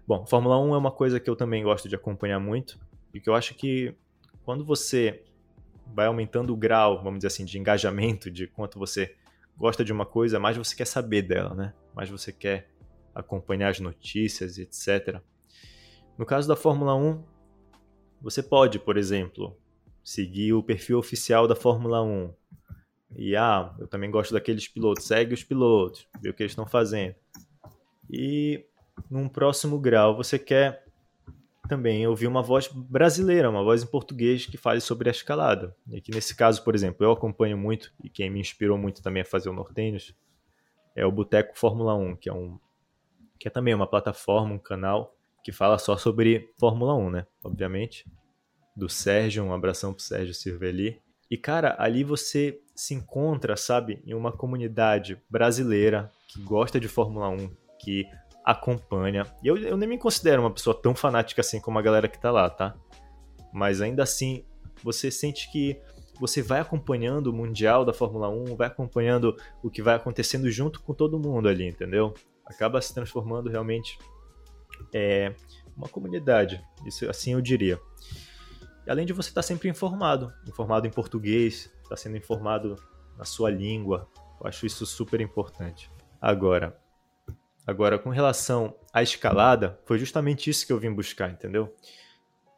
Bom, 0.06 0.26
Fórmula 0.26 0.58
1 0.60 0.74
é 0.74 0.78
uma 0.78 0.90
coisa 0.90 1.18
que 1.18 1.28
eu 1.28 1.36
também 1.36 1.62
gosto 1.62 1.88
de 1.88 1.94
acompanhar 1.94 2.38
muito 2.38 2.78
e 3.12 3.20
que 3.20 3.28
eu 3.28 3.34
acho 3.34 3.54
que 3.54 3.94
quando 4.44 4.64
você 4.64 5.24
vai 5.94 6.06
aumentando 6.06 6.52
o 6.52 6.56
grau, 6.56 7.02
vamos 7.02 7.18
dizer 7.18 7.28
assim, 7.28 7.44
de 7.44 7.58
engajamento, 7.58 8.30
de 8.30 8.46
quanto 8.46 8.78
você 8.78 9.14
gosta 9.56 9.84
de 9.84 9.92
uma 9.92 10.06
coisa, 10.06 10.38
mais 10.38 10.56
você 10.56 10.76
quer 10.76 10.86
saber 10.86 11.22
dela, 11.22 11.54
né? 11.54 11.74
Mais 11.94 12.08
você 12.08 12.32
quer 12.32 12.70
acompanhar 13.14 13.70
as 13.70 13.80
notícias, 13.80 14.58
etc. 14.58 15.20
No 16.16 16.24
caso 16.24 16.46
da 16.46 16.54
Fórmula 16.54 16.94
1, 16.94 17.22
você 18.20 18.42
pode, 18.42 18.78
por 18.78 18.96
exemplo, 18.96 19.56
seguir 20.02 20.52
o 20.52 20.62
perfil 20.62 20.98
oficial 20.98 21.46
da 21.48 21.56
Fórmula 21.56 22.02
1, 22.02 22.32
e 23.16 23.34
ah, 23.36 23.74
eu 23.78 23.86
também 23.86 24.10
gosto 24.10 24.32
daqueles 24.34 24.68
pilotos. 24.68 25.04
Segue 25.04 25.34
os 25.34 25.42
pilotos, 25.42 26.06
vê 26.20 26.30
o 26.30 26.34
que 26.34 26.42
eles 26.42 26.52
estão 26.52 26.66
fazendo. 26.66 27.14
E 28.10 28.64
num 29.10 29.28
próximo 29.28 29.78
grau 29.78 30.16
você 30.16 30.38
quer 30.38 30.84
também 31.68 32.06
ouvir 32.06 32.26
uma 32.26 32.42
voz 32.42 32.66
brasileira, 32.68 33.50
uma 33.50 33.62
voz 33.62 33.82
em 33.82 33.86
português 33.86 34.46
que 34.46 34.56
fale 34.56 34.80
sobre 34.80 35.08
a 35.08 35.12
escalada. 35.12 35.76
E 35.86 35.96
aqui 35.96 36.10
nesse 36.10 36.34
caso, 36.34 36.64
por 36.64 36.74
exemplo, 36.74 37.04
eu 37.04 37.12
acompanho 37.12 37.56
muito 37.56 37.92
e 38.02 38.08
quem 38.08 38.30
me 38.30 38.40
inspirou 38.40 38.78
muito 38.78 39.02
também 39.02 39.22
a 39.22 39.26
fazer 39.26 39.48
o 39.48 39.52
Nortenhos 39.52 40.14
é 40.96 41.06
o 41.06 41.12
Boteco 41.12 41.56
Fórmula 41.56 41.94
1, 41.94 42.16
que 42.16 42.28
é 42.28 42.32
um 42.32 42.58
que 43.38 43.46
é 43.46 43.50
também 43.50 43.72
uma 43.72 43.86
plataforma, 43.86 44.54
um 44.54 44.58
canal 44.58 45.14
que 45.44 45.52
fala 45.52 45.78
só 45.78 45.96
sobre 45.96 46.52
Fórmula 46.58 46.94
1, 46.96 47.10
né? 47.10 47.26
Obviamente. 47.42 48.04
Do 48.74 48.88
Sérgio, 48.88 49.44
um 49.44 49.52
abração 49.52 49.92
pro 49.92 50.02
Sérgio 50.02 50.34
Cirveli. 50.34 51.00
E 51.30 51.36
cara, 51.36 51.76
ali 51.78 52.02
você 52.02 52.60
se 52.74 52.94
encontra, 52.94 53.56
sabe, 53.56 54.02
em 54.04 54.14
uma 54.14 54.32
comunidade 54.32 55.20
brasileira 55.30 56.10
que 56.26 56.40
gosta 56.42 56.80
de 56.80 56.88
Fórmula 56.88 57.28
1, 57.28 57.50
que 57.78 58.06
acompanha. 58.48 59.26
E 59.42 59.46
eu, 59.46 59.58
eu 59.58 59.76
nem 59.76 59.86
me 59.86 59.98
considero 59.98 60.40
uma 60.40 60.50
pessoa 60.50 60.74
tão 60.74 60.94
fanática 60.94 61.42
assim 61.42 61.60
como 61.60 61.78
a 61.78 61.82
galera 61.82 62.08
que 62.08 62.18
tá 62.18 62.30
lá, 62.30 62.48
tá? 62.48 62.74
Mas 63.52 63.82
ainda 63.82 64.02
assim, 64.02 64.42
você 64.82 65.10
sente 65.10 65.52
que 65.52 65.78
você 66.18 66.40
vai 66.40 66.58
acompanhando 66.58 67.26
o 67.26 67.32
Mundial 67.32 67.84
da 67.84 67.92
Fórmula 67.92 68.30
1, 68.30 68.56
vai 68.56 68.68
acompanhando 68.68 69.36
o 69.62 69.70
que 69.70 69.82
vai 69.82 69.94
acontecendo 69.94 70.50
junto 70.50 70.80
com 70.80 70.94
todo 70.94 71.20
mundo 71.20 71.46
ali, 71.46 71.68
entendeu? 71.68 72.14
Acaba 72.46 72.80
se 72.80 72.94
transformando 72.94 73.50
realmente 73.50 73.98
é, 74.94 75.34
uma 75.76 75.86
comunidade, 75.86 76.64
isso 76.86 77.08
assim 77.10 77.34
eu 77.34 77.42
diria. 77.42 77.78
E 78.86 78.90
além 78.90 79.04
de 79.04 79.12
você 79.12 79.28
estar 79.28 79.42
sempre 79.42 79.68
informado, 79.68 80.32
informado 80.46 80.86
em 80.86 80.90
português, 80.90 81.70
está 81.82 81.96
sendo 81.98 82.16
informado 82.16 82.76
na 83.18 83.26
sua 83.26 83.50
língua. 83.50 84.08
Eu 84.40 84.46
acho 84.46 84.64
isso 84.64 84.86
super 84.86 85.20
importante. 85.20 85.90
Agora, 86.18 86.74
agora 87.68 87.98
com 87.98 88.08
relação 88.08 88.74
à 88.94 89.02
escalada, 89.02 89.78
foi 89.84 89.98
justamente 89.98 90.48
isso 90.48 90.66
que 90.66 90.72
eu 90.72 90.78
vim 90.78 90.90
buscar, 90.90 91.30
entendeu? 91.30 91.70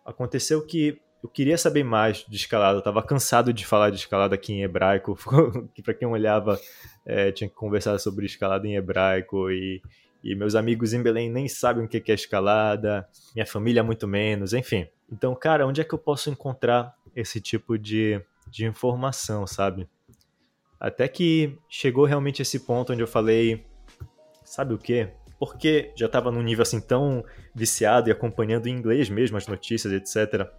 Aconteceu 0.07 0.65
que 0.65 1.01
eu 1.21 1.29
queria 1.29 1.59
saber 1.59 1.83
mais 1.83 2.25
de 2.29 2.37
escalada, 2.37 2.77
eu 2.77 2.79
estava 2.79 3.03
cansado 3.03 3.53
de 3.53 3.67
falar 3.67 3.91
de 3.91 3.97
escalada 3.97 4.37
aqui 4.37 4.53
em 4.53 4.63
hebraico, 4.63 5.19
que 5.75 5.83
para 5.83 5.95
quem 5.95 6.07
olhava 6.07 6.61
é, 7.05 7.33
tinha 7.33 7.51
que 7.51 7.57
conversar 7.57 7.99
sobre 7.99 8.25
escalada 8.25 8.69
em 8.69 8.77
hebraico 8.77 9.51
e, 9.51 9.83
e 10.23 10.37
meus 10.37 10.55
amigos 10.55 10.93
em 10.93 11.03
Belém 11.03 11.29
nem 11.29 11.49
sabem 11.49 11.85
o 11.85 11.89
que 11.89 12.01
é 12.09 12.15
escalada, 12.15 13.05
minha 13.35 13.47
família 13.47 13.83
muito 13.83 14.07
menos, 14.07 14.53
enfim. 14.53 14.87
Então, 15.11 15.35
cara, 15.35 15.67
onde 15.67 15.81
é 15.81 15.85
que 15.85 15.93
eu 15.93 15.99
posso 15.99 16.31
encontrar 16.31 16.95
esse 17.17 17.41
tipo 17.41 17.77
de, 17.77 18.25
de 18.49 18.65
informação, 18.65 19.45
sabe? 19.45 19.89
Até 20.79 21.09
que 21.09 21.59
chegou 21.69 22.05
realmente 22.05 22.43
esse 22.43 22.61
ponto 22.61 22.93
onde 22.93 23.03
eu 23.03 23.09
falei, 23.09 23.67
sabe 24.51 24.75
o 24.75 24.79
quê? 24.79 25.09
Porque 25.39 25.93
já 25.97 26.07
estava 26.07 26.31
num 26.31 26.43
nível 26.43 26.63
assim 26.63 26.81
tão 26.81 27.25
viciado 27.55 28.09
e 28.09 28.13
acompanhando 28.13 28.67
em 28.67 28.73
inglês 28.73 29.09
mesmo 29.09 29.37
as 29.37 29.47
notícias, 29.47 29.93
etc. 29.93 30.51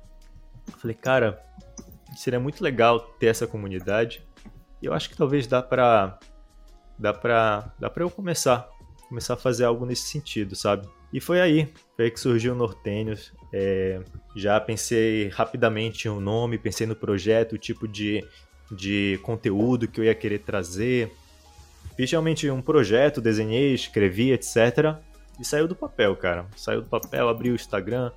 Falei, 0.77 0.95
cara, 0.95 1.43
seria 2.15 2.39
muito 2.39 2.63
legal 2.63 2.99
ter 3.19 3.27
essa 3.27 3.45
comunidade. 3.45 4.25
E 4.81 4.85
eu 4.85 4.93
acho 4.93 5.09
que 5.09 5.17
talvez 5.17 5.45
dá 5.45 5.61
pra 5.61 6.17
dá 6.97 7.13
pra 7.13 7.73
dá 7.77 7.89
para 7.89 8.03
eu 8.03 8.09
começar, 8.09 8.69
começar 9.09 9.33
a 9.33 9.37
fazer 9.37 9.65
algo 9.65 9.85
nesse 9.85 10.07
sentido, 10.07 10.55
sabe? 10.55 10.87
E 11.11 11.19
foi 11.19 11.41
aí, 11.41 11.67
foi 11.95 12.05
aí 12.05 12.11
que 12.11 12.19
surgiu 12.19 12.53
o 12.53 12.57
Nortênios. 12.57 13.33
É, 13.53 14.01
já 14.35 14.59
pensei 14.61 15.27
rapidamente 15.27 16.07
o 16.07 16.13
um 16.13 16.21
nome, 16.21 16.57
pensei 16.57 16.87
no 16.87 16.95
projeto, 16.95 17.53
o 17.53 17.57
tipo 17.57 17.85
de, 17.87 18.25
de 18.71 19.19
conteúdo 19.21 19.87
que 19.87 19.99
eu 19.99 20.05
ia 20.05 20.15
querer 20.15 20.39
trazer. 20.39 21.11
Fiz 21.95 22.09
realmente 22.11 22.49
um 22.49 22.61
projeto, 22.61 23.21
desenhei, 23.21 23.73
escrevi, 23.73 24.31
etc. 24.31 24.95
E 25.39 25.45
saiu 25.45 25.67
do 25.67 25.75
papel, 25.75 26.15
cara. 26.15 26.45
Saiu 26.55 26.81
do 26.81 26.87
papel, 26.87 27.27
abri 27.27 27.51
o 27.51 27.55
Instagram, 27.55 28.11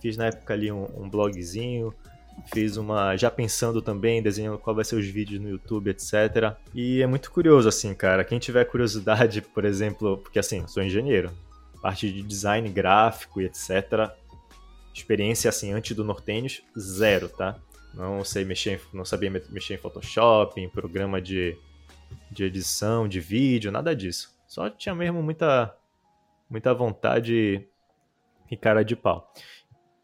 fiz 0.00 0.16
na 0.16 0.26
época 0.26 0.54
ali 0.54 0.70
um, 0.70 0.86
um 0.96 1.08
blogzinho, 1.08 1.92
fiz 2.46 2.76
uma 2.76 3.16
já 3.16 3.30
pensando 3.30 3.82
também 3.82 4.22
desenhando 4.22 4.58
qual 4.58 4.74
vai 4.74 4.84
ser 4.84 4.96
os 4.96 5.06
vídeos 5.06 5.40
no 5.40 5.48
YouTube 5.48 5.90
etc 5.90 6.56
e 6.74 7.02
é 7.02 7.06
muito 7.06 7.30
curioso 7.30 7.68
assim 7.68 7.94
cara 7.94 8.24
quem 8.24 8.38
tiver 8.38 8.64
curiosidade 8.64 9.42
por 9.42 9.64
exemplo 9.64 10.18
porque 10.18 10.38
assim 10.38 10.66
sou 10.66 10.82
engenheiro 10.82 11.30
parte 11.82 12.12
de 12.12 12.22
design 12.22 12.68
gráfico 12.68 13.40
e 13.40 13.46
etc 13.46 14.10
experiência 14.94 15.48
assim 15.48 15.72
antes 15.72 15.96
do 15.96 16.04
Nortênios 16.04 16.62
zero 16.78 17.28
tá 17.28 17.58
não 17.94 18.24
sei 18.24 18.44
mexer 18.44 18.80
não 18.92 19.04
sabia 19.04 19.30
mexer 19.50 19.74
em 19.74 19.78
Photoshop 19.78 20.60
em 20.60 20.68
programa 20.68 21.20
de 21.20 21.56
de 22.30 22.44
edição 22.44 23.08
de 23.08 23.20
vídeo 23.20 23.72
nada 23.72 23.94
disso 23.94 24.36
só 24.46 24.68
tinha 24.70 24.94
mesmo 24.94 25.22
muita 25.22 25.74
muita 26.48 26.72
vontade 26.72 27.66
e 28.50 28.56
cara 28.56 28.84
de 28.84 28.96
pau 28.96 29.32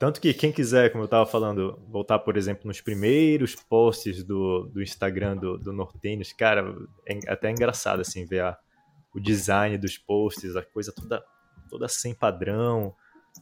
tanto 0.05 0.21
que 0.21 0.35
quem 0.35 0.53
quiser, 0.53 0.91
como 0.91 1.05
eu 1.05 1.07
estava 1.07 1.25
falando, 1.25 1.81
voltar, 1.89 2.19
por 2.19 2.37
exemplo, 2.37 2.67
nos 2.67 2.79
primeiros 2.79 3.55
posts 3.55 4.25
do, 4.25 4.65
do 4.65 4.83
Instagram 4.83 5.37
do, 5.37 5.57
do 5.57 5.73
Nortênios, 5.73 6.31
cara, 6.31 6.77
é 7.07 7.19
até 7.27 7.51
engraçado, 7.51 8.01
assim, 8.01 8.27
ver 8.27 8.41
a, 8.41 8.59
o 9.15 9.21
design 9.21 9.79
dos 9.79 9.97
posts, 9.97 10.57
a 10.57 10.63
coisa 10.63 10.93
toda, 10.93 11.25
toda 11.71 11.89
sem 11.89 12.13
padrão, 12.13 12.95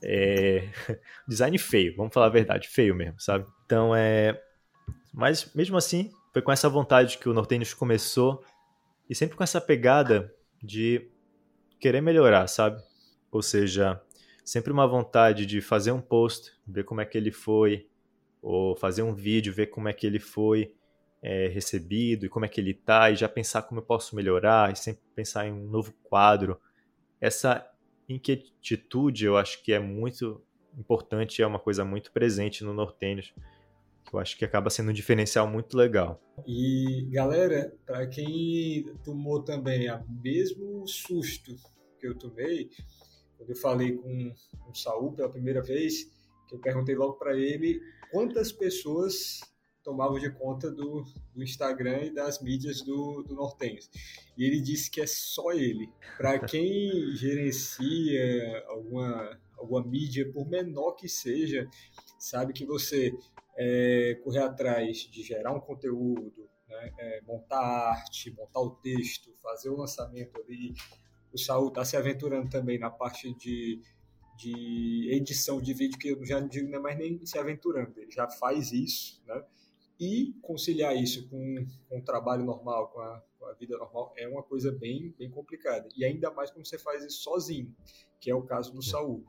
é... 0.05 0.69
design 1.27 1.57
feio, 1.59 1.97
vamos 1.97 2.13
falar 2.13 2.27
a 2.27 2.31
verdade, 2.31 2.69
feio 2.69 2.95
mesmo, 2.95 3.19
sabe? 3.19 3.47
Então, 3.65 3.93
é... 3.97 4.41
Mas, 5.13 5.53
mesmo 5.55 5.77
assim, 5.77 6.13
foi 6.33 6.43
com 6.43 6.53
essa 6.53 6.69
vontade 6.69 7.19
que 7.19 7.29
o 7.29 7.35
Nortênios 7.35 7.75
começou 7.75 8.45
e 9.09 9.15
sempre 9.15 9.37
com 9.37 9.45
essa 9.45 9.61
pegada 9.61 10.35
de 10.63 11.11
querer 11.81 12.01
melhorar, 12.01 12.47
sabe? 12.47 12.83
Ou 13.31 13.43
seja, 13.43 14.01
sempre 14.45 14.73
uma 14.73 14.87
vontade 14.87 15.47
de 15.47 15.61
fazer 15.61 15.93
um 15.93 16.01
post, 16.01 16.53
ver 16.67 16.85
como 16.85 17.01
é 17.01 17.05
que 17.05 17.19
ele 17.19 17.33
foi, 17.33 17.89
ou 18.41 18.77
fazer 18.77 19.03
um 19.03 19.15
vídeo, 19.15 19.53
ver 19.53 19.67
como 19.67 19.89
é 19.89 19.93
que 19.93 20.07
ele 20.07 20.19
foi 20.19 20.75
é, 21.23 21.49
recebido 21.49 22.27
e 22.27 22.29
como 22.29 22.45
é 22.45 22.49
que 22.49 22.61
ele 22.61 22.75
tá, 22.75 23.11
e 23.11 23.17
já 23.17 23.29
pensar 23.29 23.63
como 23.63 23.81
eu 23.81 23.85
posso 23.85 24.17
melhorar, 24.17 24.73
e 24.73 24.77
sempre 24.77 25.03
pensar 25.15 25.47
em 25.47 25.53
um 25.53 25.69
novo 25.69 25.93
quadro. 26.03 26.61
Essa 27.21 27.69
inquietude 28.09 29.25
eu 29.25 29.37
acho 29.37 29.63
que 29.63 29.73
é 29.73 29.79
muito 29.79 30.43
importante, 30.77 31.41
é 31.41 31.47
uma 31.47 31.59
coisa 31.59 31.85
muito 31.85 32.11
presente 32.11 32.65
no 32.65 32.75
Nortênios, 32.75 33.29
que 33.29 33.43
eu 34.13 34.19
acho 34.19 34.37
que 34.37 34.45
acaba 34.45 34.71
sendo 34.71 34.91
um 34.91 34.95
diferencial 34.95 35.49
muito 35.49 35.77
legal. 35.77 36.21
E 36.47 37.07
galera, 37.11 37.75
para 37.87 38.07
quem 38.07 38.85
tomou 39.03 39.43
também 39.43 39.91
o 39.91 40.05
mesmo 40.23 40.87
susto 40.87 41.57
que 41.99 42.07
eu 42.07 42.17
tomei, 42.17 42.71
quando 43.37 43.51
eu 43.51 43.57
falei 43.57 43.93
com, 43.93 44.35
com 44.61 44.71
o 44.71 44.75
Saul 44.75 45.13
pela 45.13 45.31
primeira 45.31 45.63
vez, 45.63 46.05
que 46.49 46.55
eu 46.55 46.61
perguntei 46.61 46.95
logo 46.95 47.15
para 47.15 47.37
ele 47.37 47.81
quantas 48.11 48.53
pessoas 48.53 49.41
tomavam 49.83 50.19
de 50.19 50.31
conta 50.31 50.71
do, 50.71 51.05
do, 51.35 51.43
Instagram 51.43 52.05
e 52.05 52.15
das 52.15 52.41
mídias 52.41 52.83
do, 52.83 53.23
do. 53.23 53.57
E 54.39 54.45
ele 54.45 54.61
disse 54.61 54.91
que 54.91 55.01
é 55.01 55.07
só 55.07 55.53
ele. 55.53 55.91
Para 56.17 56.39
quem 56.47 57.17
gerencia 57.17 58.65
alguma, 58.69 59.41
alguma 59.57 59.85
mídia, 59.85 60.31
por 60.33 60.49
menor 60.49 60.93
que 60.93 61.09
seja, 61.09 61.69
sabe 62.19 62.53
que 62.53 62.65
você 62.65 63.13
é, 63.57 64.19
correr 64.23 64.41
atrás 64.41 64.99
de 64.99 65.23
gerar 65.23 65.53
um 65.53 65.61
conteúdo, 65.61 66.49
né, 66.69 66.93
é, 66.99 67.21
montar 67.23 67.61
arte, 67.61 68.31
montar 68.31 68.61
o 68.61 68.71
texto, 68.77 69.33
fazer 69.43 69.69
o 69.69 69.77
lançamento 69.77 70.41
ali, 70.41 70.75
o 71.33 71.39
Saul 71.39 71.69
está 71.69 71.85
se 71.85 71.97
aventurando 71.97 72.51
também 72.51 72.79
na 72.79 72.91
parte 72.91 73.35
de, 73.35 73.81
de 74.37 75.09
edição 75.11 75.61
de 75.61 75.73
vídeo, 75.73 75.99
que 75.99 76.09
eu 76.09 76.25
já 76.25 76.41
não 76.41 76.49
digo 76.49 76.75
é 76.75 76.79
mais 76.79 76.99
nem 76.99 77.25
se 77.25 77.39
aventurando, 77.39 77.99
ele 77.99 78.11
já 78.11 78.29
faz 78.29 78.73
isso, 78.73 79.23
né? 79.27 79.43
E 80.01 80.35
conciliar 80.43 80.97
isso 80.97 81.29
com, 81.29 81.67
com 81.89 81.99
o 81.99 82.05
trabalho 82.05 82.45
normal, 82.45 82.89
com 82.89 83.01
a, 83.01 83.23
com 83.39 83.47
a, 83.47 83.53
vida 83.55 83.79
normal, 83.79 84.13
é 84.17 84.27
uma 84.27 84.43
coisa 84.43 84.73
bem, 84.73 85.15
bem 85.17 85.31
complicada. 85.31 85.89
E 85.97 86.05
ainda 86.05 86.29
mais 86.31 86.51
quando 86.51 86.67
você 86.67 86.77
faz 86.77 87.05
isso 87.05 87.23
sozinho, 87.23 87.73
que 88.19 88.29
é 88.29 88.35
o 88.35 88.43
caso 88.43 88.73
do 88.73 88.83
Saul. 88.83 89.25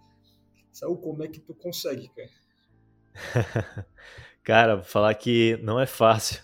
Saul, 0.71 0.97
como 0.97 1.23
é 1.23 1.27
que 1.27 1.39
tu 1.39 1.53
consegue, 1.53 2.09
cara? 2.09 2.29
cara, 4.43 4.76
vou 4.76 4.86
falar 4.86 5.13
que 5.15 5.58
não 5.62 5.80
é 5.80 5.86
fácil. 5.86 6.41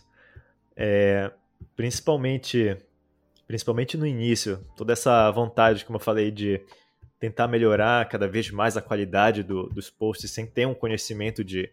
É, 0.76 1.32
principalmente 1.76 2.78
principalmente 3.50 3.98
no 3.98 4.06
início, 4.06 4.64
toda 4.78 4.94
essa 4.94 5.32
vontade, 5.32 5.84
como 5.84 5.96
eu 5.96 6.00
falei, 6.00 6.30
de 6.30 6.62
tentar 7.20 7.48
melhorar 7.48 8.08
cada 8.08 8.28
vez 8.28 8.52
mais 8.52 8.78
a 8.78 8.82
qualidade 8.82 9.42
do, 9.42 9.68
dos 9.70 9.90
posts 9.90 10.30
sem 10.30 10.46
ter 10.46 10.68
um 10.68 10.76
conhecimento 10.76 11.44
de 11.44 11.68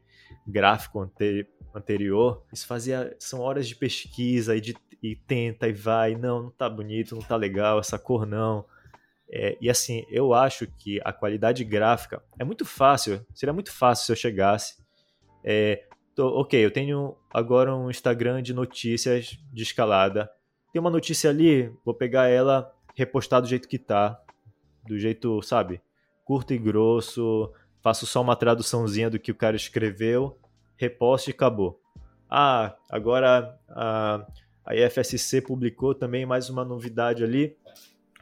gráfico 0.46 1.00
ante, 1.00 1.46
anterior. 1.74 2.42
Isso 2.50 2.66
fazia. 2.66 3.14
São 3.18 3.40
horas 3.40 3.68
de 3.68 3.76
pesquisa 3.76 4.56
e, 4.56 4.60
de, 4.62 4.74
e 5.02 5.14
tenta 5.14 5.68
e 5.68 5.72
vai. 5.74 6.14
Não, 6.14 6.44
não 6.44 6.50
tá 6.50 6.66
bonito, 6.66 7.14
não 7.14 7.20
tá 7.20 7.36
legal, 7.36 7.78
essa 7.78 7.98
cor 7.98 8.24
não. 8.24 8.64
É, 9.28 9.58
e 9.60 9.68
assim, 9.68 10.06
eu 10.08 10.32
acho 10.32 10.66
que 10.78 10.98
a 11.04 11.12
qualidade 11.12 11.62
gráfica 11.62 12.22
é 12.38 12.44
muito 12.44 12.64
fácil, 12.64 13.22
seria 13.34 13.52
muito 13.52 13.70
fácil 13.70 14.06
se 14.06 14.12
eu 14.12 14.16
chegasse. 14.16 14.76
É, 15.48 15.84
tô, 16.12 16.40
ok, 16.40 16.64
eu 16.64 16.72
tenho 16.72 17.16
agora 17.32 17.74
um 17.74 17.88
Instagram 17.88 18.42
de 18.42 18.52
notícias 18.52 19.38
de 19.52 19.62
escalada. 19.62 20.28
Tem 20.72 20.80
uma 20.80 20.90
notícia 20.90 21.30
ali, 21.30 21.72
vou 21.84 21.94
pegar 21.94 22.26
ela, 22.26 22.74
repostar 22.96 23.40
do 23.40 23.46
jeito 23.46 23.68
que 23.68 23.78
tá, 23.78 24.20
do 24.84 24.98
jeito, 24.98 25.40
sabe, 25.42 25.80
curto 26.24 26.52
e 26.52 26.58
grosso, 26.58 27.52
faço 27.80 28.06
só 28.06 28.20
uma 28.20 28.34
traduçãozinha 28.34 29.08
do 29.08 29.20
que 29.20 29.30
o 29.30 29.34
cara 29.36 29.54
escreveu, 29.54 30.36
reposte 30.76 31.30
e 31.30 31.32
acabou. 31.32 31.80
Ah, 32.28 32.74
agora 32.90 33.56
a, 33.68 34.26
a 34.64 34.74
IFSC 34.74 35.40
publicou 35.42 35.94
também 35.94 36.26
mais 36.26 36.50
uma 36.50 36.64
novidade 36.64 37.22
ali, 37.22 37.56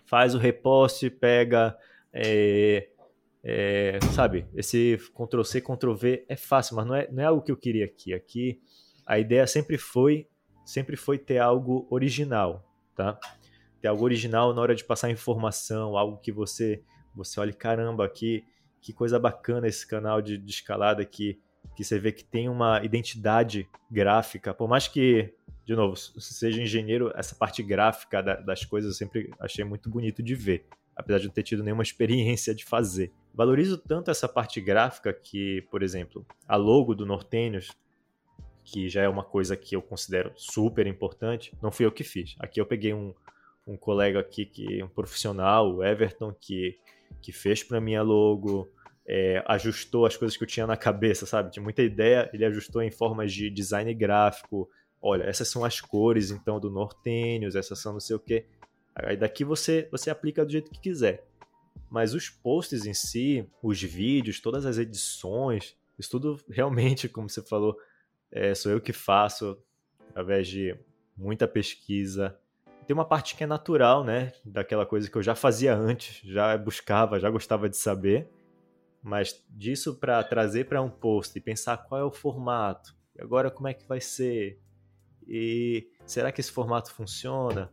faz 0.05 0.35
o 0.35 0.39
reposte, 0.39 1.09
pega, 1.09 1.75
é, 2.13 2.91
é, 3.47 3.99
sabe, 4.15 4.47
esse 4.55 4.99
Ctrl-C, 5.15 5.61
Ctrl-V 5.61 6.25
é 6.27 6.35
fácil, 6.35 6.77
mas 6.77 6.87
não 6.87 6.95
é, 6.95 7.09
não 7.13 7.23
é 7.23 7.27
algo 7.27 7.43
que 7.43 7.53
eu 7.53 7.57
queria 7.59 7.85
aqui. 7.85 8.15
Aqui 8.15 8.63
a 9.07 9.19
ideia 9.19 9.47
sempre 9.47 9.77
foi 9.77 10.27
sempre 10.65 10.97
foi 10.97 11.19
ter 11.19 11.39
algo 11.39 11.87
original, 11.91 12.65
tá? 12.97 13.19
Ter 13.83 13.89
algo 13.89 14.03
original 14.03 14.55
na 14.55 14.63
hora 14.63 14.75
de 14.75 14.83
passar 14.83 15.11
informação, 15.11 15.95
algo 15.95 16.17
que 16.17 16.33
você 16.33 16.83
você 17.15 17.39
olhe, 17.39 17.53
caramba, 17.53 18.09
que, 18.09 18.43
que 18.81 18.93
coisa 18.93 19.19
bacana 19.19 19.69
esse 19.69 19.87
canal 19.87 20.21
de, 20.21 20.37
de 20.39 20.51
escalada 20.51 21.05
que, 21.05 21.39
que 21.77 21.85
você 21.85 21.99
vê 21.99 22.11
que 22.11 22.25
tem 22.25 22.49
uma 22.49 22.83
identidade 22.83 23.69
gráfica, 23.91 24.53
por 24.53 24.69
mais 24.69 24.89
que, 24.89 25.33
de 25.65 25.77
novo, 25.77 25.95
seja 25.97 26.61
engenheiro, 26.61 27.13
essa 27.15 27.35
parte 27.35 27.63
gráfica 27.63 28.21
da, 28.21 28.37
das 28.37 28.65
coisas 28.65 28.93
eu 28.93 28.97
sempre 28.97 29.31
achei 29.39 29.65
muito 29.65 29.89
bonito 29.89 30.23
de 30.23 30.35
ver, 30.35 30.67
apesar 30.97 31.19
de 31.19 31.27
não 31.27 31.35
ter 31.35 31.45
tido 31.45 31.63
nenhuma 31.63 31.85
experiência 31.85 32.55
de 32.55 32.65
fazer. 32.65 33.13
Valorizo 33.35 33.77
tanto 33.77 34.11
essa 34.11 34.29
parte 34.29 34.61
gráfica 34.61 35.13
que, 35.13 35.63
por 35.71 35.83
exemplo, 35.83 36.25
a 36.47 36.57
logo 36.57 36.95
do 36.95 37.05
Nortênios 37.05 37.71
que 38.65 38.89
já 38.89 39.03
é 39.03 39.09
uma 39.09 39.23
coisa 39.23 39.57
que 39.57 39.77
eu 39.77 39.83
considero 39.83 40.33
super 40.37 40.87
importante, 40.87 41.53
não 41.63 41.71
fui 41.71 41.85
eu 41.85 41.93
que 41.93 42.03
fiz. 42.03 42.35
Aqui 42.39 42.61
eu 42.61 42.65
peguei 42.67 42.95
um, 42.95 43.15
um 43.67 43.77
colega 43.77 44.19
aqui, 44.19 44.47
que 44.47 44.83
um 44.83 44.89
profissional, 44.89 45.77
o 45.77 45.85
Everton, 45.85 46.33
que, 46.33 46.79
que 47.21 47.31
fez 47.31 47.63
para 47.63 47.81
mim 47.81 47.95
a 47.95 48.03
logo, 48.03 48.67
é, 49.07 49.45
ajustou 49.47 50.07
as 50.07 50.17
coisas 50.17 50.37
que 50.37 50.43
eu 50.43 50.49
tinha 50.49 50.67
na 50.67 50.79
cabeça, 50.79 51.27
sabe? 51.27 51.51
Tinha 51.51 51.63
muita 51.63 51.83
ideia, 51.83 52.31
ele 52.33 52.45
ajustou 52.47 52.83
em 52.83 52.91
formas 52.91 53.33
de 53.33 53.51
design 53.51 53.93
gráfico. 53.93 54.69
Olha, 55.01 55.25
essas 55.25 55.49
são 55.49 55.63
as 55.63 55.81
cores, 55.81 56.31
então, 56.31 56.59
do 56.59 56.71
Nortênios, 56.71 57.55
essas 57.55 57.79
são 57.79 57.93
não 57.93 58.01
sei 58.01 58.17
o 58.17 58.21
quê. 58.21 58.47
Aí 58.95 59.17
daqui 59.17 59.45
você, 59.45 59.87
você 59.91 60.09
aplica 60.09 60.45
do 60.45 60.51
jeito 60.51 60.71
que 60.71 60.81
quiser. 60.81 61.27
Mas 61.95 62.13
os 62.13 62.29
posts 62.29 62.87
em 62.87 62.93
si, 62.93 63.49
os 63.63 63.81
vídeos, 63.81 64.41
todas 64.41 64.67
as 64.67 64.79
edições, 64.79 65.77
isso 65.97 66.11
tudo 66.11 66.41
realmente, 66.51 67.09
como 67.09 67.31
você 67.31 67.41
falou, 67.41 67.79
é, 68.33 68.53
sou 68.53 68.73
eu 68.73 68.81
que 68.81 68.93
faço 68.93 69.57
através 70.11 70.49
de 70.49 70.77
muita 71.17 71.47
pesquisa. 71.47 72.37
Tem 72.85 72.95
uma 72.95 73.05
parte 73.05 73.37
que 73.37 73.45
é 73.45 73.47
natural, 73.47 74.03
né? 74.03 74.33
Daquela 74.45 74.85
coisa 74.85 75.09
que 75.09 75.17
eu 75.17 75.23
já 75.23 75.37
fazia 75.37 75.73
antes, 75.73 76.21
já 76.29 76.59
buscava, 76.59 77.21
já 77.21 77.31
gostava 77.31 77.69
de 77.69 77.77
saber. 77.77 78.29
Mas 79.01 79.41
disso 79.49 79.95
para 79.95 80.21
trazer 80.25 80.65
para 80.65 80.83
um 80.83 80.91
post 80.91 81.39
e 81.39 81.41
pensar 81.41 81.77
qual 81.77 82.01
é 82.01 82.05
o 82.05 82.11
formato, 82.11 82.93
e 83.15 83.23
agora 83.23 83.53
como 83.53 83.69
é 83.69 83.75
que 83.75 83.87
vai 83.87 84.01
ser, 84.01 84.61
e 85.29 85.93
será 86.05 86.33
que 86.33 86.41
esse 86.41 86.51
formato 86.51 86.93
funciona? 86.93 87.71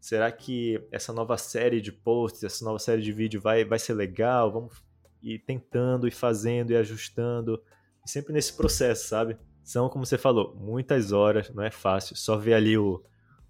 Será 0.00 0.30
que 0.30 0.80
essa 0.92 1.12
nova 1.12 1.36
série 1.36 1.80
de 1.80 1.90
posts, 1.90 2.44
essa 2.44 2.64
nova 2.64 2.78
série 2.78 3.02
de 3.02 3.12
vídeo 3.12 3.40
vai, 3.40 3.64
vai 3.64 3.78
ser 3.78 3.94
legal? 3.94 4.52
Vamos 4.52 4.84
ir 5.22 5.40
tentando 5.40 6.06
e 6.06 6.10
fazendo 6.10 6.70
e 6.70 6.76
ajustando. 6.76 7.62
E 8.04 8.10
sempre 8.10 8.32
nesse 8.32 8.56
processo, 8.56 9.08
sabe? 9.08 9.36
São, 9.64 9.88
como 9.88 10.06
você 10.06 10.16
falou, 10.16 10.54
muitas 10.54 11.10
horas, 11.10 11.50
não 11.50 11.64
é 11.64 11.70
fácil. 11.70 12.14
Só 12.16 12.36
ver 12.36 12.54
ali 12.54 12.78
o, 12.78 13.02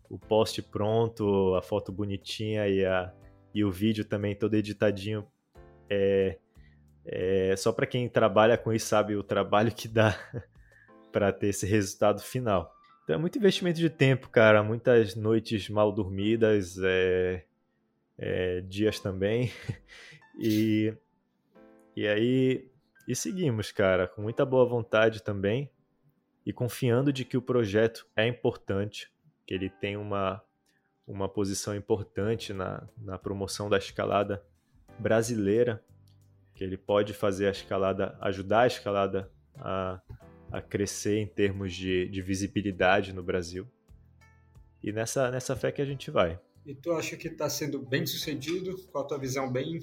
o 0.09 0.19
post 0.19 0.63
pronto, 0.63 1.55
a 1.55 1.63
foto 1.63 1.93
bonitinha 1.93 2.67
e, 2.69 2.85
a, 2.85 3.13
e 3.55 3.63
o 3.63 3.71
vídeo 3.71 4.05
também 4.05 4.35
todo 4.35 4.55
editadinho. 4.55 5.27
É, 5.91 6.39
é 7.05 7.55
só 7.57 7.71
para 7.71 7.87
quem 7.87 8.09
trabalha 8.09 8.57
com 8.57 8.73
isso 8.73 8.87
sabe 8.87 9.15
o 9.15 9.23
trabalho 9.23 9.73
que 9.73 9.87
dá 9.87 10.19
para 11.13 11.33
ter 11.33 11.49
esse 11.49 11.67
resultado 11.67 12.23
final. 12.23 12.76
Então 13.07 13.14
é 13.14 13.19
muito 13.21 13.38
investimento 13.38 13.79
de 13.79 13.88
tempo, 13.88 14.29
cara. 14.29 14.64
Muitas 14.64 15.14
noites 15.14 15.69
mal 15.69 15.92
dormidas, 15.92 16.77
é, 16.83 17.45
é, 18.19 18.61
dias 18.62 18.99
também. 18.99 19.53
E, 20.38 20.95
e 21.97 22.07
aí 22.07 22.71
e 23.09 23.16
seguimos, 23.16 23.73
cara, 23.73 24.07
com 24.07 24.21
muita 24.21 24.45
boa 24.45 24.66
vontade 24.66 25.23
também 25.23 25.71
e 26.45 26.53
confiando 26.53 27.11
de 27.11 27.25
que 27.25 27.38
o 27.38 27.42
projeto 27.42 28.07
é 28.14 28.27
importante, 28.27 29.11
que 29.47 29.55
ele 29.55 29.71
tem 29.71 29.97
uma, 29.97 30.42
uma 31.07 31.27
posição 31.27 31.75
importante 31.75 32.53
na, 32.53 32.87
na 32.99 33.16
promoção 33.19 33.71
da 33.71 33.79
escalada 33.79 34.45
brasileira, 34.99 35.83
que 36.55 36.62
ele 36.62 36.77
pode 36.77 37.14
fazer 37.14 37.47
a 37.47 37.53
escalada, 37.53 38.14
ajudar 38.21 38.61
a 38.61 38.66
escalada 38.66 39.33
a 39.55 40.03
a 40.57 40.62
crescer 40.62 41.19
em 41.19 41.27
termos 41.27 41.75
de, 41.75 42.09
de 42.09 42.23
visibilidade 42.23 43.12
no 43.12 43.23
Brasil. 43.23 43.69
E 44.83 44.90
nessa, 44.90 45.31
nessa 45.31 45.55
fé 45.55 45.71
que 45.71 45.83
a 45.83 45.85
gente 45.85 46.11
vai. 46.11 46.40
E 46.64 46.75
tu 46.75 46.92
acha 46.92 47.14
que 47.14 47.29
está 47.29 47.49
sendo 47.51 47.79
bem 47.79 48.07
sucedido? 48.07 48.75
Qual 48.90 49.05
a 49.05 49.07
tua 49.07 49.19
visão 49.19 49.53
bem, 49.53 49.81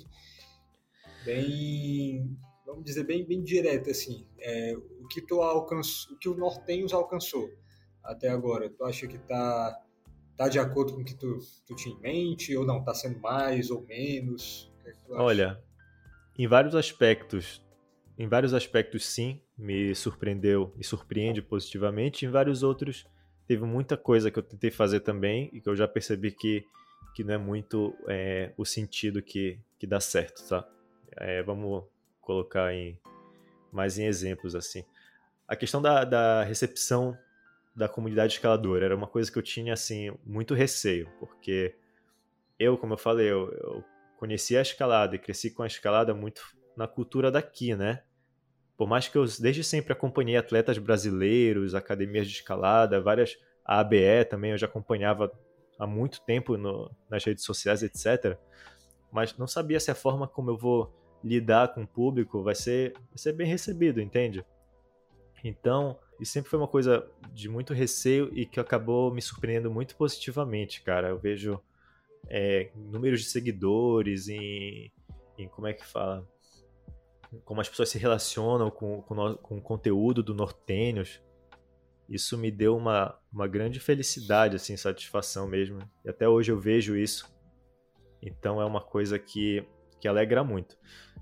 bem, 1.23 2.36
vamos 2.65 2.83
dizer 2.83 3.03
bem, 3.03 3.23
bem 3.23 3.43
direta 3.43 3.91
assim? 3.91 4.27
É, 4.39 4.75
o 4.75 5.07
que 5.09 5.21
tu 5.21 5.41
alcançou, 5.41 6.15
o 6.15 6.17
que 6.17 6.27
o 6.27 6.36
Nortenhos 6.36 6.91
alcançou 6.91 7.47
até 8.03 8.29
agora? 8.29 8.67
Tu 8.67 8.83
acha 8.83 9.07
que 9.07 9.17
está 9.17 9.79
tá 10.36 10.49
de 10.49 10.57
acordo 10.57 10.95
com 10.95 11.01
o 11.01 11.05
que 11.05 11.15
tu, 11.15 11.38
tu 11.67 11.75
tinha 11.75 11.95
em 11.95 12.01
mente 12.01 12.57
ou 12.57 12.65
não? 12.65 12.79
Está 12.79 12.95
sendo 12.95 13.19
mais 13.19 13.69
ou 13.69 13.83
menos? 13.83 14.73
É 14.83 14.91
Olha, 15.12 15.63
em 16.36 16.47
vários 16.47 16.73
aspectos, 16.73 17.63
em 18.17 18.28
vários 18.28 18.54
aspectos 18.54 19.06
sim, 19.06 19.41
me 19.58 19.93
surpreendeu 19.95 20.73
e 20.78 20.84
surpreende 20.84 21.41
positivamente. 21.41 22.26
Em 22.26 22.30
vários 22.30 22.62
outros, 22.62 23.06
teve 23.47 23.63
muita 23.63 23.97
coisa 23.97 24.30
que 24.30 24.38
eu 24.38 24.43
tentei 24.43 24.71
fazer 24.71 24.99
também 24.99 25.49
e 25.52 25.60
que 25.60 25.67
eu 25.67 25.76
já 25.76 25.88
percebi 25.88 26.32
que, 26.32 26.65
que 27.15 27.23
não 27.23 27.34
é 27.34 27.38
muito 27.38 27.95
é, 28.08 28.54
o 28.58 28.65
sentido 28.65 29.21
que, 29.21 29.60
que 29.80 29.88
dá 29.88 29.99
certo, 29.99 30.47
tá? 30.47 30.67
É, 31.15 31.41
vamos 31.43 31.84
colocar 32.21 32.73
em, 32.73 32.99
mais 33.71 33.97
em 33.97 34.06
exemplos 34.06 34.56
assim. 34.56 34.84
A 35.47 35.56
questão 35.56 35.82
da, 35.82 36.06
da 36.06 36.43
recepção 36.43 37.17
da 37.76 37.89
comunidade 37.89 38.34
escaladora 38.34 38.86
era 38.86 38.95
uma 38.95 39.08
coisa 39.08 39.32
que 39.32 39.38
eu 39.38 39.43
tinha 39.43 39.73
assim 39.73 40.12
muito 40.23 40.54
receio, 40.54 41.10
porque 41.19 41.76
eu, 42.60 42.78
como 42.78 42.93
eu 42.93 42.97
falei, 42.97 43.30
eu, 43.30 43.52
eu 43.52 43.84
conheci 44.17 44.56
a 44.56 44.62
escalada 44.62 45.15
e 45.15 45.19
cresci 45.19 45.49
com 45.49 45.63
a 45.63 45.67
escalada 45.67 46.13
muito 46.13 46.41
na 46.75 46.88
cultura 46.88 47.31
daqui, 47.31 47.75
né? 47.75 48.03
Por 48.77 48.88
mais 48.88 49.07
que 49.07 49.17
eu 49.17 49.25
desde 49.39 49.63
sempre 49.63 49.93
acompanhei 49.93 50.36
atletas 50.36 50.77
brasileiros, 50.77 51.75
academias 51.75 52.27
de 52.27 52.33
escalada, 52.33 52.99
várias 52.99 53.38
a 53.65 53.79
ABE 53.79 54.25
também 54.29 54.51
eu 54.51 54.57
já 54.57 54.67
acompanhava 54.67 55.31
há 55.79 55.88
muito 55.88 56.21
tempo 56.21 56.57
no, 56.57 56.91
nas 57.09 57.23
redes 57.23 57.43
sociais, 57.43 57.81
etc. 57.81 58.38
Mas 59.12 59.38
não 59.38 59.47
sabia 59.47 59.79
se 59.79 59.91
a 59.91 59.95
forma 59.95 60.27
como 60.27 60.49
eu 60.49 60.57
vou 60.57 60.93
lidar 61.23 61.73
com 61.73 61.83
o 61.83 61.88
público 61.88 62.43
vai 62.43 62.55
ser, 62.55 62.93
vai 62.93 63.17
ser 63.17 63.33
bem 63.33 63.47
recebido, 63.47 64.01
entende? 64.01 64.45
Então, 65.43 65.97
isso 66.19 66.33
sempre 66.33 66.49
foi 66.49 66.59
uma 66.59 66.67
coisa 66.67 67.09
de 67.31 67.47
muito 67.47 67.73
receio 67.73 68.29
e 68.33 68.45
que 68.45 68.59
acabou 68.59 69.13
me 69.13 69.21
surpreendendo 69.21 69.71
muito 69.71 69.95
positivamente, 69.95 70.81
cara. 70.81 71.09
Eu 71.09 71.17
vejo 71.17 71.59
é, 72.27 72.69
números 72.75 73.21
de 73.21 73.27
seguidores 73.27 74.27
em, 74.27 74.91
em 75.38 75.47
como 75.47 75.67
é 75.67 75.73
que 75.73 75.86
fala? 75.86 76.27
Como 77.45 77.61
as 77.61 77.69
pessoas 77.69 77.89
se 77.89 77.97
relacionam 77.97 78.69
com, 78.69 79.01
com, 79.01 79.35
com 79.35 79.57
o 79.57 79.61
conteúdo 79.61 80.21
do 80.21 80.33
Nortênios, 80.33 81.21
isso 82.09 82.37
me 82.37 82.51
deu 82.51 82.75
uma, 82.75 83.17
uma 83.31 83.47
grande 83.47 83.79
felicidade, 83.79 84.55
assim, 84.55 84.75
satisfação 84.77 85.47
mesmo. 85.47 85.79
E 86.03 86.09
até 86.09 86.27
hoje 86.27 86.51
eu 86.51 86.59
vejo 86.59 86.95
isso. 86.95 87.31
Então 88.21 88.61
é 88.61 88.65
uma 88.65 88.81
coisa 88.81 89.17
que, 89.17 89.65
que 89.99 90.07
alegra 90.07 90.43
muito. 90.43 90.77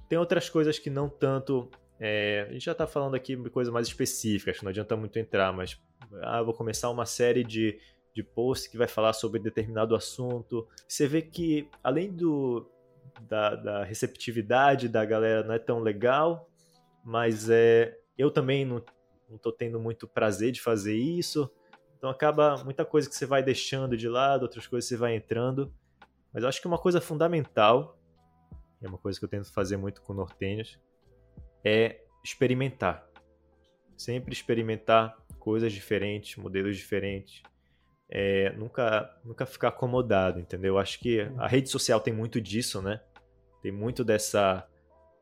Tem 0.10 0.18
outras 0.18 0.50
coisas 0.50 0.78
que 0.78 0.90
não 0.90 1.08
tanto. 1.10 1.70
É, 2.00 2.48
a 2.50 2.54
gente 2.54 2.66
já 2.66 2.72
está 2.72 2.88
falando 2.88 3.16
aqui 3.16 3.36
de 3.36 3.50
coisas 3.50 3.72
mais 3.72 3.88
específicas, 3.88 4.62
não 4.62 4.70
adianta 4.70 4.98
muito 4.98 5.18
entrar, 5.20 5.54
mas 5.54 5.80
ah, 6.24 6.42
vou 6.42 6.54
começar 6.54 6.90
uma 6.90 7.06
série 7.06 7.44
de, 7.44 7.80
de 8.14 8.24
posts 8.24 8.68
que 8.68 8.78
vai 8.78 8.88
falar 8.88 9.14
sobre 9.14 9.40
determinado 9.40 9.96
assunto. 9.96 10.68
Você 10.88 11.08
vê 11.08 11.22
que, 11.22 11.70
além 11.84 12.12
do, 12.12 12.70
da, 13.28 13.56
da 13.56 13.84
receptividade 13.84 14.88
da 14.88 15.06
galera 15.06 15.44
não 15.44 15.54
é 15.54 15.60
tão 15.60 15.80
legal, 15.80 16.50
mas 17.04 17.50
é, 17.50 17.98
eu 18.18 18.32
também 18.32 18.66
não, 18.66 18.84
não 19.30 19.38
tô 19.38 19.52
tendo 19.52 19.80
muito 19.80 20.08
prazer 20.08 20.52
de 20.52 20.62
fazer 20.62 20.96
isso. 20.96 21.50
Então 21.98 22.10
acaba 22.10 22.64
muita 22.64 22.84
coisa 22.84 23.08
que 23.10 23.16
você 23.16 23.26
vai 23.26 23.44
deixando 23.44 23.96
de 23.96 24.10
lado, 24.10 24.44
outras 24.44 24.68
coisas 24.68 24.88
você 24.88 24.98
vai 24.98 25.16
entrando. 25.16 25.74
Mas 26.34 26.44
eu 26.44 26.50
acho 26.50 26.62
que 26.62 26.68
uma 26.68 26.78
coisa 26.78 27.00
fundamental, 27.00 28.00
é 28.82 28.88
uma 28.88 28.98
coisa 28.98 29.20
que 29.20 29.26
eu 29.26 29.30
tento 29.30 29.52
fazer 29.52 29.78
muito 29.78 30.02
com 30.02 30.14
nortenhos, 30.14 30.80
é 31.64 32.02
experimentar. 32.24 33.08
Sempre 33.96 34.34
experimentar 34.34 35.16
coisas 35.38 35.72
diferentes, 35.72 36.38
modelos 36.38 36.76
diferentes, 36.76 37.44
é, 38.10 38.52
nunca, 38.58 39.16
nunca 39.24 39.46
ficar 39.46 39.70
acomodado, 39.70 40.40
entendeu? 40.40 40.78
Acho 40.78 41.00
que 41.00 41.22
a 41.38 41.48
rede 41.48 41.70
social 41.70 42.00
tem 42.00 42.14
muito 42.14 42.42
disso, 42.42 42.82
né? 42.82 43.00
Tem 43.62 43.72
muito 43.72 44.04
dessa, 44.04 44.68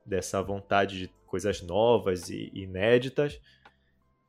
dessa 0.05 0.41
vontade 0.41 0.99
de 0.99 1.07
coisas 1.25 1.61
novas 1.61 2.29
e 2.29 2.51
inéditas. 2.53 3.39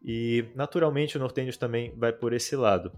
E 0.02 0.46
naturalmente 0.54 1.16
o 1.16 1.20
Nortenhos 1.20 1.56
também 1.56 1.94
vai 1.96 2.12
por 2.12 2.32
esse 2.32 2.56
lado. 2.56 2.92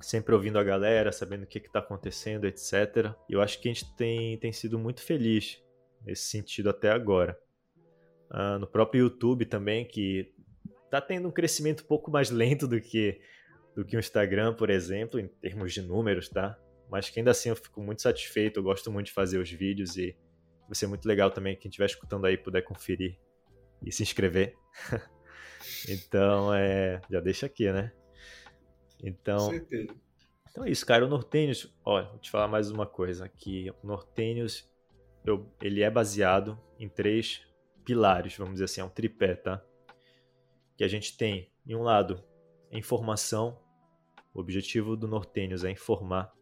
Sempre 0.00 0.34
ouvindo 0.34 0.58
a 0.58 0.64
galera, 0.64 1.12
sabendo 1.12 1.44
o 1.44 1.46
que 1.46 1.58
está 1.58 1.78
acontecendo, 1.78 2.46
etc. 2.46 3.14
Eu 3.28 3.40
acho 3.40 3.60
que 3.60 3.68
a 3.68 3.72
gente 3.72 3.94
tem, 3.96 4.38
tem 4.38 4.52
sido 4.52 4.78
muito 4.78 5.02
feliz 5.02 5.62
nesse 6.04 6.24
sentido 6.24 6.70
até 6.70 6.90
agora. 6.90 7.38
Ah, 8.30 8.58
no 8.58 8.66
próprio 8.66 9.04
YouTube 9.04 9.46
também, 9.46 9.86
que 9.86 10.32
está 10.84 11.00
tendo 11.00 11.28
um 11.28 11.30
crescimento 11.30 11.84
um 11.84 11.86
pouco 11.86 12.10
mais 12.10 12.30
lento 12.30 12.66
do 12.66 12.80
que 12.80 13.20
do 13.74 13.84
que 13.84 13.96
o 13.96 14.00
Instagram, 14.00 14.54
por 14.54 14.70
exemplo, 14.70 15.18
em 15.18 15.26
termos 15.26 15.72
de 15.72 15.82
números, 15.82 16.28
tá? 16.28 16.56
Mas 16.88 17.10
que 17.10 17.18
ainda 17.18 17.32
assim 17.32 17.48
eu 17.48 17.56
fico 17.56 17.80
muito 17.82 18.02
satisfeito, 18.02 18.60
eu 18.60 18.62
gosto 18.62 18.90
muito 18.90 19.06
de 19.06 19.12
fazer 19.12 19.38
os 19.38 19.50
vídeos 19.50 19.96
e 19.96 20.16
vai 20.66 20.74
ser 20.74 20.86
muito 20.86 21.06
legal 21.06 21.30
também 21.30 21.56
quem 21.56 21.68
estiver 21.68 21.86
escutando 21.86 22.26
aí 22.26 22.36
puder 22.36 22.62
conferir 22.62 23.18
e 23.82 23.92
se 23.92 24.02
inscrever. 24.02 24.56
então, 25.88 26.52
é, 26.54 27.00
já 27.10 27.20
deixa 27.20 27.46
aqui, 27.46 27.70
né? 27.70 27.92
Então, 29.02 29.50
então 30.50 30.64
é 30.64 30.70
isso, 30.70 30.86
cara. 30.86 31.04
O 31.04 31.08
Nortênios, 31.08 31.74
olha, 31.84 32.08
vou 32.08 32.18
te 32.18 32.30
falar 32.30 32.48
mais 32.48 32.70
uma 32.70 32.86
coisa, 32.86 33.28
que 33.28 33.70
o 33.82 33.86
Nortênios, 33.86 34.70
eu, 35.24 35.52
ele 35.60 35.82
é 35.82 35.90
baseado 35.90 36.58
em 36.78 36.88
três 36.88 37.46
pilares, 37.84 38.36
vamos 38.36 38.54
dizer 38.54 38.64
assim, 38.64 38.80
é 38.80 38.84
um 38.84 38.88
tripé, 38.88 39.34
tá? 39.34 39.62
Que 40.76 40.84
a 40.84 40.88
gente 40.88 41.16
tem, 41.16 41.52
em 41.66 41.74
um 41.74 41.82
lado, 41.82 42.22
informação, 42.70 43.60
o 44.32 44.40
objetivo 44.40 44.96
do 44.96 45.06
Nortênios 45.06 45.64
é 45.64 45.70
informar, 45.70 46.32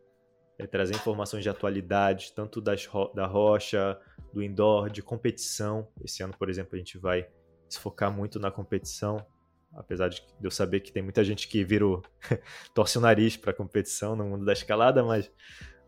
é 0.63 0.67
trazer 0.67 0.95
informações 0.95 1.43
de 1.43 1.49
atualidade, 1.49 2.33
tanto 2.35 2.61
das 2.61 2.87
ro 2.87 3.13
da 3.15 3.27
rocha, 3.27 3.99
do 4.33 4.43
indoor, 4.43 4.89
de 4.89 5.03
competição. 5.03 5.89
Esse 6.03 6.23
ano, 6.23 6.35
por 6.37 6.49
exemplo, 6.49 6.75
a 6.75 6.79
gente 6.79 6.99
vai 6.99 7.27
se 7.69 7.79
focar 7.79 8.13
muito 8.13 8.39
na 8.39 8.51
competição, 8.51 9.25
apesar 9.75 10.09
de 10.09 10.23
eu 10.43 10.51
saber 10.51 10.81
que 10.81 10.93
tem 10.93 11.03
muita 11.03 11.25
gente 11.25 11.49
que 11.49 11.65
vira 11.65 11.85
torce 12.75 12.99
o 12.99 13.01
nariz 13.01 13.37
para 13.37 13.53
competição 13.53 14.15
no 14.15 14.25
mundo 14.25 14.45
da 14.45 14.53
escalada, 14.53 15.03
mas 15.03 15.31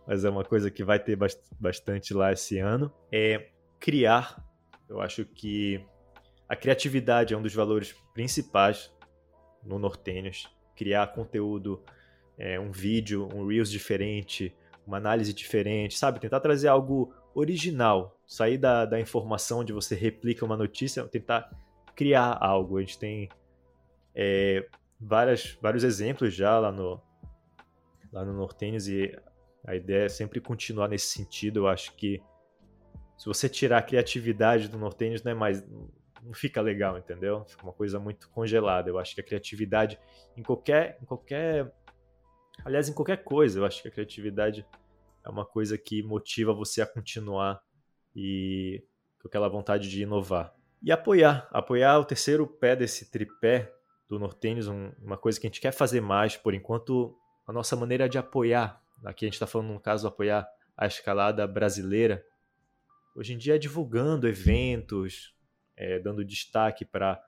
mas 0.07 0.25
é 0.25 0.29
uma 0.29 0.45
coisa 0.45 0.71
que 0.71 0.85
vai 0.85 0.99
ter 0.99 1.19
bastante 1.59 2.13
lá 2.13 2.31
esse 2.31 2.59
ano, 2.59 2.93
é 3.11 3.49
criar. 3.81 4.45
Eu 4.87 5.01
acho 5.01 5.25
que 5.25 5.83
a 6.47 6.55
criatividade 6.55 7.33
é 7.33 7.37
um 7.37 7.43
dos 7.43 7.55
valores 7.55 7.95
principais 8.13 8.93
no 9.65 9.79
Nortênios. 9.79 10.47
Criar 10.77 11.07
conteúdo, 11.15 11.83
é, 12.37 12.61
um 12.61 12.71
vídeo, 12.71 13.29
um 13.35 13.47
Reels 13.47 13.71
diferente, 13.71 14.55
uma 14.87 14.97
análise 14.97 15.33
diferente, 15.33 15.99
sabe? 15.99 16.21
Tentar 16.21 16.41
trazer 16.41 16.69
algo 16.69 17.15
original, 17.35 18.19
sair 18.27 18.59
da, 18.59 18.85
da 18.85 19.01
informação 19.01 19.61
onde 19.61 19.73
você 19.73 19.95
replica 19.95 20.45
uma 20.45 20.57
notícia, 20.57 21.03
tentar 21.05 21.51
criar 21.95 22.37
algo. 22.41 22.79
A 22.79 22.81
gente 22.81 22.99
tem 22.99 23.29
é, 24.15 24.67
várias, 25.01 25.59
vários 25.61 25.85
exemplos 25.85 26.35
já 26.35 26.59
lá 26.59 26.71
no, 26.71 27.01
lá 28.13 28.25
no 28.25 28.33
Nortênios 28.33 28.89
e 28.89 29.17
a 29.67 29.75
ideia 29.75 30.05
é 30.05 30.09
sempre 30.09 30.41
continuar 30.41 30.89
nesse 30.89 31.07
sentido. 31.07 31.61
Eu 31.61 31.69
acho 31.69 31.95
que 31.95 32.23
se 33.17 33.27
você 33.27 33.49
tirar 33.49 33.79
a 33.79 33.83
criatividade 33.83 34.69
do 34.69 34.79
Nortênios, 34.79 35.23
não 35.23 35.33
é 35.33 35.35
mais 35.35 35.65
não 36.23 36.33
fica 36.33 36.61
legal, 36.63 36.97
entendeu? 36.97 37.45
Fica 37.47 37.63
uma 37.63 37.73
coisa 37.73 38.01
muito 38.01 38.31
congelada. 38.31 38.89
Eu 38.89 38.99
acho 38.99 39.15
que 39.15 39.21
a 39.21 39.25
criatividade 39.25 39.99
em 40.37 40.43
qualquer 40.43 40.99
em 41.03 41.05
qualquer 41.05 41.71
aliás, 42.65 42.89
em 42.89 42.93
qualquer 42.93 43.25
coisa, 43.25 43.59
eu 43.59 43.65
acho 43.65 43.81
que 43.83 43.89
a 43.89 43.91
criatividade 43.91 44.67
é 45.25 45.29
uma 45.29 45.45
coisa 45.45 45.79
que 45.79 46.03
motiva 46.03 46.53
você 46.53 46.83
a 46.83 46.87
continuar 46.87 47.63
e 48.15 48.85
com 49.21 49.29
aquela 49.29 49.49
vontade 49.49 49.89
de 49.89 50.03
inovar. 50.03 50.55
E 50.83 50.93
apoiar, 50.93 51.49
apoiar 51.51 51.99
o 51.99 52.05
terceiro 52.05 52.47
pé 52.47 52.77
desse 52.77 53.11
tripé 53.11 53.73
do 54.09 54.19
Nortênios, 54.19 54.69
um, 54.69 54.93
uma 55.03 55.17
coisa 55.17 55.41
que 55.41 55.47
a 55.47 55.49
gente 55.49 55.61
quer 55.61 55.73
fazer 55.73 56.03
mais, 56.03 56.37
por 56.37 56.53
enquanto 56.53 57.17
a 57.47 57.53
nossa 57.53 57.75
maneira 57.75 58.09
de 58.09 58.19
apoiar, 58.19 58.83
aqui 59.03 59.25
a 59.25 59.29
gente 59.29 59.35
está 59.35 59.47
falando 59.47 59.73
no 59.73 59.81
caso 59.81 60.07
apoiar 60.07 60.47
a 60.77 60.87
escalada 60.87 61.47
brasileira, 61.47 62.25
hoje 63.17 63.33
em 63.33 63.39
dia 63.39 63.55
é 63.55 63.59
divulgando 63.59 64.29
eventos, 64.29 65.35
é, 65.77 65.99
dando 65.99 66.25
destaque 66.25 66.85
para 66.85 67.23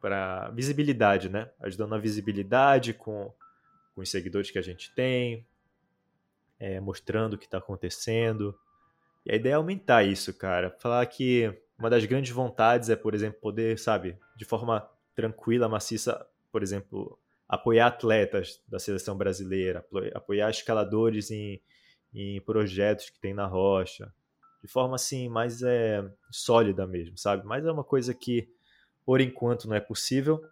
para 0.00 0.50
visibilidade, 0.50 1.28
né? 1.28 1.50
Ajudando 1.60 1.94
a 1.94 1.98
visibilidade 1.98 2.94
com, 2.94 3.32
com 3.94 4.00
os 4.00 4.10
seguidores 4.10 4.50
que 4.50 4.58
a 4.58 4.62
gente 4.62 4.94
tem, 4.94 5.46
é, 6.58 6.80
mostrando 6.80 7.34
o 7.34 7.38
que 7.38 7.44
está 7.44 7.58
acontecendo. 7.58 8.58
E 9.24 9.32
a 9.32 9.36
ideia 9.36 9.54
é 9.54 9.56
aumentar 9.56 10.04
isso, 10.04 10.32
cara. 10.34 10.70
Falar 10.78 11.04
que 11.06 11.52
uma 11.78 11.90
das 11.90 12.04
grandes 12.04 12.30
vontades 12.30 12.88
é, 12.88 12.96
por 12.96 13.14
exemplo, 13.14 13.40
poder, 13.40 13.78
sabe, 13.78 14.18
de 14.36 14.44
forma 14.44 14.88
tranquila, 15.14 15.68
maciça, 15.68 16.26
por 16.52 16.62
exemplo, 16.62 17.18
apoiar 17.48 17.86
atletas 17.86 18.62
da 18.68 18.78
seleção 18.78 19.16
brasileira, 19.16 19.84
apoiar 20.14 20.50
escaladores 20.50 21.30
em, 21.30 21.60
em 22.14 22.40
projetos 22.40 23.10
que 23.10 23.20
tem 23.20 23.34
na 23.34 23.46
rocha, 23.46 24.12
de 24.62 24.68
forma 24.68 24.96
assim 24.96 25.28
mais 25.28 25.62
é, 25.62 26.04
sólida 26.30 26.86
mesmo, 26.86 27.16
sabe? 27.16 27.46
Mas 27.46 27.64
é 27.64 27.70
uma 27.70 27.84
coisa 27.84 28.12
que 28.14 28.48
por 29.06 29.20
enquanto 29.20 29.68
não 29.68 29.76
é 29.76 29.80
possível, 29.80 30.42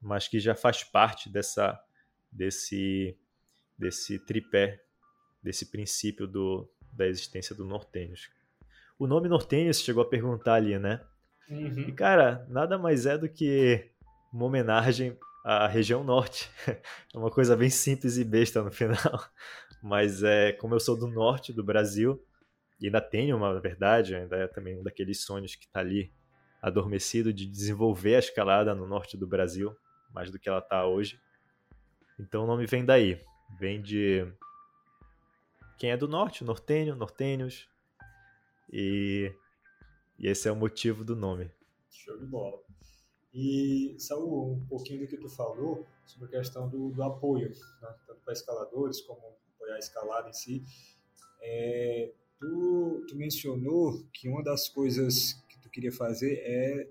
mas 0.00 0.28
que 0.28 0.38
já 0.38 0.54
faz 0.54 0.84
parte 0.84 1.28
dessa 1.28 1.78
desse 2.30 3.18
desse 3.76 4.18
tripé, 4.20 4.82
desse 5.42 5.70
princípio 5.70 6.26
do, 6.26 6.70
da 6.90 7.06
existência 7.06 7.54
do 7.54 7.66
Nortênios. 7.66 8.30
O 8.98 9.06
nome 9.06 9.28
Nortênios 9.28 9.80
chegou 9.80 10.02
a 10.02 10.08
perguntar 10.08 10.54
ali, 10.54 10.78
né? 10.78 11.04
Uhum. 11.50 11.80
E 11.80 11.92
cara, 11.92 12.46
nada 12.48 12.78
mais 12.78 13.04
é 13.04 13.18
do 13.18 13.28
que 13.28 13.90
uma 14.32 14.46
homenagem 14.46 15.18
à 15.44 15.66
região 15.66 16.04
norte. 16.04 16.48
É 17.14 17.18
uma 17.18 17.30
coisa 17.30 17.56
bem 17.56 17.70
simples 17.70 18.16
e 18.16 18.24
besta 18.24 18.62
no 18.62 18.70
final. 18.70 18.96
Mas 19.82 20.22
é 20.22 20.52
como 20.52 20.74
eu 20.74 20.80
sou 20.80 20.98
do 20.98 21.06
norte 21.06 21.52
do 21.52 21.64
Brasil, 21.64 22.22
e 22.80 22.86
ainda 22.86 23.00
tenho 23.00 23.36
uma 23.36 23.58
verdade, 23.60 24.14
ainda 24.14 24.36
é 24.36 24.46
também 24.46 24.78
um 24.78 24.82
daqueles 24.82 25.24
sonhos 25.24 25.54
que 25.54 25.64
está 25.64 25.80
ali 25.80 26.12
adormecido 26.66 27.32
de 27.32 27.46
desenvolver 27.46 28.16
a 28.16 28.18
escalada 28.18 28.74
no 28.74 28.88
norte 28.88 29.16
do 29.16 29.24
Brasil, 29.24 29.72
mais 30.12 30.32
do 30.32 30.38
que 30.38 30.48
ela 30.48 30.58
está 30.58 30.84
hoje. 30.84 31.20
Então 32.18 32.42
o 32.42 32.46
nome 32.46 32.66
vem 32.66 32.84
daí, 32.84 33.22
vem 33.56 33.80
de 33.80 34.26
quem 35.78 35.92
é 35.92 35.96
do 35.96 36.08
norte, 36.08 36.42
nortenho, 36.42 36.96
nortenhos, 36.96 37.68
e, 38.72 39.32
e 40.18 40.26
esse 40.26 40.48
é 40.48 40.52
o 40.52 40.56
motivo 40.56 41.04
do 41.04 41.14
nome. 41.14 41.48
Show 41.88 42.18
de 42.18 42.26
bola. 42.26 42.58
E, 43.32 43.94
Saul, 44.00 44.54
um 44.54 44.66
pouquinho 44.66 45.02
do 45.02 45.06
que 45.06 45.18
tu 45.18 45.28
falou 45.28 45.86
sobre 46.04 46.26
a 46.26 46.40
questão 46.40 46.68
do, 46.68 46.90
do 46.90 47.02
apoio, 47.04 47.50
né? 47.80 47.94
tanto 48.08 48.20
para 48.24 48.32
escaladores 48.32 49.00
como 49.02 49.20
apoiar 49.54 49.76
a 49.76 49.78
escalada 49.78 50.30
em 50.30 50.32
si. 50.32 50.64
É, 51.40 52.12
Tu, 52.38 53.06
tu 53.08 53.16
mencionou 53.16 54.04
que 54.12 54.28
uma 54.28 54.42
das 54.42 54.68
coisas 54.68 55.42
queria 55.76 55.92
fazer 55.92 56.38
é 56.38 56.88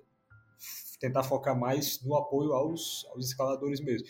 tentar 0.99 1.23
focar 1.23 1.59
mais 1.59 2.01
no 2.03 2.15
apoio 2.15 2.53
aos, 2.53 3.05
aos 3.09 3.25
escaladores 3.25 3.81
mesmo. 3.81 4.07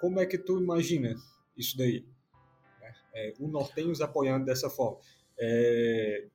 Como 0.00 0.18
é 0.18 0.26
que 0.26 0.38
tu 0.38 0.58
imagina 0.58 1.14
isso 1.56 1.76
daí? 1.76 2.06
É, 3.14 3.34
o 3.38 3.46
Nortenhos 3.46 4.00
apoiando 4.00 4.46
dessa 4.46 4.70
forma. 4.70 4.98
É, 5.38 6.28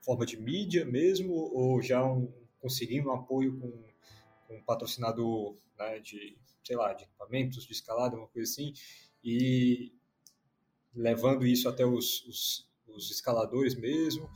forma 0.00 0.26
de 0.26 0.38
mídia 0.38 0.84
mesmo, 0.84 1.32
ou 1.32 1.80
já 1.80 2.04
um, 2.04 2.32
conseguindo 2.60 3.08
um 3.08 3.12
apoio 3.12 3.58
com, 3.58 3.70
com 4.46 4.56
um 4.56 4.62
patrocinador 4.62 5.56
né, 5.78 5.98
de, 5.98 6.36
sei 6.62 6.76
lá, 6.76 6.92
de 6.92 7.04
equipamentos, 7.04 7.64
de 7.64 7.72
escalada, 7.72 8.16
uma 8.16 8.28
coisa 8.28 8.50
assim, 8.50 8.74
e 9.22 9.92
levando 10.94 11.46
isso 11.46 11.68
até 11.68 11.86
os, 11.86 12.26
os, 12.26 12.70
os 12.86 13.10
escaladores 13.10 13.74
mesmo? 13.74 14.30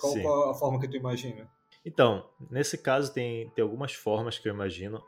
Qual, 0.00 0.20
qual, 0.20 0.50
a 0.50 0.54
forma 0.54 0.80
que 0.80 0.88
tu 0.88 0.96
imagina? 0.96 1.48
Então, 1.84 2.28
nesse 2.50 2.78
caso 2.78 3.12
tem, 3.12 3.50
tem 3.50 3.62
algumas 3.62 3.92
formas 3.92 4.38
que 4.38 4.48
eu 4.48 4.54
imagino. 4.54 5.02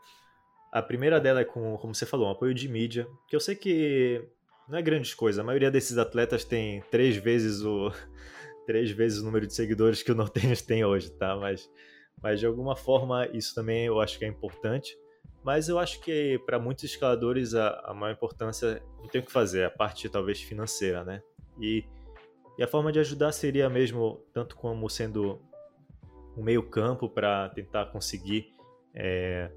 A 0.73 0.81
primeira 0.81 1.21
dela 1.21 1.41
é 1.41 1.45
com, 1.45 1.77
como 1.79 1.95
você 1.95 2.07
falou, 2.07 2.29
um 2.29 2.31
apoio 2.31 2.55
de 2.55 2.69
mídia, 2.69 3.07
que 3.29 3.35
eu 3.35 3.41
sei 3.41 3.57
que 3.57 4.25
não 4.69 4.79
é 4.79 4.83
grande 4.83 5.15
coisa. 5.17 5.41
A 5.41 5.45
maioria 5.45 5.71
desses 5.71 5.99
atletas 5.99 6.45
tem 6.45 6.81
três 6.91 7.17
vezes 7.17 7.63
o 7.63 7.91
três 8.67 8.91
vezes 8.91 9.21
o 9.21 9.25
número 9.25 9.47
de 9.47 9.55
seguidores 9.55 10.03
que 10.03 10.13
o 10.13 10.15
Nortênis 10.15 10.63
tem 10.63 10.85
hoje, 10.85 11.11
tá? 11.11 11.37
Mas, 11.37 11.69
mas 12.23 12.39
de 12.39 12.47
alguma 12.47 12.77
forma 12.77 13.27
isso 13.33 13.55
também 13.55 13.87
eu 13.87 14.01
acho 14.01 14.19
que 14.19 14.25
é 14.25 14.29
importante. 14.29 14.97
Mas 15.43 15.69
eu 15.69 15.79
acho 15.79 16.01
que 16.01 16.39
para 16.45 16.59
muitos 16.59 16.85
escaladores 16.85 17.55
a, 17.55 17.71
a 17.85 17.95
maior 17.95 18.13
importância 18.13 18.83
não 18.99 19.09
tem 19.09 19.21
o 19.21 19.25
que 19.25 19.33
fazer, 19.33 19.65
a 19.65 19.71
parte 19.71 20.09
talvez 20.09 20.41
financeira, 20.41 21.03
né? 21.03 21.23
E, 21.59 21.85
e 22.59 22.63
a 22.63 22.67
forma 22.67 22.93
de 22.93 22.99
ajudar 22.99 23.33
seria 23.33 23.69
mesmo, 23.69 24.25
tanto 24.33 24.57
como 24.57 24.89
sendo 24.89 25.41
um 26.37 26.43
meio 26.43 26.63
campo 26.63 27.09
para 27.09 27.49
tentar 27.51 27.87
conseguir 27.87 28.53
é, 28.95 29.51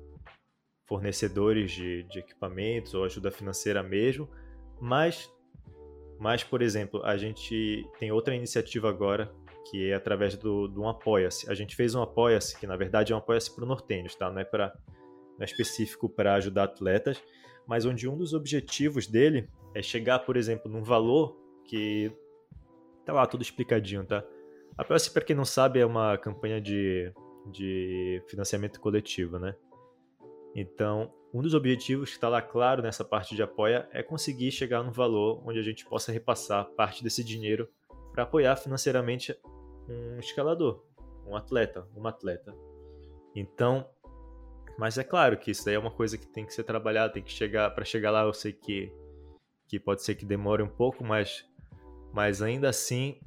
fornecedores 0.86 1.72
de, 1.72 2.04
de 2.04 2.20
equipamentos 2.20 2.94
ou 2.94 3.04
ajuda 3.04 3.32
financeira 3.32 3.82
mesmo, 3.82 4.30
mas, 4.80 5.32
mas, 6.20 6.44
por 6.44 6.62
exemplo, 6.62 7.04
a 7.04 7.18
gente 7.18 7.88
tem 8.00 8.12
outra 8.12 8.36
iniciativa 8.36 8.90
agora 8.90 9.34
que 9.70 9.90
é 9.90 9.94
através 9.94 10.36
do, 10.36 10.68
do 10.68 10.82
um 10.82 10.90
Apoia-se. 10.90 11.50
A 11.50 11.54
gente 11.54 11.76
fez 11.76 11.96
um 11.96 12.02
Apoia-se, 12.02 12.58
que 12.60 12.68
na 12.68 12.76
verdade 12.76 13.14
é 13.14 13.16
um 13.16 13.20
Apoia-se 13.20 13.54
para 13.54 13.64
o 13.64 13.68
Nortênios, 13.68 14.16
tá? 14.16 14.30
Não 14.30 14.40
é 14.40 14.44
para 14.44 14.74
é 15.40 15.46
específico 15.46 16.08
para 16.08 16.36
ajudar 16.36 16.66
atletas, 16.66 17.22
mas 17.66 17.86
onde 17.86 18.08
um 18.08 18.16
dos 18.16 18.34
objetivos 18.34 19.08
dele 19.08 19.50
é 19.74 19.82
chegar, 19.82 20.20
por 20.20 20.38
exemplo, 20.38 20.72
num 20.72 20.84
valor 20.84 21.36
que 21.66 22.12
tá 23.06 23.14
lá 23.14 23.26
tudo 23.26 23.42
explicadinho, 23.42 24.06
tá? 24.06 24.24
A 24.78 24.84
POS, 24.84 25.10
para 25.10 25.24
quem 25.24 25.36
não 25.36 25.46
sabe, 25.46 25.80
é 25.80 25.86
uma 25.86 26.18
campanha 26.18 26.60
de, 26.60 27.14
de 27.52 28.24
financiamento 28.28 28.80
coletivo, 28.80 29.38
né? 29.38 29.56
Então, 30.56 31.12
um 31.34 31.42
dos 31.42 31.54
objetivos 31.54 32.10
que 32.10 32.16
está 32.16 32.30
lá 32.30 32.42
claro 32.42 32.82
nessa 32.82 33.04
parte 33.04 33.36
de 33.36 33.42
apoia 33.42 33.88
é 33.92 34.04
conseguir 34.04 34.52
chegar 34.52 34.84
num 34.84 34.92
valor 34.92 35.42
onde 35.46 35.60
a 35.60 35.64
gente 35.64 35.86
possa 35.86 36.12
repassar 36.12 36.66
parte 36.72 37.04
desse 37.04 37.24
dinheiro 37.24 37.68
para 38.12 38.24
apoiar 38.24 38.56
financeiramente 38.56 39.36
um 39.90 40.20
escalador, 40.20 40.84
um 41.26 41.36
atleta, 41.36 41.88
uma 41.96 42.10
atleta. 42.10 42.56
Então, 43.36 43.88
mas 44.78 44.98
é 44.98 45.04
claro 45.04 45.38
que 45.38 45.52
isso 45.52 45.66
daí 45.66 45.76
é 45.76 45.80
uma 45.80 45.92
coisa 45.92 46.18
que 46.18 46.28
tem 46.28 46.46
que 46.46 46.54
ser 46.54 46.64
trabalhada, 46.64 47.14
tem 47.14 47.24
que 47.24 47.32
chegar 47.32 47.70
para 47.72 47.84
chegar 47.84 48.12
lá, 48.12 48.24
eu 48.24 48.34
sei 48.34 48.54
que 48.54 48.92
que 49.68 49.80
pode 49.80 50.04
ser 50.04 50.14
que 50.14 50.26
demore 50.26 50.62
um 50.62 50.68
pouco, 50.68 51.04
mas 51.04 51.50
mas 52.14 52.42
ainda 52.42 52.70
assim 52.70 53.20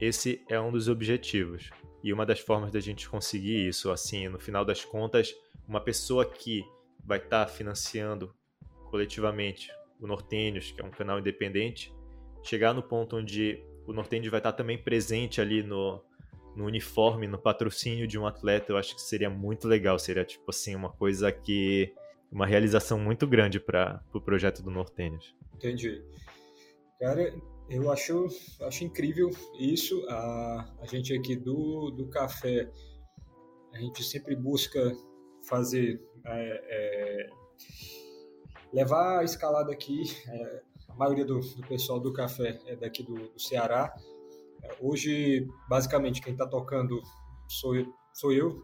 esse 0.00 0.44
é 0.48 0.58
um 0.58 0.72
dos 0.72 0.88
objetivos. 0.88 1.70
E 2.02 2.12
uma 2.12 2.26
das 2.26 2.40
formas 2.40 2.72
da 2.72 2.80
gente 2.80 3.08
conseguir 3.08 3.68
isso, 3.68 3.90
assim, 3.92 4.26
no 4.28 4.40
final 4.40 4.64
das 4.64 4.84
contas, 4.84 5.32
uma 5.68 5.80
pessoa 5.80 6.24
que 6.26 6.64
vai 7.04 7.18
estar 7.18 7.44
tá 7.44 7.46
financiando 7.46 8.34
coletivamente 8.90 9.70
o 10.00 10.06
Nortênios, 10.08 10.72
que 10.72 10.80
é 10.80 10.84
um 10.84 10.90
canal 10.90 11.20
independente, 11.20 11.94
chegar 12.42 12.74
no 12.74 12.82
ponto 12.82 13.16
onde 13.16 13.62
o 13.86 13.92
Nortênios 13.92 14.30
vai 14.30 14.40
estar 14.40 14.50
tá 14.50 14.58
também 14.58 14.76
presente 14.76 15.40
ali 15.40 15.62
no, 15.62 16.02
no 16.56 16.64
uniforme, 16.64 17.28
no 17.28 17.38
patrocínio 17.38 18.08
de 18.08 18.18
um 18.18 18.26
atleta, 18.26 18.72
eu 18.72 18.76
acho 18.76 18.96
que 18.96 19.00
seria 19.00 19.30
muito 19.30 19.68
legal. 19.68 19.98
Seria, 19.98 20.24
tipo 20.24 20.50
assim, 20.50 20.74
uma 20.74 20.90
coisa 20.90 21.30
que 21.30 21.94
uma 22.30 22.46
realização 22.46 22.98
muito 22.98 23.26
grande 23.26 23.60
para 23.60 24.02
o 24.08 24.10
pro 24.12 24.20
projeto 24.20 24.62
do 24.62 24.70
Nortênios. 24.70 25.34
Entendi. 25.54 26.02
Cara, 26.98 27.32
eu 27.72 27.90
acho, 27.90 28.28
acho 28.60 28.84
incrível 28.84 29.30
isso. 29.58 30.04
A, 30.08 30.74
a 30.80 30.86
gente 30.86 31.14
aqui 31.14 31.34
do, 31.34 31.90
do 31.90 32.06
café, 32.08 32.70
a 33.72 33.78
gente 33.78 34.04
sempre 34.04 34.36
busca 34.36 34.94
fazer, 35.48 35.98
é, 36.26 36.60
é, 36.68 37.30
levar 38.72 39.20
a 39.20 39.24
escalada 39.24 39.72
aqui. 39.72 40.02
É, 40.28 40.62
a 40.88 40.94
maioria 40.94 41.24
do, 41.24 41.40
do, 41.40 41.66
pessoal 41.66 41.98
do 41.98 42.12
café 42.12 42.60
é 42.66 42.76
daqui 42.76 43.02
do, 43.02 43.14
do 43.14 43.40
Ceará. 43.40 43.94
É, 44.62 44.76
hoje, 44.78 45.48
basicamente, 45.68 46.20
quem 46.20 46.34
está 46.34 46.46
tocando 46.46 47.00
sou 47.48 47.74
eu, 47.74 47.86
sou 48.12 48.32
eu 48.32 48.62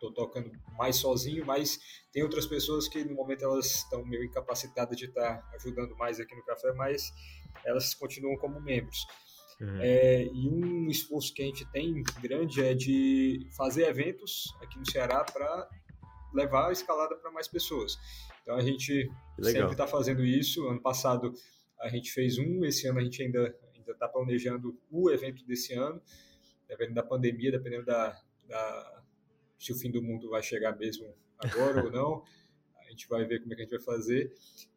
tô, 0.00 0.12
tocando 0.12 0.50
mais 0.76 0.96
sozinho, 0.96 1.44
mas 1.44 1.78
tem 2.12 2.22
outras 2.22 2.46
pessoas 2.46 2.88
que 2.88 3.04
no 3.04 3.14
momento 3.14 3.44
elas 3.44 3.66
estão 3.66 4.04
meio 4.04 4.24
incapacitadas 4.24 4.96
de 4.96 5.06
estar 5.06 5.38
tá 5.38 5.50
ajudando 5.54 5.96
mais 5.96 6.18
aqui 6.18 6.34
no 6.34 6.44
café, 6.44 6.72
mas 6.72 7.12
elas 7.64 7.94
continuam 7.94 8.36
como 8.36 8.60
membros. 8.60 9.06
Uhum. 9.60 9.78
É, 9.80 10.24
e 10.24 10.48
um 10.48 10.88
esforço 10.88 11.34
que 11.34 11.42
a 11.42 11.46
gente 11.46 11.70
tem 11.70 12.02
grande 12.22 12.62
é 12.62 12.74
de 12.74 13.46
fazer 13.56 13.88
eventos 13.88 14.54
aqui 14.62 14.78
no 14.78 14.90
Ceará 14.90 15.22
para 15.22 15.68
levar 16.32 16.68
a 16.68 16.72
escalada 16.72 17.14
para 17.16 17.30
mais 17.30 17.46
pessoas. 17.46 17.98
Então 18.42 18.56
a 18.56 18.62
gente 18.62 18.92
Legal. 19.38 19.52
sempre 19.52 19.72
está 19.72 19.86
fazendo 19.86 20.24
isso. 20.24 20.66
Ano 20.66 20.80
passado 20.80 21.34
a 21.78 21.88
gente 21.88 22.10
fez 22.10 22.38
um, 22.38 22.64
esse 22.64 22.86
ano 22.88 23.00
a 23.00 23.02
gente 23.02 23.22
ainda 23.22 23.54
ainda 23.90 23.92
está 23.92 24.08
planejando 24.08 24.78
o 24.90 25.10
evento 25.10 25.44
desse 25.44 25.74
ano, 25.74 26.00
dependendo 26.68 26.94
da 26.94 27.02
pandemia, 27.02 27.50
dependendo 27.50 27.84
da, 27.84 28.16
da 28.46 28.99
se 29.60 29.72
o 29.72 29.76
fim 29.76 29.90
do 29.90 30.02
mundo 30.02 30.30
vai 30.30 30.42
chegar 30.42 30.76
mesmo 30.76 31.06
agora 31.38 31.84
ou 31.84 31.92
não. 31.92 32.24
A 32.78 32.90
gente 32.90 33.06
vai 33.08 33.24
ver 33.26 33.40
como 33.40 33.52
é 33.52 33.56
que 33.56 33.62
a 33.62 33.64
gente 33.66 33.76
vai 33.76 33.84
fazer. 33.84 34.32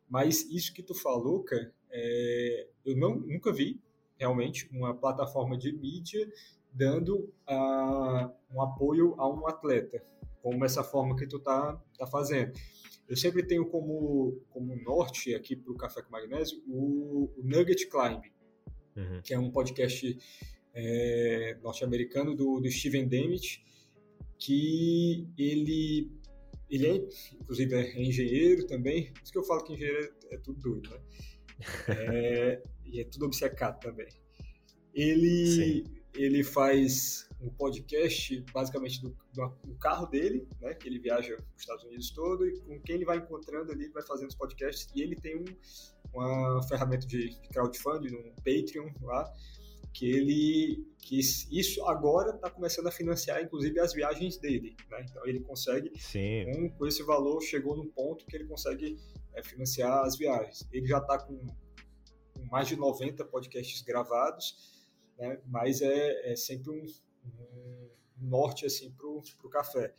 Mas 0.10 0.48
isso 0.52 0.74
que 0.74 0.84
tu 0.84 0.94
falou, 0.94 1.42
cara, 1.44 1.74
é, 1.90 2.68
eu 2.86 2.96
não, 2.98 3.16
nunca 3.16 3.52
vi 3.52 3.82
realmente 4.18 4.70
uma 4.72 4.94
plataforma 4.94 5.58
de 5.58 5.72
mídia 5.72 6.30
dando 6.72 7.34
uh, 7.48 8.32
um 8.52 8.62
apoio 8.62 9.16
a 9.18 9.28
um 9.28 9.48
atleta, 9.48 10.04
como 10.42 10.66
essa 10.66 10.84
forma 10.84 11.16
que 11.16 11.26
tu 11.26 11.40
tá, 11.40 11.82
tá 11.98 12.06
fazendo. 12.06 12.54
Eu 13.08 13.16
sempre 13.16 13.44
tenho 13.44 13.66
como, 13.66 14.42
como 14.50 14.76
norte 14.84 15.34
aqui 15.36 15.56
para 15.56 15.72
o 15.72 15.78
Café 15.78 16.02
com 16.02 16.12
Magnésio 16.12 16.62
o, 16.68 17.32
o 17.38 17.44
Nugget 17.44 17.88
Climb, 17.88 18.22
uhum. 18.96 19.22
que 19.24 19.34
é 19.34 19.40
um 19.40 19.52
podcast 19.52 20.18
é, 20.74 21.58
norte-americano 21.62 22.36
do, 22.36 22.60
do 22.60 22.72
Steven 22.72 23.08
Demmett, 23.08 23.64
que 24.44 25.26
ele, 25.38 26.12
ele 26.70 26.88
é, 26.88 26.96
inclusive, 27.40 27.76
é 27.76 28.02
engenheiro 28.02 28.68
também, 28.68 29.14
por 29.14 29.24
isso 29.24 29.32
que 29.32 29.38
eu 29.38 29.44
falo 29.44 29.64
que 29.64 29.74
engenheiro 29.74 30.14
é, 30.30 30.36
é 30.36 30.38
tudo 30.38 30.60
doido, 30.60 30.90
né? 30.90 31.00
É, 31.88 32.62
e 32.84 33.00
é 33.00 33.06
tudo 33.06 33.26
obcecado 33.28 33.80
também. 33.80 34.08
Ele, 34.94 35.86
ele 36.14 36.44
faz 36.44 37.30
um 37.40 37.50
podcast 37.52 38.44
basicamente 38.52 39.02
do, 39.02 39.16
do, 39.34 39.48
do, 39.64 39.76
carro 39.76 40.08
dele, 40.08 40.46
né, 40.60 40.74
que 40.74 40.90
ele 40.90 41.00
viaja 41.00 41.36
os 41.36 41.62
Estados 41.62 41.84
Unidos 41.86 42.12
todo 42.12 42.46
e 42.46 42.60
com 42.62 42.82
quem 42.82 42.96
ele 42.96 43.06
vai 43.06 43.18
encontrando 43.18 43.72
ali, 43.72 43.86
ele 43.86 43.94
vai 43.94 44.04
fazendo 44.04 44.30
os 44.30 44.36
podcasts 44.36 44.90
e 44.94 45.02
ele 45.02 45.16
tem 45.16 45.38
um, 45.38 45.46
uma 46.14 46.62
ferramenta 46.64 47.08
de, 47.08 47.30
de 47.30 47.50
crowdfunding, 47.50 48.14
um 48.16 48.36
Patreon 48.38 48.90
lá, 49.02 49.32
que 49.94 50.10
ele 50.10 50.88
que 50.98 51.20
isso 51.20 51.86
agora 51.86 52.36
está 52.36 52.50
começando 52.50 52.88
a 52.88 52.92
financiar 52.92 53.42
inclusive 53.42 53.80
as 53.80 53.94
viagens 53.94 54.38
dele, 54.38 54.76
né? 54.90 55.06
Então 55.08 55.26
ele 55.26 55.40
consegue 55.42 55.92
um, 56.58 56.70
com 56.70 56.88
esse 56.88 57.04
valor 57.04 57.42
chegou 57.42 57.78
num 57.78 57.90
ponto 57.90 58.26
que 58.26 58.36
ele 58.36 58.46
consegue 58.46 58.98
é, 59.34 59.44
financiar 59.44 60.04
as 60.04 60.18
viagens. 60.18 60.68
Ele 60.72 60.88
já 60.88 60.98
está 60.98 61.20
com, 61.20 61.38
com, 62.34 62.46
mais 62.46 62.68
de 62.68 62.76
90 62.76 63.24
podcasts 63.26 63.82
gravados, 63.82 64.56
né? 65.18 65.40
Mas 65.46 65.82
é, 65.82 66.32
é 66.32 66.36
sempre 66.36 66.72
um, 66.72 66.86
um, 67.26 67.90
norte 68.22 68.66
assim 68.66 68.92
para 68.92 69.08
o 69.08 69.50
café. 69.50 69.94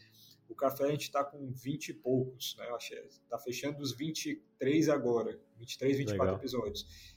O 0.49 0.55
café 0.55 0.84
a 0.84 0.90
gente 0.90 1.03
está 1.03 1.24
com 1.24 1.53
20 1.53 1.88
e 1.88 1.95
poucos, 1.95 2.57
né? 2.59 2.66
Está 2.78 3.38
fechando 3.38 3.80
os 3.80 3.97
23 3.97 4.88
agora, 4.88 5.38
23, 5.59 5.99
24 5.99 6.24
Legal. 6.24 6.40
episódios 6.40 7.14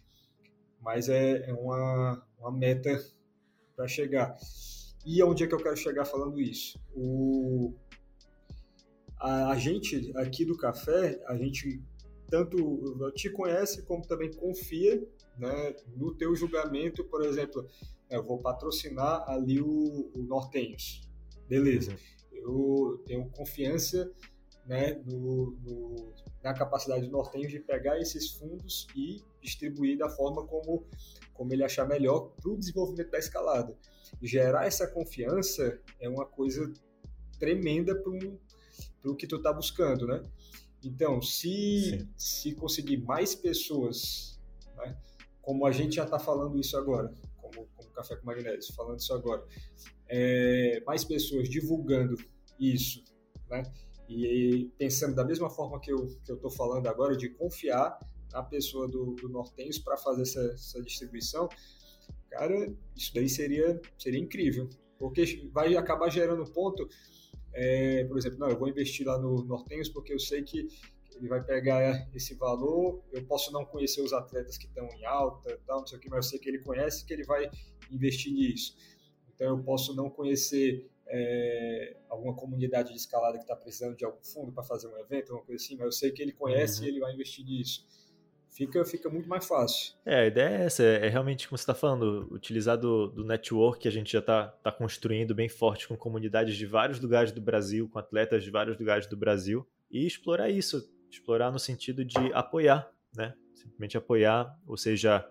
mas 0.88 1.09
é, 1.09 1.49
é 1.49 1.53
uma, 1.53 2.25
uma 2.39 2.49
meta 2.49 2.97
para 3.75 3.89
chegar. 3.89 4.38
E 5.05 5.21
aonde 5.21 5.43
é 5.43 5.47
que 5.47 5.53
eu 5.53 5.61
quero 5.61 5.75
chegar 5.75 6.05
falando 6.05 6.39
isso? 6.39 6.79
O, 6.95 7.73
a, 9.19 9.49
a, 9.49 9.57
gente 9.57 10.13
aqui 10.15 10.45
do 10.45 10.55
café, 10.55 11.21
a 11.27 11.35
gente 11.35 11.83
tanto 12.29 13.11
te 13.15 13.29
conhece 13.29 13.81
como 13.83 14.07
também 14.07 14.31
confia 14.31 15.05
né, 15.38 15.75
no 15.93 16.15
teu 16.15 16.33
julgamento, 16.33 17.03
por 17.03 17.25
exemplo, 17.25 17.67
eu 18.09 18.23
vou 18.23 18.39
patrocinar 18.39 19.29
ali 19.29 19.59
o, 19.59 20.09
o 20.15 20.23
Nortenhos, 20.23 21.01
beleza? 21.49 21.97
Eu 22.31 23.03
tenho 23.05 23.29
confiança 23.31 24.09
né, 24.65 25.01
no, 25.05 25.51
no, 25.65 26.13
na 26.41 26.53
capacidade 26.53 27.07
do 27.07 27.11
Nortenhos 27.11 27.51
de 27.51 27.59
pegar 27.59 27.99
esses 27.99 28.31
fundos 28.31 28.88
e 28.95 29.21
distribuir 29.48 29.98
da 29.98 30.10
forma 30.10 30.45
como, 30.45 30.86
como 31.34 31.54
ele 31.54 31.64
achar 31.64 31.88
melhor 31.88 32.32
para 32.36 32.52
o 32.52 32.58
desenvolvimento 32.58 33.10
da 33.10 33.18
escalada. 33.18 33.76
Gerar 34.22 34.68
essa 34.68 34.88
confiança 34.88 35.80
é 36.00 36.08
uma 36.08 36.26
coisa 36.26 36.72
tremenda 37.39 37.95
para 37.95 38.12
um, 38.12 38.38
o 39.06 39.16
que 39.16 39.26
tu 39.26 39.38
está 39.38 39.54
buscando, 39.54 40.06
né? 40.06 40.22
Então, 40.84 41.22
se, 41.22 42.08
se 42.16 42.54
conseguir 42.56 42.98
mais 42.98 43.34
pessoas, 43.34 44.39
né, 44.76 44.95
como 45.41 45.66
a 45.66 45.72
gente 45.72 45.95
já 45.95 46.04
está 46.04 46.20
falando 46.20 46.60
isso 46.60 46.78
agora, 46.78 47.14
como, 47.38 47.68
como 47.76 47.89
Café 47.91 48.16
com 48.16 48.26
Magnésio, 48.26 48.74
falando 48.76 49.00
isso 49.00 49.14
agora, 49.14 49.43
é, 50.08 50.82
mais 50.86 51.04
pessoas 51.04 51.50
divulgando 51.50 52.16
isso, 52.60 53.04
né? 53.50 53.64
E 54.10 54.72
pensando 54.78 55.16
da 55.16 55.26
mesma 55.26 55.50
forma 55.50 55.80
que 55.82 55.91
eu 55.91 56.06
estou 56.06 56.50
falando 56.50 56.88
agora, 56.88 57.16
de 57.18 57.30
confiar 57.30 58.00
na 58.38 58.43
pessoa 58.43 58.88
do, 58.88 59.15
do 59.15 59.27
Nortenhos 59.27 59.79
para 59.79 59.97
fazer 59.97 60.21
essa, 60.21 60.41
essa, 60.53 60.81
distribuição, 60.83 61.49
cara, 62.29 62.71
isso 62.95 63.11
daí 63.13 63.27
seria, 63.27 63.81
seria 63.97 64.19
incrível. 64.19 64.69
Porque 64.99 65.49
vai 65.51 65.75
acabar 65.75 66.09
gerando 66.09 66.45
ponto, 66.51 66.88
é, 67.53 68.03
por 68.05 68.17
exemplo, 68.17 68.38
não, 68.38 68.49
eu 68.49 68.57
vou 68.57 68.67
investir 68.67 69.05
lá 69.07 69.17
no 69.17 69.43
Nortenhos 69.43 69.89
porque 69.89 70.13
eu 70.13 70.19
sei 70.19 70.43
que 70.43 70.67
ele 71.15 71.27
vai 71.27 71.43
pegar 71.43 72.07
esse 72.13 72.35
valor, 72.35 73.03
eu 73.11 73.25
posso 73.25 73.51
não 73.51 73.65
conhecer 73.65 74.01
os 74.01 74.13
atletas 74.13 74.55
que 74.55 74.67
estão 74.67 74.88
em 74.95 75.03
alta, 75.03 75.59
tal, 75.65 75.79
não 75.79 75.88
sei 75.88 75.97
o 75.97 76.01
que, 76.01 76.09
mas 76.09 76.25
eu 76.25 76.29
sei 76.31 76.39
que 76.39 76.47
ele 76.47 76.59
conhece 76.59 77.03
que 77.03 77.13
ele 77.13 77.23
vai 77.23 77.49
investir 77.91 78.31
nisso. 78.31 78.75
Então 79.33 79.57
eu 79.57 79.63
posso 79.63 79.95
não 79.95 80.11
conhecer 80.11 80.88
é, 81.07 81.97
alguma 82.07 82.35
comunidade 82.35 82.91
de 82.91 82.97
escalada 82.97 83.38
que 83.38 83.43
está 83.43 83.55
precisando 83.55 83.95
de 83.95 84.05
algum 84.05 84.23
fundo 84.23 84.51
para 84.51 84.63
fazer 84.63 84.88
um 84.88 84.97
evento, 84.97 85.31
alguma 85.31 85.45
coisa 85.45 85.63
assim, 85.63 85.75
mas 85.75 85.85
eu 85.85 85.91
sei 85.91 86.11
que 86.11 86.21
ele 86.21 86.33
conhece 86.33 86.81
uhum. 86.81 86.85
e 86.85 86.89
ele 86.89 86.99
vai 86.99 87.13
investir 87.13 87.43
nisso. 87.43 87.88
Fica, 88.58 88.84
fica 88.84 89.08
muito 89.08 89.30
mais 89.30 89.45
fácil. 89.45 89.93
É, 90.03 90.22
a 90.22 90.26
ideia 90.26 90.58
é 90.58 90.66
essa, 90.66 90.82
é 90.82 91.08
realmente 91.08 91.47
como 91.47 91.55
você 91.55 91.62
está 91.62 91.76
falando, 91.76 92.28
utilizar 92.32 92.76
do, 92.76 93.08
do 93.08 93.24
network 93.24 93.84
que 93.84 93.88
a 93.88 93.91
gente 93.91 94.12
já 94.12 94.18
está 94.18 94.47
tá 94.47 94.72
construindo 94.72 95.36
bem 95.36 95.47
forte 95.47 95.88
com 95.88 95.95
comunidades 95.95 96.55
de 96.55 96.66
vários 96.66 96.99
lugares 96.99 97.32
do 97.32 97.39
Brasil, 97.39 97.88
com 97.88 97.99
atletas 97.99 98.43
de 98.43 98.49
vários 98.49 98.76
lugares 98.80 99.05
do 99.05 99.16
Brasil, 99.16 99.64
e 99.91 100.08
explorar 100.08 100.49
isso, 100.49 100.91
explorar 101.08 101.51
no 101.51 101.60
sentido 101.60 102.03
de 102.03 102.18
apoiar, 102.34 102.91
né? 103.16 103.36
Simplesmente 103.53 103.95
apoiar, 103.95 104.51
ou 104.66 104.76
seja, 104.76 105.24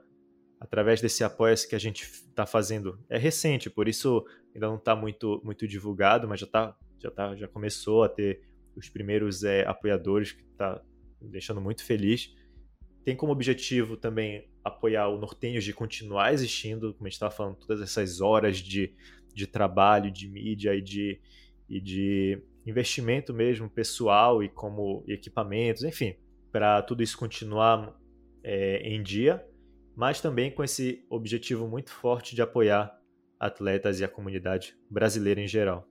através 0.61 1.01
desse 1.01 1.24
apoio 1.24 1.57
que 1.68 1.74
a 1.74 1.81
gente 1.81 2.05
está 2.05 2.47
fazendo. 2.47 2.97
É 3.09 3.18
recente, 3.18 3.68
por 3.68 3.89
isso 3.89 4.24
ainda 4.55 4.68
não 4.68 4.77
está 4.77 4.95
muito, 4.95 5.43
muito 5.45 5.66
divulgado, 5.66 6.29
mas 6.29 6.39
já, 6.39 6.47
tá, 6.47 6.77
já, 7.03 7.11
tá, 7.11 7.35
já 7.35 7.49
começou 7.49 8.05
a 8.05 8.09
ter 8.09 8.41
os 8.77 8.89
primeiros 8.89 9.43
é, 9.43 9.66
apoiadores, 9.66 10.31
que 10.31 10.43
está 10.43 10.81
deixando 11.20 11.61
muito 11.61 11.85
feliz. 11.85 12.33
Tem 13.07 13.16
como 13.16 13.32
objetivo 13.32 13.96
também 13.96 14.46
apoiar 14.62 15.09
o 15.09 15.18
Nortenhos 15.18 15.64
de 15.64 15.72
continuar 15.72 16.34
existindo, 16.34 16.92
como 16.92 17.07
a 17.07 17.09
gente 17.09 17.14
estava 17.14 17.34
falando, 17.34 17.57
todas 17.57 17.80
essas 17.80 18.20
horas 18.20 18.59
de, 18.59 18.92
de 19.32 19.46
trabalho, 19.46 20.11
de 20.11 20.28
mídia 20.28 20.74
e 20.74 20.82
de, 20.82 21.20
e 21.68 21.80
de 21.80 22.42
investimento 22.66 23.32
mesmo 23.32 23.70
pessoal 23.70 24.42
e 24.42 24.48
como 24.48 25.04
equipamentos, 25.07 25.84
enfim, 25.84 26.16
para 26.52 26.82
tudo 26.82 27.02
isso 27.02 27.16
continuar 27.16 27.96
é, 28.42 28.78
em 28.78 29.02
dia 29.02 29.42
mas 29.96 30.20
também 30.20 30.50
com 30.50 30.62
esse 30.62 31.07
objetivo 31.09 31.66
muito 31.66 31.90
forte 31.90 32.34
de 32.34 32.42
apoiar 32.42 32.94
atletas 33.40 33.98
e 33.98 34.04
a 34.04 34.09
comunidade 34.09 34.78
brasileira 34.90 35.40
em 35.40 35.48
geral. 35.48 35.88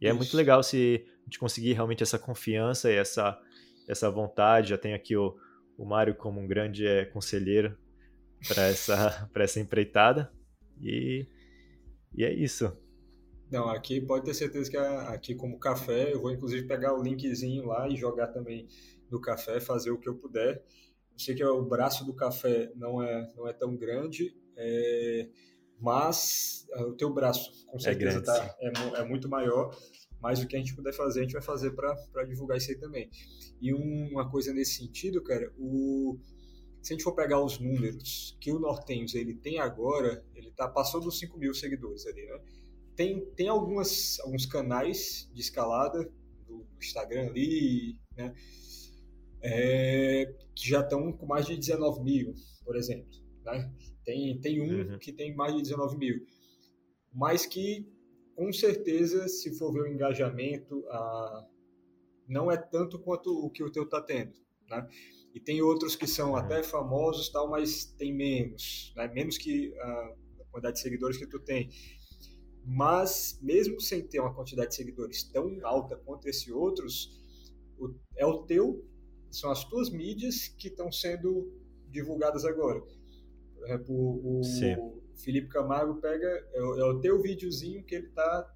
E 0.00 0.06
Isso. 0.06 0.14
é 0.14 0.16
muito 0.16 0.36
legal 0.36 0.62
se 0.62 1.04
a 1.04 1.24
gente 1.24 1.38
conseguir 1.40 1.72
realmente 1.72 2.04
essa 2.04 2.20
confiança 2.20 2.90
e 2.90 2.94
essa, 2.94 3.36
essa 3.88 4.08
vontade. 4.08 4.68
Já 4.70 4.78
tenho 4.78 4.94
aqui 4.94 5.16
o, 5.16 5.36
o 5.76 5.84
Mário 5.84 6.14
como 6.14 6.40
um 6.40 6.46
grande 6.46 6.86
é, 6.86 7.04
conselheiro 7.04 7.76
para 8.48 8.64
essa, 8.64 9.28
essa 9.36 9.60
empreitada. 9.60 10.32
E, 10.80 11.26
e 12.14 12.24
é 12.24 12.32
isso. 12.32 12.76
Não, 13.50 13.68
aqui 13.68 14.00
pode 14.00 14.24
ter 14.24 14.34
certeza 14.34 14.70
que 14.70 14.76
aqui 14.76 15.34
como 15.34 15.58
café, 15.58 16.12
eu 16.12 16.20
vou 16.20 16.32
inclusive 16.32 16.66
pegar 16.66 16.94
o 16.94 17.02
linkzinho 17.02 17.66
lá 17.66 17.88
e 17.88 17.96
jogar 17.96 18.28
também 18.28 18.66
no 19.10 19.20
café, 19.20 19.60
fazer 19.60 19.90
o 19.90 19.98
que 19.98 20.08
eu 20.08 20.16
puder. 20.16 20.64
Eu 21.12 21.18
sei 21.18 21.34
que 21.34 21.44
o 21.44 21.62
braço 21.62 22.04
do 22.04 22.12
café 22.12 22.72
não 22.74 23.02
é, 23.02 23.32
não 23.36 23.48
é 23.48 23.52
tão 23.52 23.76
grande, 23.76 24.36
é, 24.56 25.28
mas 25.80 26.66
é, 26.72 26.82
o 26.82 26.92
teu 26.94 27.12
braço 27.12 27.66
com 27.66 27.76
é 27.76 27.80
certeza 27.80 28.18
é, 28.18 28.22
grande, 28.22 28.26
tá, 28.26 28.56
é, 28.60 29.00
é, 29.00 29.04
muito 29.04 29.28
maior, 29.28 29.74
mas 30.20 30.42
o 30.42 30.46
que 30.46 30.56
a 30.56 30.58
gente 30.58 30.74
puder 30.74 30.92
fazer, 30.92 31.20
a 31.20 31.22
gente 31.22 31.32
vai 31.32 31.42
fazer 31.42 31.72
para 31.72 32.24
divulgar 32.24 32.56
isso 32.58 32.70
aí 32.70 32.76
também. 32.76 33.10
E 33.60 33.72
uma 33.72 34.30
coisa 34.30 34.52
nesse 34.52 34.76
sentido, 34.76 35.22
cara, 35.22 35.52
o, 35.58 36.18
se 36.82 36.92
a 36.92 36.96
gente 36.96 37.04
for 37.04 37.14
pegar 37.14 37.42
os 37.42 37.58
números 37.58 38.36
que 38.40 38.52
o 38.52 38.58
Nortenhos 38.58 39.14
ele 39.14 39.34
tem 39.34 39.58
agora, 39.58 40.24
ele 40.34 40.50
tá, 40.52 40.68
passou 40.68 41.00
dos 41.00 41.18
5 41.18 41.38
mil 41.38 41.52
seguidores 41.54 42.06
ali, 42.06 42.24
né? 42.24 42.40
Tem, 42.94 43.20
tem 43.36 43.48
algumas, 43.48 44.18
alguns 44.20 44.46
canais 44.46 45.28
de 45.34 45.40
escalada 45.40 46.10
do 46.46 46.66
Instagram 46.80 47.26
ali, 47.26 47.98
né? 48.16 48.32
É, 49.42 50.34
que 50.54 50.68
já 50.68 50.80
estão 50.80 51.12
com 51.12 51.26
mais 51.26 51.46
de 51.46 51.56
19 51.56 52.02
mil, 52.02 52.34
por 52.64 52.74
exemplo. 52.76 53.10
Né? 53.44 53.70
Tem, 54.04 54.40
tem 54.40 54.60
um 54.60 54.92
uhum. 54.92 54.98
que 54.98 55.12
tem 55.12 55.34
mais 55.34 55.54
de 55.54 55.62
19 55.62 55.98
mil. 55.98 56.24
Mas 57.12 57.44
que, 57.46 57.86
com 58.36 58.52
certeza, 58.52 59.26
se 59.28 59.56
for 59.56 59.72
ver 59.72 59.80
o 59.80 59.86
engajamento, 59.86 60.86
a... 60.90 61.46
não 62.28 62.50
é 62.50 62.56
tanto 62.56 62.98
quanto 62.98 63.30
o 63.30 63.50
que 63.50 63.64
o 63.64 63.72
teu 63.72 63.84
está 63.84 64.00
tendo. 64.00 64.34
Né? 64.68 64.86
E 65.34 65.40
tem 65.40 65.62
outros 65.62 65.96
que 65.96 66.06
são 66.06 66.30
uhum. 66.30 66.36
até 66.36 66.62
famosos, 66.62 67.30
tal, 67.30 67.48
mas 67.48 67.86
tem 67.86 68.14
menos. 68.14 68.92
Né? 68.94 69.08
Menos 69.08 69.38
que 69.38 69.74
a 69.78 70.14
quantidade 70.50 70.76
de 70.76 70.82
seguidores 70.82 71.16
que 71.16 71.26
tu 71.26 71.40
tem. 71.40 71.70
Mas, 72.64 73.38
mesmo 73.40 73.80
sem 73.80 74.06
ter 74.06 74.20
uma 74.20 74.34
quantidade 74.34 74.70
de 74.70 74.76
seguidores 74.76 75.24
tão 75.24 75.58
alta 75.64 75.96
quanto 75.96 76.28
esses 76.28 76.48
outros, 76.48 77.10
o, 77.78 77.94
é 78.16 78.26
o 78.26 78.42
teu, 78.42 78.84
são 79.30 79.50
as 79.50 79.64
tuas 79.64 79.88
mídias 79.88 80.48
que 80.48 80.68
estão 80.68 80.92
sendo 80.92 81.52
divulgadas 81.88 82.44
agora. 82.44 82.80
Por 83.54 83.64
exemplo, 83.64 83.94
o, 83.94 84.40
o 84.40 84.44
Felipe 85.16 85.48
Camargo 85.48 86.00
pega, 86.00 86.26
é 86.52 86.62
o, 86.62 86.78
é 86.78 86.84
o, 86.84 87.00
teu 87.00 87.20
videozinho 87.20 87.84
que 87.84 87.94
ele 87.94 88.06
está 88.06 88.54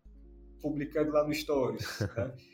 publicando 0.60 1.10
lá 1.12 1.26
no 1.26 1.34
Stories. 1.34 1.86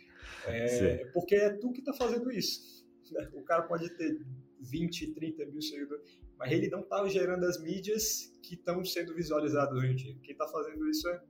Né? 0.46 0.66
É, 0.66 1.04
porque 1.06 1.34
é 1.34 1.50
tu 1.50 1.72
que 1.72 1.80
está 1.80 1.92
fazendo 1.92 2.30
isso. 2.30 2.86
Né? 3.10 3.28
O 3.34 3.42
cara 3.42 3.62
pode 3.62 3.88
ter 3.96 4.24
20, 4.60 5.12
30 5.12 5.46
mil 5.46 5.60
seguidores, 5.60 6.04
mas 6.38 6.52
ele 6.52 6.68
não 6.68 6.80
está 6.80 7.06
gerando 7.08 7.44
as 7.44 7.60
mídias 7.60 8.32
que 8.42 8.54
estão 8.54 8.84
sendo 8.84 9.12
visualizadas 9.14 9.76
hoje 9.76 9.92
em 9.92 9.96
dia. 9.96 10.16
Quem 10.22 10.32
está 10.32 10.46
fazendo 10.46 10.88
isso 10.88 11.08
é, 11.08 11.20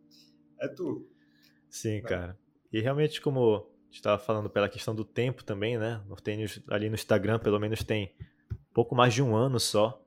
é 0.60 0.68
tu. 0.68 1.08
Sim, 1.70 1.94
né? 1.94 2.00
cara. 2.02 2.38
E 2.70 2.80
realmente, 2.80 3.20
como 3.20 3.56
a 3.56 3.86
gente 3.86 3.94
estava 3.94 4.18
falando 4.18 4.50
pela 4.50 4.68
questão 4.68 4.94
do 4.94 5.04
tempo 5.04 5.44
também, 5.44 5.78
né? 5.78 6.02
Nortênios 6.06 6.60
ali 6.68 6.88
no 6.88 6.94
Instagram, 6.94 7.38
pelo 7.38 7.58
menos 7.58 7.82
tem 7.82 8.14
pouco 8.74 8.94
mais 8.94 9.14
de 9.14 9.22
um 9.22 9.34
ano 9.34 9.58
só 9.58 10.05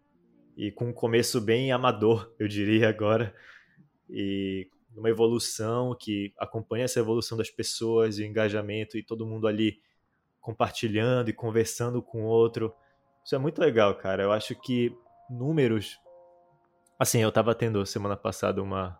e 0.60 0.74
com 0.74 0.90
um 0.90 0.94
começo 0.94 1.40
bem 1.40 1.72
amador, 1.72 2.34
eu 2.38 2.46
diria 2.46 2.90
agora, 2.90 3.34
e 4.10 4.70
uma 4.94 5.10
evolução 5.10 5.96
que 5.98 6.34
acompanha 6.38 6.84
essa 6.84 7.00
evolução 7.00 7.38
das 7.38 7.50
pessoas, 7.50 8.18
o 8.18 8.24
engajamento 8.24 8.98
e 8.98 9.04
todo 9.04 9.26
mundo 9.26 9.48
ali 9.48 9.80
compartilhando 10.42 11.30
e 11.30 11.34
conversando 11.34 12.02
com 12.02 12.24
o 12.24 12.28
outro. 12.28 12.76
Isso 13.24 13.34
é 13.36 13.38
muito 13.38 13.62
legal, 13.62 13.96
cara. 13.96 14.24
Eu 14.24 14.34
acho 14.34 14.54
que 14.54 14.94
números. 15.30 15.98
Assim, 17.00 17.20
eu 17.22 17.30
estava 17.30 17.56
tendo 17.56 17.86
semana 17.86 18.18
passada 18.18 18.62
uma, 18.62 19.00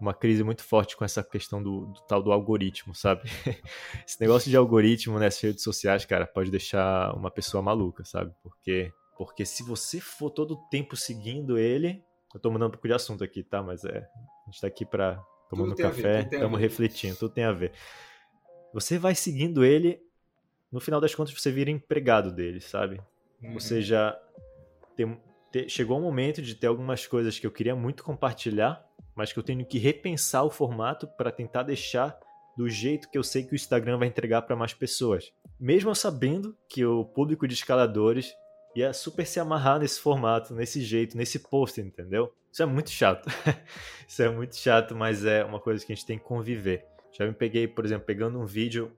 uma 0.00 0.14
crise 0.14 0.42
muito 0.42 0.64
forte 0.64 0.96
com 0.96 1.04
essa 1.04 1.22
questão 1.22 1.62
do, 1.62 1.88
do, 1.88 2.00
tal 2.08 2.22
do 2.22 2.32
algoritmo, 2.32 2.94
sabe? 2.94 3.24
Esse 4.08 4.18
negócio 4.18 4.48
de 4.48 4.56
algoritmo 4.56 5.18
nessas 5.18 5.42
redes 5.42 5.62
sociais, 5.62 6.06
cara, 6.06 6.26
pode 6.26 6.50
deixar 6.50 7.14
uma 7.14 7.30
pessoa 7.30 7.62
maluca, 7.62 8.02
sabe? 8.02 8.32
Porque 8.42 8.90
porque 9.20 9.44
se 9.44 9.62
você 9.62 10.00
for 10.00 10.30
todo 10.30 10.52
o 10.54 10.56
tempo 10.70 10.96
seguindo 10.96 11.58
ele. 11.58 12.02
Eu 12.32 12.40
tô 12.40 12.50
mudando 12.50 12.68
um 12.68 12.70
pouco 12.70 12.88
de 12.88 12.94
assunto 12.94 13.22
aqui, 13.22 13.42
tá? 13.42 13.62
Mas 13.62 13.84
é. 13.84 13.98
A 13.98 14.50
gente 14.50 14.62
tá 14.62 14.66
aqui 14.66 14.86
pra. 14.86 15.22
Tomando 15.50 15.76
café, 15.76 16.20
estamos 16.22 16.58
refletindo, 16.58 17.16
tudo 17.16 17.34
tem 17.34 17.44
a 17.44 17.52
ver. 17.52 17.70
Você 18.72 18.98
vai 18.98 19.14
seguindo 19.14 19.62
ele, 19.62 20.00
no 20.72 20.80
final 20.80 21.02
das 21.02 21.14
contas 21.14 21.34
você 21.34 21.50
vira 21.50 21.70
empregado 21.70 22.32
dele, 22.32 22.62
sabe? 22.62 22.98
Uhum. 23.42 23.52
Você 23.52 23.82
já 23.82 24.18
tem, 24.96 25.20
te, 25.52 25.68
chegou 25.68 25.98
o 25.98 26.00
momento 26.00 26.40
de 26.40 26.54
ter 26.54 26.68
algumas 26.68 27.06
coisas 27.06 27.38
que 27.38 27.46
eu 27.46 27.50
queria 27.50 27.76
muito 27.76 28.02
compartilhar, 28.02 28.82
mas 29.14 29.34
que 29.34 29.38
eu 29.38 29.42
tenho 29.42 29.66
que 29.66 29.78
repensar 29.78 30.44
o 30.44 30.50
formato 30.50 31.06
para 31.06 31.30
tentar 31.30 31.64
deixar 31.64 32.18
do 32.56 32.70
jeito 32.70 33.10
que 33.10 33.18
eu 33.18 33.22
sei 33.22 33.44
que 33.44 33.52
o 33.52 33.54
Instagram 33.54 33.98
vai 33.98 34.08
entregar 34.08 34.40
para 34.40 34.56
mais 34.56 34.72
pessoas. 34.72 35.30
Mesmo 35.58 35.94
sabendo 35.94 36.56
que 36.66 36.86
o 36.86 37.04
público 37.04 37.46
de 37.46 37.52
escaladores 37.52 38.32
ia 38.74 38.92
super 38.92 39.26
se 39.26 39.40
amarrar 39.40 39.78
nesse 39.80 40.00
formato, 40.00 40.54
nesse 40.54 40.80
jeito, 40.80 41.16
nesse 41.16 41.38
post, 41.38 41.80
entendeu? 41.80 42.32
Isso 42.52 42.62
é 42.62 42.66
muito 42.66 42.90
chato. 42.90 43.28
Isso 44.06 44.22
é 44.22 44.28
muito 44.28 44.56
chato, 44.56 44.94
mas 44.94 45.24
é 45.24 45.44
uma 45.44 45.60
coisa 45.60 45.84
que 45.84 45.92
a 45.92 45.94
gente 45.94 46.06
tem 46.06 46.18
que 46.18 46.24
conviver. 46.24 46.84
Já 47.12 47.26
me 47.26 47.32
peguei, 47.32 47.66
por 47.66 47.84
exemplo, 47.84 48.06
pegando 48.06 48.38
um 48.38 48.46
vídeo, 48.46 48.92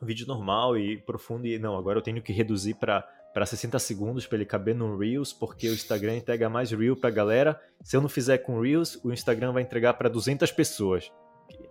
um 0.00 0.06
vídeo 0.06 0.26
normal 0.26 0.76
e 0.76 0.96
profundo 0.98 1.46
e 1.46 1.58
não, 1.58 1.76
agora 1.76 1.98
eu 1.98 2.02
tenho 2.02 2.22
que 2.22 2.32
reduzir 2.32 2.74
para 2.74 3.08
para 3.32 3.46
60 3.46 3.78
segundos 3.78 4.26
para 4.26 4.38
ele 4.38 4.44
caber 4.44 4.74
no 4.74 4.96
Reels, 4.96 5.32
porque 5.32 5.68
o 5.68 5.72
Instagram 5.72 6.16
entrega 6.16 6.48
mais 6.48 6.72
Reel 6.72 6.96
para 6.96 7.10
galera. 7.10 7.60
Se 7.80 7.96
eu 7.96 8.00
não 8.00 8.08
fizer 8.08 8.38
com 8.38 8.60
Reels, 8.60 8.98
o 9.04 9.12
Instagram 9.12 9.52
vai 9.52 9.62
entregar 9.62 9.94
para 9.94 10.08
200 10.08 10.50
pessoas. 10.50 11.12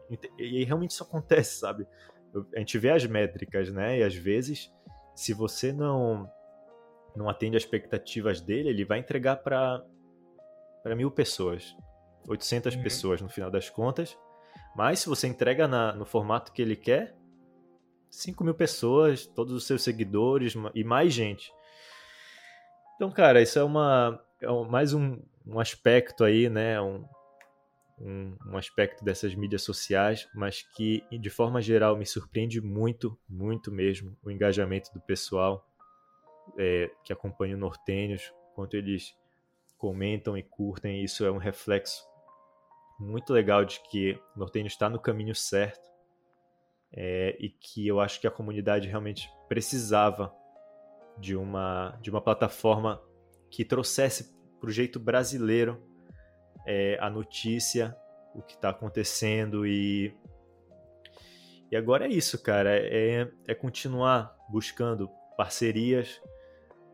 E, 0.10 0.62
e, 0.62 0.64
realmente 0.64 0.92
isso 0.92 1.04
acontece, 1.04 1.60
sabe? 1.60 1.86
a 2.56 2.60
gente 2.60 2.78
vê 2.78 2.92
as 2.92 3.06
métricas, 3.06 3.70
né? 3.72 4.00
E 4.00 4.04
às 4.04 4.16
vezes, 4.16 4.72
se 5.16 5.34
você 5.34 5.74
não 5.74 6.30
não 7.16 7.30
atende 7.30 7.58
às 7.58 7.64
expectativas 7.64 8.42
dele, 8.42 8.70
ele 8.70 8.86
vai 8.86 9.00
entregar 9.00 9.38
para 9.38 9.84
mil 10.96 11.12
pessoas, 11.12 11.76
800 12.28 12.76
uhum. 12.76 12.84
pessoas 12.84 13.22
no 13.22 13.30
final 13.30 13.52
das 13.52 13.70
contas. 13.70 14.18
Mas 14.76 15.00
se 15.00 15.10
você 15.10 15.28
entrega 15.28 15.68
na, 15.68 15.94
no 15.94 16.06
formato 16.06 16.52
que 16.52 16.62
ele 16.62 16.76
quer, 16.76 17.16
5 18.10 18.44
mil 18.44 18.54
pessoas, 18.54 19.26
todos 19.26 19.54
os 19.54 19.66
seus 19.66 19.84
seguidores 19.84 20.56
e 20.74 20.84
mais 20.84 21.14
gente. 21.14 21.52
Então, 22.96 23.12
cara, 23.12 23.42
isso 23.42 23.58
é 23.60 23.64
uma 23.64 24.20
é 24.42 24.48
mais 24.70 24.94
um, 24.94 25.22
um 25.46 25.60
aspecto 25.60 26.24
aí, 26.24 26.50
né? 26.50 26.82
Um, 26.82 27.06
um, 28.00 28.38
um, 28.48 28.58
aspecto 28.58 29.04
dessas 29.04 29.36
mídias 29.36 29.62
sociais, 29.62 30.28
mas 30.34 30.62
que 30.62 31.04
de 31.12 31.30
forma 31.30 31.62
geral 31.62 31.98
me 31.98 32.06
surpreende 32.06 32.62
muito, 32.62 33.18
muito 33.28 33.72
mesmo 33.72 34.18
o 34.24 34.32
engajamento 34.32 34.92
do 34.94 35.02
pessoal 35.02 35.69
é, 36.58 36.92
que 37.04 37.14
acompanham 37.14 37.58
nortênios, 37.58 38.34
quanto 38.54 38.76
eles 38.76 39.16
comentam 39.78 40.38
e 40.38 40.44
curtem, 40.44 41.04
isso 41.04 41.26
é 41.26 41.32
um 41.32 41.38
reflexo 41.38 42.08
muito 43.00 43.32
legal 43.32 43.64
de 43.64 43.80
que 43.82 44.20
o 44.36 44.40
nortênio 44.40 44.68
está 44.68 44.90
no 44.90 45.00
caminho 45.00 45.34
certo 45.34 45.90
é, 46.92 47.38
e 47.40 47.50
que 47.50 47.88
eu 47.88 48.00
acho 48.00 48.20
que 48.20 48.28
a 48.28 48.32
comunidade 48.32 48.88
realmente 48.88 49.32
precisava 49.48 50.34
de 51.18 51.36
uma, 51.36 51.98
de 52.02 52.10
uma 52.10 52.22
plataforma 52.22 53.02
que 53.50 53.64
trouxesse 53.64 54.36
para 54.60 54.68
o 54.68 54.72
jeito 54.72 55.00
brasileiro 55.00 55.82
é, 56.66 56.98
a 57.00 57.10
notícia, 57.10 57.96
o 58.36 58.42
que 58.42 58.56
está 58.56 58.70
acontecendo 58.70 59.66
e 59.66 60.14
e 61.72 61.76
agora 61.76 62.08
é 62.08 62.10
isso, 62.10 62.42
cara, 62.42 62.76
é, 62.76 63.30
é 63.48 63.54
continuar 63.54 64.36
buscando 64.50 65.08
parcerias, 65.38 66.20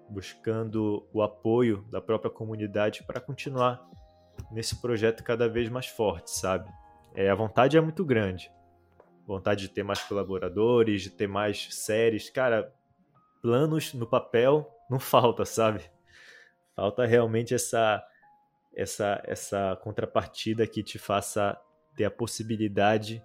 buscando 0.10 1.08
o 1.14 1.22
apoio 1.22 1.86
da 1.90 2.02
própria 2.02 2.32
comunidade 2.32 3.04
para 3.04 3.20
continuar 3.20 3.86
nesse 4.52 4.82
projeto 4.82 5.24
cada 5.24 5.48
vez 5.48 5.70
mais 5.70 5.88
forte, 5.88 6.32
sabe? 6.32 6.70
É, 7.14 7.30
a 7.30 7.36
vontade 7.36 7.78
é 7.78 7.82
muito 7.82 8.04
grande. 8.04 8.52
Vontade 9.26 9.62
de 9.62 9.70
ter 9.70 9.84
mais 9.84 10.02
colaboradores, 10.04 11.02
de 11.02 11.10
ter 11.10 11.28
mais 11.28 11.74
séries. 11.74 12.30
Cara, 12.30 12.74
planos 13.42 13.94
no 13.94 14.06
papel 14.06 14.70
não 14.90 15.00
falta, 15.00 15.46
sabe? 15.46 15.82
Falta 16.76 17.06
realmente 17.06 17.54
essa 17.54 18.06
essa 18.76 19.24
essa 19.26 19.80
contrapartida 19.82 20.68
que 20.68 20.84
te 20.84 21.00
faça 21.00 21.58
ter 21.96 22.04
a 22.04 22.12
possibilidade 22.12 23.24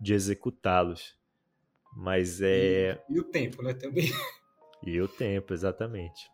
de 0.00 0.14
executá-los. 0.14 1.16
Mas 1.94 2.40
é 2.40 3.00
e, 3.08 3.14
e 3.14 3.20
o 3.20 3.24
tempo, 3.24 3.62
né, 3.62 3.74
também. 3.74 4.10
E 4.82 5.00
o 5.00 5.08
tempo, 5.08 5.52
exatamente. 5.52 6.30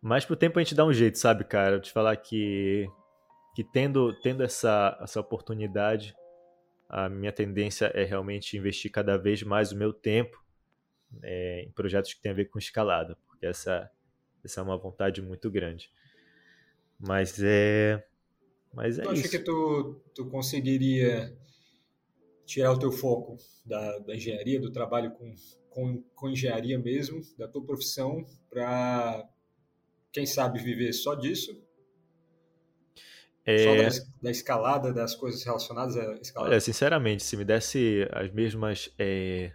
Mas 0.00 0.24
pro 0.24 0.36
tempo 0.36 0.58
a 0.58 0.62
gente 0.62 0.74
dá 0.74 0.84
um 0.84 0.92
jeito, 0.92 1.18
sabe, 1.18 1.44
cara? 1.44 1.76
Eu 1.76 1.80
te 1.80 1.92
falar 1.92 2.16
que, 2.16 2.88
que 3.54 3.62
tendo, 3.62 4.14
tendo 4.20 4.42
essa, 4.42 4.98
essa 5.02 5.20
oportunidade, 5.20 6.14
a 6.88 7.08
minha 7.08 7.32
tendência 7.32 7.86
é 7.94 8.04
realmente 8.04 8.56
investir 8.56 8.90
cada 8.90 9.16
vez 9.16 9.42
mais 9.42 9.72
o 9.72 9.76
meu 9.76 9.92
tempo 9.92 10.42
é, 11.22 11.64
em 11.64 11.72
projetos 11.72 12.14
que 12.14 12.20
têm 12.20 12.32
a 12.32 12.34
ver 12.34 12.46
com 12.46 12.58
escalada, 12.58 13.16
porque 13.26 13.46
essa, 13.46 13.90
essa 14.44 14.60
é 14.60 14.62
uma 14.62 14.78
vontade 14.78 15.20
muito 15.20 15.50
grande. 15.50 15.90
Mas 16.98 17.42
é, 17.42 18.04
Mas 18.72 18.98
é 18.98 19.02
tu 19.02 19.12
isso. 19.12 19.26
acha 19.26 19.28
que 19.28 19.44
tu, 19.44 20.00
tu 20.14 20.26
conseguiria 20.26 21.36
tirar 22.44 22.72
o 22.72 22.78
teu 22.78 22.92
foco 22.92 23.36
da, 23.64 23.98
da 24.00 24.14
engenharia, 24.14 24.60
do 24.60 24.70
trabalho 24.70 25.12
com, 25.12 25.34
com, 25.70 26.02
com 26.14 26.28
engenharia 26.28 26.78
mesmo, 26.78 27.22
da 27.38 27.48
tua 27.48 27.64
profissão, 27.64 28.26
para, 28.50 29.26
quem 30.12 30.26
sabe, 30.26 30.62
viver 30.62 30.92
só 30.92 31.14
disso? 31.14 31.58
É... 33.44 33.58
Só 33.64 33.74
da, 33.74 34.04
da, 34.22 34.30
escalada, 34.30 34.92
das 34.92 35.14
coisas 35.14 35.42
relacionadas 35.42 35.96
à 35.96 36.14
escalada? 36.14 36.52
Olha, 36.52 36.60
sinceramente, 36.60 37.22
se 37.22 37.36
me 37.36 37.44
desse 37.44 38.06
as 38.12 38.30
mesmas. 38.30 38.92
É... 38.98 39.52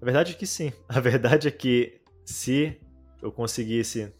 A 0.00 0.04
verdade 0.04 0.32
é 0.32 0.34
que 0.34 0.46
sim. 0.46 0.72
A 0.88 1.00
verdade 1.00 1.48
é 1.48 1.50
que 1.50 2.00
se 2.24 2.78
eu 3.22 3.32
conseguisse, 3.32 4.12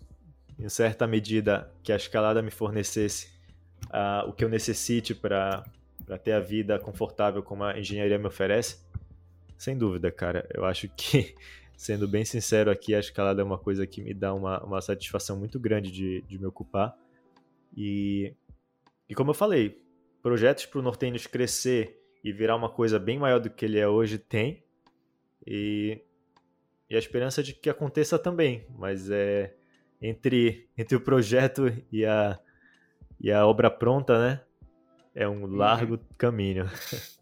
em 0.58 0.68
certa 0.68 1.06
medida, 1.06 1.72
que 1.82 1.92
a 1.92 1.96
escalada 1.96 2.42
me 2.42 2.50
fornecesse 2.50 3.28
uh, 3.86 4.28
o 4.28 4.32
que 4.32 4.44
eu 4.44 4.48
necessite 4.48 5.14
para 5.14 5.64
ter 6.24 6.32
a 6.32 6.40
vida 6.40 6.78
confortável 6.78 7.42
como 7.42 7.64
a 7.64 7.78
engenharia 7.78 8.18
me 8.18 8.26
oferece, 8.26 8.78
sem 9.58 9.76
dúvida, 9.76 10.10
cara. 10.10 10.48
Eu 10.54 10.64
acho 10.64 10.88
que, 10.96 11.34
sendo 11.76 12.06
bem 12.06 12.24
sincero 12.24 12.70
aqui, 12.70 12.94
a 12.94 13.00
escalada 13.00 13.42
é 13.42 13.44
uma 13.44 13.58
coisa 13.58 13.86
que 13.86 14.00
me 14.00 14.14
dá 14.14 14.32
uma, 14.32 14.62
uma 14.64 14.80
satisfação 14.80 15.36
muito 15.36 15.58
grande 15.58 15.90
de, 15.90 16.22
de 16.22 16.38
me 16.38 16.46
ocupar. 16.46 16.96
E, 17.76 18.32
e 19.08 19.14
como 19.14 19.30
eu 19.30 19.34
falei, 19.34 19.82
projetos 20.22 20.64
para 20.64 20.78
o 20.78 20.82
Nortenhos 20.82 21.26
crescer 21.26 22.00
e 22.22 22.32
virar 22.32 22.56
uma 22.56 22.70
coisa 22.70 22.98
bem 22.98 23.18
maior 23.18 23.40
do 23.40 23.50
que 23.50 23.64
ele 23.64 23.78
é 23.78 23.88
hoje 23.88 24.16
tem. 24.16 24.62
E, 25.46 26.00
e 26.88 26.94
a 26.94 26.98
esperança 26.98 27.42
de 27.42 27.52
que 27.52 27.68
aconteça 27.68 28.18
também, 28.18 28.66
mas 28.76 29.10
é 29.10 29.54
entre, 30.00 30.68
entre 30.76 30.96
o 30.96 31.00
projeto 31.00 31.72
e 31.90 32.04
a, 32.04 32.38
e 33.20 33.32
a 33.32 33.46
obra 33.46 33.70
pronta, 33.70 34.18
né? 34.18 34.40
É 35.14 35.28
um 35.28 35.42
uhum. 35.42 35.56
largo 35.56 35.94
uhum. 35.94 36.00
caminho. 36.16 36.66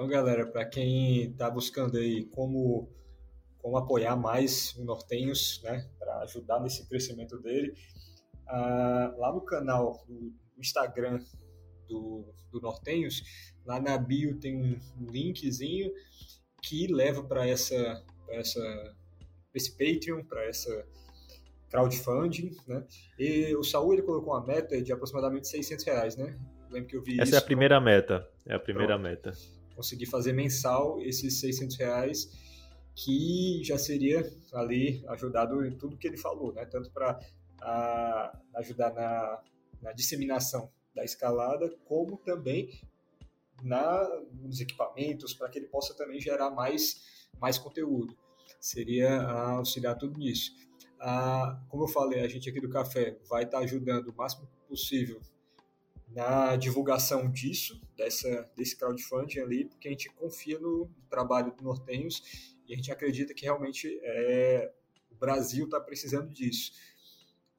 Então, 0.00 0.08
galera, 0.08 0.46
para 0.46 0.64
quem 0.64 1.24
está 1.24 1.50
buscando 1.50 1.98
aí 1.98 2.24
como, 2.24 2.88
como 3.58 3.76
apoiar 3.76 4.16
mais 4.16 4.74
o 4.76 4.82
Nortenhos, 4.82 5.60
né, 5.62 5.86
para 5.98 6.20
ajudar 6.20 6.58
nesse 6.58 6.88
crescimento 6.88 7.38
dele, 7.38 7.74
uh, 8.48 9.20
lá 9.20 9.30
no 9.30 9.42
canal 9.42 10.02
do 10.08 10.32
Instagram 10.58 11.22
do, 11.86 12.24
do 12.50 12.62
Nortenhos, 12.62 13.22
lá 13.66 13.78
na 13.78 13.98
bio 13.98 14.40
tem 14.40 14.56
um, 14.56 14.80
linkzinho 15.04 15.92
que 16.62 16.86
leva 16.86 17.22
para 17.22 17.46
essa, 17.46 18.02
essa, 18.30 18.96
esse 19.54 19.72
Patreon, 19.72 20.24
para 20.24 20.46
essa 20.46 20.82
crowdfunding, 21.68 22.56
né? 22.66 22.86
E 23.18 23.54
o 23.54 23.62
Saúl 23.62 23.92
ele 23.92 24.02
colocou 24.02 24.32
uma 24.32 24.46
meta 24.46 24.80
de 24.80 24.94
aproximadamente 24.94 25.46
600 25.46 25.84
reais, 25.84 26.16
né? 26.16 26.40
lembro 26.70 26.88
que 26.88 26.96
eu 26.96 27.02
vi 27.02 27.14
Essa 27.14 27.24
isso, 27.24 27.34
é 27.34 27.38
a 27.38 27.42
primeira 27.42 27.74
então... 27.74 27.84
meta. 27.84 28.30
É 28.46 28.54
a 28.54 28.58
primeira 28.58 28.94
Pronto. 28.94 29.02
meta. 29.02 29.59
Consegui 29.80 30.04
fazer 30.04 30.34
mensal 30.34 31.00
esses 31.00 31.40
600 31.40 31.76
reais, 31.78 32.30
que 32.94 33.62
já 33.64 33.78
seria 33.78 34.30
ali 34.52 35.02
ajudado 35.08 35.64
em 35.64 35.74
tudo 35.74 35.96
que 35.96 36.06
ele 36.06 36.18
falou, 36.18 36.52
né? 36.52 36.66
Tanto 36.66 36.90
para 36.90 37.18
ajudar 38.56 38.92
na, 38.92 39.42
na 39.80 39.92
disseminação 39.92 40.70
da 40.94 41.02
escalada, 41.02 41.74
como 41.86 42.18
também 42.18 42.78
na, 43.62 44.06
nos 44.34 44.60
equipamentos, 44.60 45.32
para 45.32 45.48
que 45.48 45.58
ele 45.58 45.68
possa 45.68 45.94
também 45.94 46.20
gerar 46.20 46.50
mais, 46.50 47.30
mais 47.40 47.56
conteúdo. 47.56 48.14
Seria 48.60 49.22
auxiliar 49.22 49.96
tudo 49.96 50.18
nisso. 50.18 50.52
Ah, 51.00 51.58
como 51.70 51.84
eu 51.84 51.88
falei, 51.88 52.20
a 52.20 52.28
gente 52.28 52.50
aqui 52.50 52.60
do 52.60 52.68
Café 52.68 53.18
vai 53.30 53.44
estar 53.44 53.60
ajudando 53.60 54.08
o 54.08 54.14
máximo 54.14 54.46
possível 54.68 55.22
na 56.10 56.56
divulgação 56.56 57.30
disso, 57.30 57.80
dessa, 57.96 58.50
desse 58.56 58.76
crowdfunding 58.76 59.40
ali, 59.40 59.64
porque 59.64 59.88
a 59.88 59.90
gente 59.90 60.10
confia 60.10 60.58
no 60.58 60.90
trabalho 61.08 61.54
do 61.54 61.62
Nortenhos 61.62 62.54
e 62.66 62.72
a 62.72 62.76
gente 62.76 62.90
acredita 62.90 63.32
que 63.32 63.44
realmente 63.44 64.00
é, 64.02 64.72
o 65.10 65.14
Brasil 65.14 65.64
está 65.66 65.80
precisando 65.80 66.32
disso. 66.32 66.72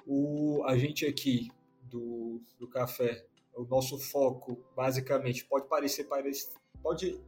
O, 0.06 0.64
a 0.66 0.78
gente 0.78 1.06
aqui 1.06 1.50
do, 1.84 2.42
do 2.60 2.68
café, 2.68 3.26
o 3.56 3.64
nosso 3.64 3.98
foco 3.98 4.64
basicamente 4.76 5.46
pode 5.46 5.68
parecer 5.68 6.08
pode 6.82 7.20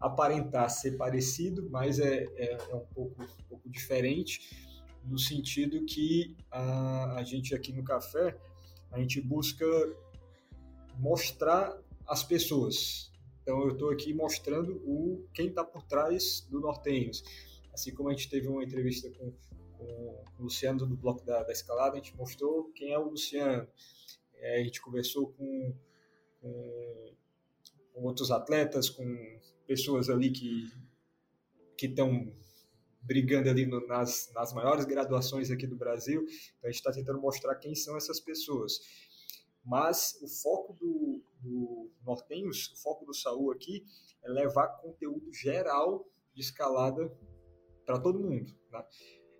aparentar 0.00 0.70
ser 0.70 0.96
parecido, 0.96 1.68
mas 1.70 1.98
é, 1.98 2.24
é, 2.36 2.52
é 2.52 2.74
um, 2.74 2.86
pouco, 2.86 3.22
um 3.22 3.44
pouco 3.48 3.68
diferente 3.68 4.68
no 5.04 5.18
sentido 5.18 5.84
que 5.84 6.36
a, 6.50 7.16
a 7.16 7.22
gente 7.22 7.54
aqui 7.54 7.72
no 7.72 7.82
café 7.82 8.36
a 8.90 8.98
gente 8.98 9.20
busca 9.20 9.66
mostrar 10.98 11.80
as 12.06 12.22
pessoas. 12.24 13.12
Então 13.42 13.62
eu 13.62 13.72
estou 13.72 13.90
aqui 13.90 14.12
mostrando 14.12 14.76
o 14.84 15.26
quem 15.32 15.48
está 15.48 15.64
por 15.64 15.82
trás 15.84 16.46
do 16.50 16.60
Nortenhos. 16.60 17.22
Assim 17.72 17.94
como 17.94 18.08
a 18.08 18.12
gente 18.12 18.28
teve 18.28 18.48
uma 18.48 18.64
entrevista 18.64 19.08
com, 19.10 19.32
com 19.76 19.84
o 20.38 20.42
Luciano 20.42 20.84
do 20.86 20.96
bloco 20.96 21.24
da, 21.24 21.42
da, 21.42 21.52
escalada, 21.52 21.94
a 21.94 21.96
gente 21.96 22.16
mostrou 22.16 22.70
quem 22.72 22.92
é 22.92 22.98
o 22.98 23.10
Luciano. 23.10 23.66
É, 24.34 24.60
a 24.60 24.64
gente 24.64 24.80
conversou 24.80 25.28
com, 25.32 25.74
com, 26.40 27.14
com, 27.94 28.02
outros 28.02 28.30
atletas, 28.30 28.90
com 28.90 29.40
pessoas 29.66 30.10
ali 30.10 30.30
que 30.30 30.66
estão 31.80 32.32
brigando 33.00 33.48
ali 33.48 33.64
no, 33.64 33.86
nas, 33.86 34.30
nas 34.34 34.52
maiores 34.52 34.84
graduações 34.84 35.50
aqui 35.50 35.66
do 35.66 35.76
Brasil. 35.76 36.22
Então 36.22 36.64
a 36.64 36.66
gente 36.68 36.80
está 36.80 36.92
tentando 36.92 37.20
mostrar 37.20 37.54
quem 37.54 37.74
são 37.74 37.96
essas 37.96 38.20
pessoas. 38.20 38.80
Mas 39.68 40.18
o 40.22 40.28
foco 40.28 40.72
do, 40.72 41.22
do 41.42 41.90
Nortenhos, 42.02 42.72
o 42.72 42.82
foco 42.82 43.04
do 43.04 43.12
Saul 43.12 43.52
aqui, 43.52 43.84
é 44.24 44.30
levar 44.30 44.68
conteúdo 44.80 45.30
geral 45.30 46.08
de 46.34 46.40
escalada 46.40 47.12
para 47.84 48.00
todo 48.00 48.18
mundo. 48.18 48.50
Né? 48.72 48.82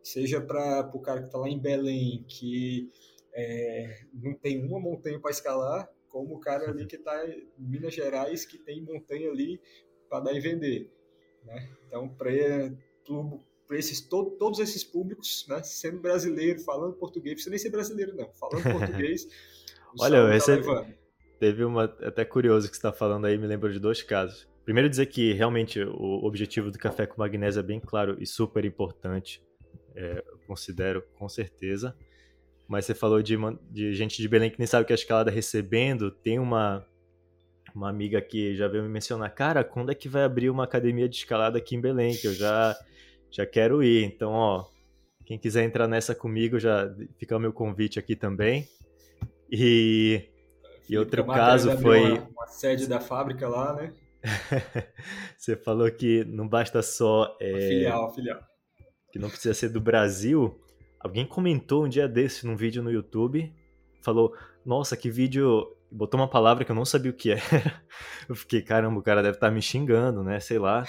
Seja 0.03 0.39
para 0.39 0.91
o 0.95 1.01
cara 1.01 1.21
que 1.21 1.27
está 1.29 1.39
lá 1.39 1.49
em 1.49 1.59
Belém, 1.59 2.27
que 2.29 2.91
é, 3.33 4.05
não 4.13 4.35
tem 4.35 4.63
uma 4.63 4.79
montanha 4.79 5.19
para 5.19 5.31
escalar, 5.31 5.91
como 6.11 6.35
o 6.35 6.41
cara 6.41 6.69
ali 6.69 6.87
que 6.87 6.97
está 6.97 7.27
em 7.27 7.49
Minas 7.59 7.95
Gerais, 7.95 8.45
que 8.45 8.59
tem 8.59 8.83
montanha 8.83 9.31
ali 9.31 9.59
para 10.11 10.21
dar 10.21 10.35
e 10.35 10.41
vender. 10.41 10.93
Né? 11.43 11.75
Então, 11.87 12.07
para 12.09 13.79
esses, 13.79 14.03
todo, 14.03 14.33
todos 14.33 14.59
esses 14.59 14.85
públicos, 14.85 15.47
né, 15.49 15.63
sendo 15.63 16.01
brasileiro, 16.01 16.61
falando 16.61 16.97
português, 16.97 17.35
precisa 17.35 17.51
nem 17.51 17.59
ser 17.59 17.71
brasileiro, 17.71 18.15
não, 18.15 18.31
falando 18.35 18.63
português, 18.73 19.27
Olha, 20.01 20.17
eu 20.17 20.29
recebi. 20.29 20.65
Teve 21.39 21.65
uma. 21.65 21.85
Até 21.85 22.25
curioso 22.25 22.69
que 22.69 22.75
você 22.75 22.79
está 22.79 22.93
falando 22.93 23.27
aí, 23.27 23.39
me 23.39 23.47
lembro 23.47 23.73
de 23.73 23.79
dois 23.79 24.03
casos. 24.03 24.49
Primeiro, 24.65 24.91
dizer 24.91 25.07
que 25.07 25.33
realmente 25.33 25.83
o 25.83 26.27
objetivo 26.27 26.71
do 26.71 26.79
café 26.79 27.07
com 27.07 27.21
magnésio 27.21 27.61
é 27.61 27.63
bem 27.63 27.81
claro 27.81 28.17
e 28.21 28.27
super 28.27 28.65
importante. 28.65 29.43
É, 29.95 30.23
considero, 30.47 31.03
com 31.17 31.29
certeza. 31.29 31.97
Mas 32.69 32.85
você 32.85 32.95
falou 32.95 33.23
de, 33.23 33.37
de 33.71 33.95
gente 33.95 34.21
de 34.21 34.29
Belém 34.29 34.51
que 34.51 34.59
nem 34.59 34.67
sabe 34.67 34.85
que 34.85 34.93
é 34.93 34.95
a 34.95 34.99
escalada 34.99 35.31
recebendo. 35.31 36.11
Tem 36.11 36.39
uma, 36.39 36.87
uma 37.75 37.89
amiga 37.89 38.21
que 38.21 38.55
já 38.57 38.69
veio 38.69 38.83
me 38.83 38.91
mencionar, 38.91 39.35
cara, 39.35 39.65
quando 39.65 39.91
é 39.91 39.95
que 39.95 40.09
vai 40.09 40.23
abrir 40.23 40.51
uma 40.51 40.65
academia 40.65 41.09
de 41.09 41.17
escalada 41.17 41.57
aqui 41.57 41.75
em 41.75 41.81
Belém? 41.81 42.15
Que 42.15 42.27
eu 42.27 42.35
já, 42.35 42.77
já 43.31 43.47
quero 43.47 43.83
ir. 43.83 44.05
Então, 44.05 44.33
ó, 44.33 44.67
quem 45.25 45.39
quiser 45.39 45.65
entrar 45.65 45.89
nessa 45.89 46.15
comigo, 46.15 46.59
já 46.59 46.95
fica 47.19 47.37
o 47.37 47.41
meu 47.41 47.53
convite 47.53 47.99
aqui 47.99 48.15
também. 48.15 48.69
E, 49.51 50.29
e 50.89 50.99
outro 50.99 51.25
caso 51.25 51.77
foi. 51.79 52.13
Uma, 52.13 52.29
uma, 52.29 52.47
sede 52.47 52.87
da 52.87 53.01
fábrica 53.01 53.49
lá, 53.49 53.75
né? 53.75 53.93
Você 55.37 55.57
falou 55.57 55.91
que 55.91 56.25
não 56.25 56.47
basta 56.47 56.83
só. 56.83 57.37
É, 57.41 57.53
filial, 57.53 58.15
filial. 58.15 58.41
Que 59.13 59.19
não 59.19 59.29
precisa 59.29 59.55
ser 59.55 59.71
do 59.71 59.81
Brasil. 59.81 60.61
Alguém 61.01 61.27
comentou 61.27 61.85
um 61.85 61.89
dia 61.89 62.09
desse 62.09 62.47
num 62.47 62.57
vídeo 62.57 62.83
no 62.83 62.91
YouTube. 62.91 63.53
Falou: 64.03 64.35
Nossa, 64.65 64.97
que 64.97 65.11
vídeo. 65.11 65.75
Botou 65.91 66.21
uma 66.21 66.29
palavra 66.29 66.67
que 66.67 66.71
eu 66.71 66.77
não 66.77 66.85
sabia 66.85 67.11
o 67.11 67.15
que 67.15 67.31
era. 67.33 67.83
Eu 68.29 68.35
fiquei, 68.35 68.61
caramba, 68.61 69.01
o 69.01 69.03
cara 69.03 69.23
deve 69.23 69.37
estar 69.37 69.49
tá 69.49 69.53
me 69.53 69.63
xingando, 69.63 70.23
né? 70.23 70.39
Sei 70.41 70.59
lá. 70.59 70.85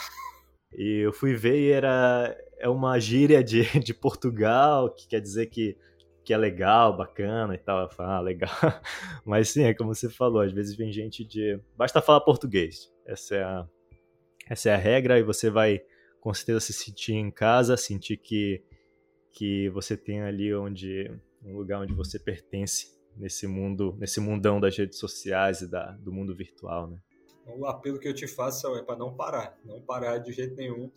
E 0.76 1.06
eu 1.06 1.14
fui 1.14 1.34
ver 1.34 1.58
e 1.58 1.72
era 1.72 2.36
é 2.60 2.68
uma 2.68 3.00
gíria 3.00 3.44
de, 3.44 3.64
de 3.80 3.94
Portugal, 3.94 4.94
que 4.94 5.08
quer 5.08 5.22
dizer 5.22 5.48
que 5.48 5.78
que 6.30 6.34
é 6.34 6.38
legal, 6.38 6.96
bacana 6.96 7.56
e 7.56 7.58
tal. 7.58 7.82
Eu 7.82 7.90
falo, 7.90 8.10
ah, 8.12 8.20
legal. 8.20 8.52
Mas 9.26 9.50
sim, 9.50 9.64
é 9.64 9.74
como 9.74 9.96
você 9.96 10.08
falou, 10.08 10.44
às 10.44 10.52
vezes 10.52 10.76
vem 10.76 10.92
gente 10.92 11.26
de. 11.26 11.60
Basta 11.76 12.04
falar 12.04 12.22
português. 12.22 12.94
Essa 13.04 13.36
é 13.36 13.44
a, 13.44 13.68
essa 14.48 14.70
é 14.70 14.76
a 14.76 14.78
regra 14.78 15.18
e 15.18 15.24
você 15.24 15.50
vai 15.50 15.82
com 16.22 16.32
certeza 16.32 16.60
se 16.60 16.72
sentir 16.72 17.14
em 17.14 17.32
casa, 17.32 17.76
sentir 17.76 18.18
que, 18.18 18.64
que 19.32 19.70
você 19.70 19.98
tem 19.98 20.22
ali 20.22 20.54
onde 20.54 21.12
um 21.44 21.58
lugar 21.58 21.82
onde 21.82 21.96
você 21.96 22.20
pertence 22.20 22.96
nesse 23.18 23.48
mundo, 23.48 23.98
nesse 24.00 24.20
mundão 24.20 24.60
das 24.60 24.78
redes 24.78 25.00
sociais 25.00 25.62
e 25.62 25.68
da, 25.68 25.94
do 25.94 26.14
mundo 26.14 26.36
virtual, 26.36 26.92
né? 26.92 27.00
O 27.58 27.66
apelo 27.66 27.98
que 27.98 28.08
eu 28.08 28.14
te 28.14 28.28
faço 28.28 28.68
é 28.76 28.84
para 28.84 28.96
não 28.96 29.16
parar, 29.16 29.58
não 29.66 29.82
parar 29.82 30.20
de 30.20 30.32
jeito 30.32 30.56
nenhum 30.56 30.92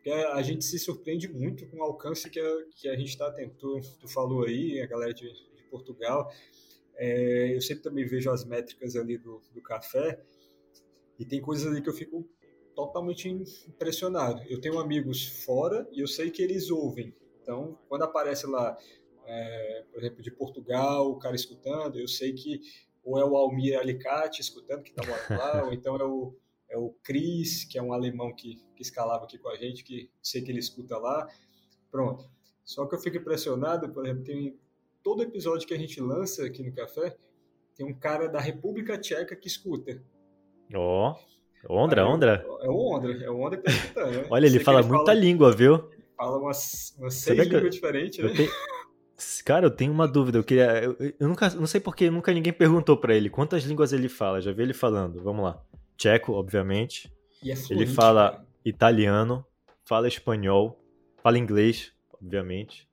porque 0.00 0.10
a 0.10 0.40
gente 0.40 0.64
se 0.64 0.78
surpreende 0.78 1.28
muito 1.28 1.66
com 1.66 1.76
o 1.76 1.82
alcance 1.82 2.30
que 2.30 2.40
a, 2.40 2.64
que 2.74 2.88
a 2.88 2.96
gente 2.96 3.10
está 3.10 3.30
tendo. 3.30 3.52
Tu, 3.54 3.80
tu, 4.00 4.08
falou 4.08 4.44
aí, 4.44 4.80
a 4.80 4.86
galera 4.86 5.12
de, 5.12 5.30
de 5.30 5.62
Portugal, 5.70 6.32
é, 6.96 7.54
eu 7.54 7.60
sempre 7.60 7.82
também 7.82 8.06
vejo 8.06 8.30
as 8.30 8.42
métricas 8.42 8.96
ali 8.96 9.18
do, 9.18 9.42
do 9.52 9.60
café 9.60 10.18
e 11.18 11.24
tem 11.26 11.40
coisas 11.42 11.70
ali 11.70 11.82
que 11.82 11.88
eu 11.90 11.92
fico 11.92 12.26
totalmente 12.74 13.28
impressionado. 13.28 14.42
Eu 14.48 14.58
tenho 14.58 14.78
amigos 14.78 15.44
fora 15.44 15.86
e 15.92 16.00
eu 16.00 16.06
sei 16.06 16.30
que 16.30 16.42
eles 16.42 16.70
ouvem. 16.70 17.14
Então, 17.42 17.78
quando 17.86 18.02
aparece 18.02 18.46
lá, 18.46 18.78
é, 19.26 19.84
por 19.92 20.00
exemplo, 20.00 20.22
de 20.22 20.30
Portugal, 20.30 21.10
o 21.10 21.18
cara 21.18 21.36
escutando, 21.36 21.98
eu 21.98 22.08
sei 22.08 22.32
que 22.32 22.62
ou 23.04 23.18
é 23.18 23.24
o 23.24 23.36
Almir 23.36 23.78
Alicate 23.78 24.40
escutando, 24.40 24.82
que 24.82 24.90
está 24.90 25.06
morando 25.06 25.38
lá, 25.38 25.64
ou 25.64 25.72
então 25.74 25.96
é 25.96 26.04
o, 26.04 26.34
é 26.70 26.78
o 26.78 26.94
Cris, 27.02 27.64
que 27.64 27.76
é 27.76 27.82
um 27.82 27.92
alemão 27.92 28.32
que, 28.34 28.56
que 28.76 28.82
escalava 28.82 29.24
aqui 29.24 29.36
com 29.36 29.48
a 29.48 29.56
gente, 29.56 29.84
que 29.84 30.08
sei 30.22 30.40
que 30.40 30.50
ele 30.50 30.60
escuta 30.60 30.96
lá. 30.96 31.28
Pronto. 31.90 32.30
Só 32.64 32.86
que 32.86 32.94
eu 32.94 33.00
fico 33.00 33.16
impressionado, 33.16 33.88
por 33.92 34.06
exemplo, 34.06 34.24
tem 34.24 34.56
todo 35.02 35.22
episódio 35.22 35.66
que 35.66 35.74
a 35.74 35.78
gente 35.78 36.00
lança 36.00 36.46
aqui 36.46 36.62
no 36.62 36.72
Café, 36.72 37.16
tem 37.74 37.84
um 37.84 37.94
cara 37.94 38.28
da 38.28 38.38
República 38.38 38.96
Tcheca 38.96 39.34
que 39.34 39.48
escuta. 39.48 40.00
Ó, 40.74 41.16
oh, 41.68 41.74
Ondra, 41.74 42.06
Ondra. 42.06 42.46
É 42.62 42.68
o 42.68 42.94
Ondra, 42.94 43.24
é 43.24 43.30
o 43.30 43.40
Ondra 43.40 43.58
que 43.58 43.64
tá 43.64 43.70
escutando, 43.72 44.10
né? 44.12 44.26
Olha, 44.30 44.46
ele 44.46 44.60
fala 44.60 44.80
ele 44.80 44.88
muita 44.88 45.06
fala, 45.06 45.18
língua, 45.18 45.52
viu? 45.52 45.90
Fala 46.16 46.38
umas, 46.38 46.94
umas 46.98 47.14
seis 47.14 47.38
línguas 47.38 47.64
eu, 47.64 47.70
diferentes, 47.70 48.24
né? 48.24 48.32
Tenho, 48.36 48.50
cara, 49.44 49.66
eu 49.66 49.70
tenho 49.70 49.92
uma 49.92 50.06
dúvida, 50.06 50.38
eu 50.38 50.44
queria... 50.44 50.84
Eu, 50.84 50.96
eu 51.18 51.28
nunca, 51.28 51.50
não 51.50 51.66
sei 51.66 51.80
porque 51.80 52.08
nunca 52.08 52.32
ninguém 52.32 52.52
perguntou 52.52 52.96
para 52.96 53.16
ele 53.16 53.28
quantas 53.28 53.64
línguas 53.64 53.92
ele 53.92 54.08
fala, 54.08 54.40
já 54.40 54.52
vi 54.52 54.62
ele 54.62 54.74
falando, 54.74 55.20
vamos 55.22 55.42
lá. 55.42 55.60
Tcheco, 56.00 56.32
obviamente. 56.32 57.12
É 57.44 57.54
fluente, 57.54 57.72
ele 57.74 57.86
fala 57.86 58.30
cara. 58.30 58.46
italiano, 58.64 59.44
fala 59.84 60.08
espanhol, 60.08 60.82
fala 61.22 61.38
inglês, 61.38 61.92
obviamente. 62.10 62.88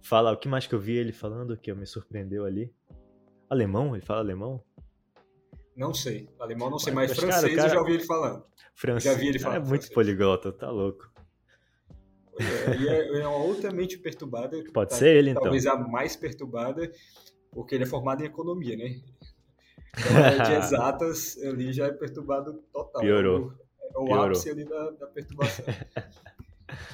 Fala, 0.00 0.32
o 0.32 0.36
que 0.36 0.48
mais 0.48 0.66
que 0.66 0.74
eu 0.74 0.80
vi 0.80 0.96
ele 0.96 1.12
falando 1.12 1.58
que 1.58 1.72
me 1.74 1.86
surpreendeu 1.86 2.46
ali? 2.46 2.72
Alemão? 3.50 3.94
Ele 3.94 4.02
fala 4.02 4.20
alemão? 4.20 4.64
Não 5.76 5.92
sei. 5.92 6.26
Alemão 6.40 6.70
não 6.70 6.78
sei, 6.78 6.94
mas, 6.94 7.10
mas 7.10 7.18
francês 7.18 7.42
cara, 7.42 7.54
cara, 7.54 7.68
eu 7.68 7.74
já 7.74 7.80
ouvi 7.80 7.92
ele 7.92 8.04
falando. 8.04 8.44
Francês. 8.74 9.14
Já 9.14 9.20
vi 9.20 9.28
ele 9.28 9.38
falando. 9.38 9.56
É 9.56 9.60
muito 9.60 9.68
francês. 9.68 9.94
poliglota, 9.94 10.50
tá 10.50 10.70
louco. 10.70 11.12
É, 12.40 12.76
e 12.76 12.88
é, 12.88 13.20
é 13.20 13.28
uma 13.28 13.44
outra 13.44 13.70
mente 13.70 13.98
perturbada. 13.98 14.56
Pode 14.72 14.90
tá, 14.90 14.96
ser 14.96 15.16
ele, 15.16 15.30
então. 15.30 15.42
Talvez 15.42 15.66
a 15.66 15.76
mais 15.76 16.16
perturbada, 16.16 16.90
porque 17.50 17.74
ele 17.74 17.84
é 17.84 17.86
formado 17.86 18.22
em 18.22 18.26
economia, 18.26 18.74
né? 18.74 19.02
Então, 19.96 20.44
de 20.44 20.52
exatas, 20.58 21.38
ali 21.42 21.72
já 21.72 21.86
é 21.86 21.92
perturbado 21.92 22.54
total. 22.72 23.02
Piorou. 23.02 23.52
É 23.80 23.98
o, 23.98 24.04
o 24.04 24.14
ápice 24.14 24.50
ali 24.50 24.64
da, 24.64 24.90
da 24.90 25.06
perturbação. 25.06 25.64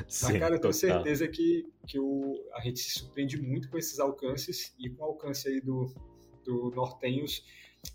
Sim, 0.07 0.27
Mas, 0.27 0.39
cara, 0.39 0.55
eu 0.55 0.61
tenho 0.61 0.73
certeza 0.73 1.27
que, 1.27 1.69
que 1.87 1.99
o, 1.99 2.41
a 2.53 2.61
gente 2.61 2.79
se 2.79 2.99
surpreende 2.99 3.41
muito 3.41 3.69
com 3.69 3.77
esses 3.77 3.99
alcances 3.99 4.75
e 4.79 4.89
com 4.89 5.03
o 5.03 5.07
alcance 5.07 5.49
aí 5.49 5.61
do, 5.61 5.93
do 6.45 6.71
Nortenhos, 6.71 7.45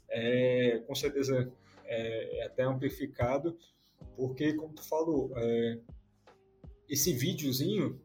é, 0.10 0.84
com 0.86 0.94
certeza 0.94 1.52
é, 1.86 2.40
é, 2.40 2.46
até 2.46 2.64
amplificado, 2.64 3.58
porque, 4.16 4.54
como 4.54 4.74
tu 4.74 4.84
falou, 4.84 5.32
é, 5.38 5.80
esse 6.90 7.14
videozinho 7.14 8.00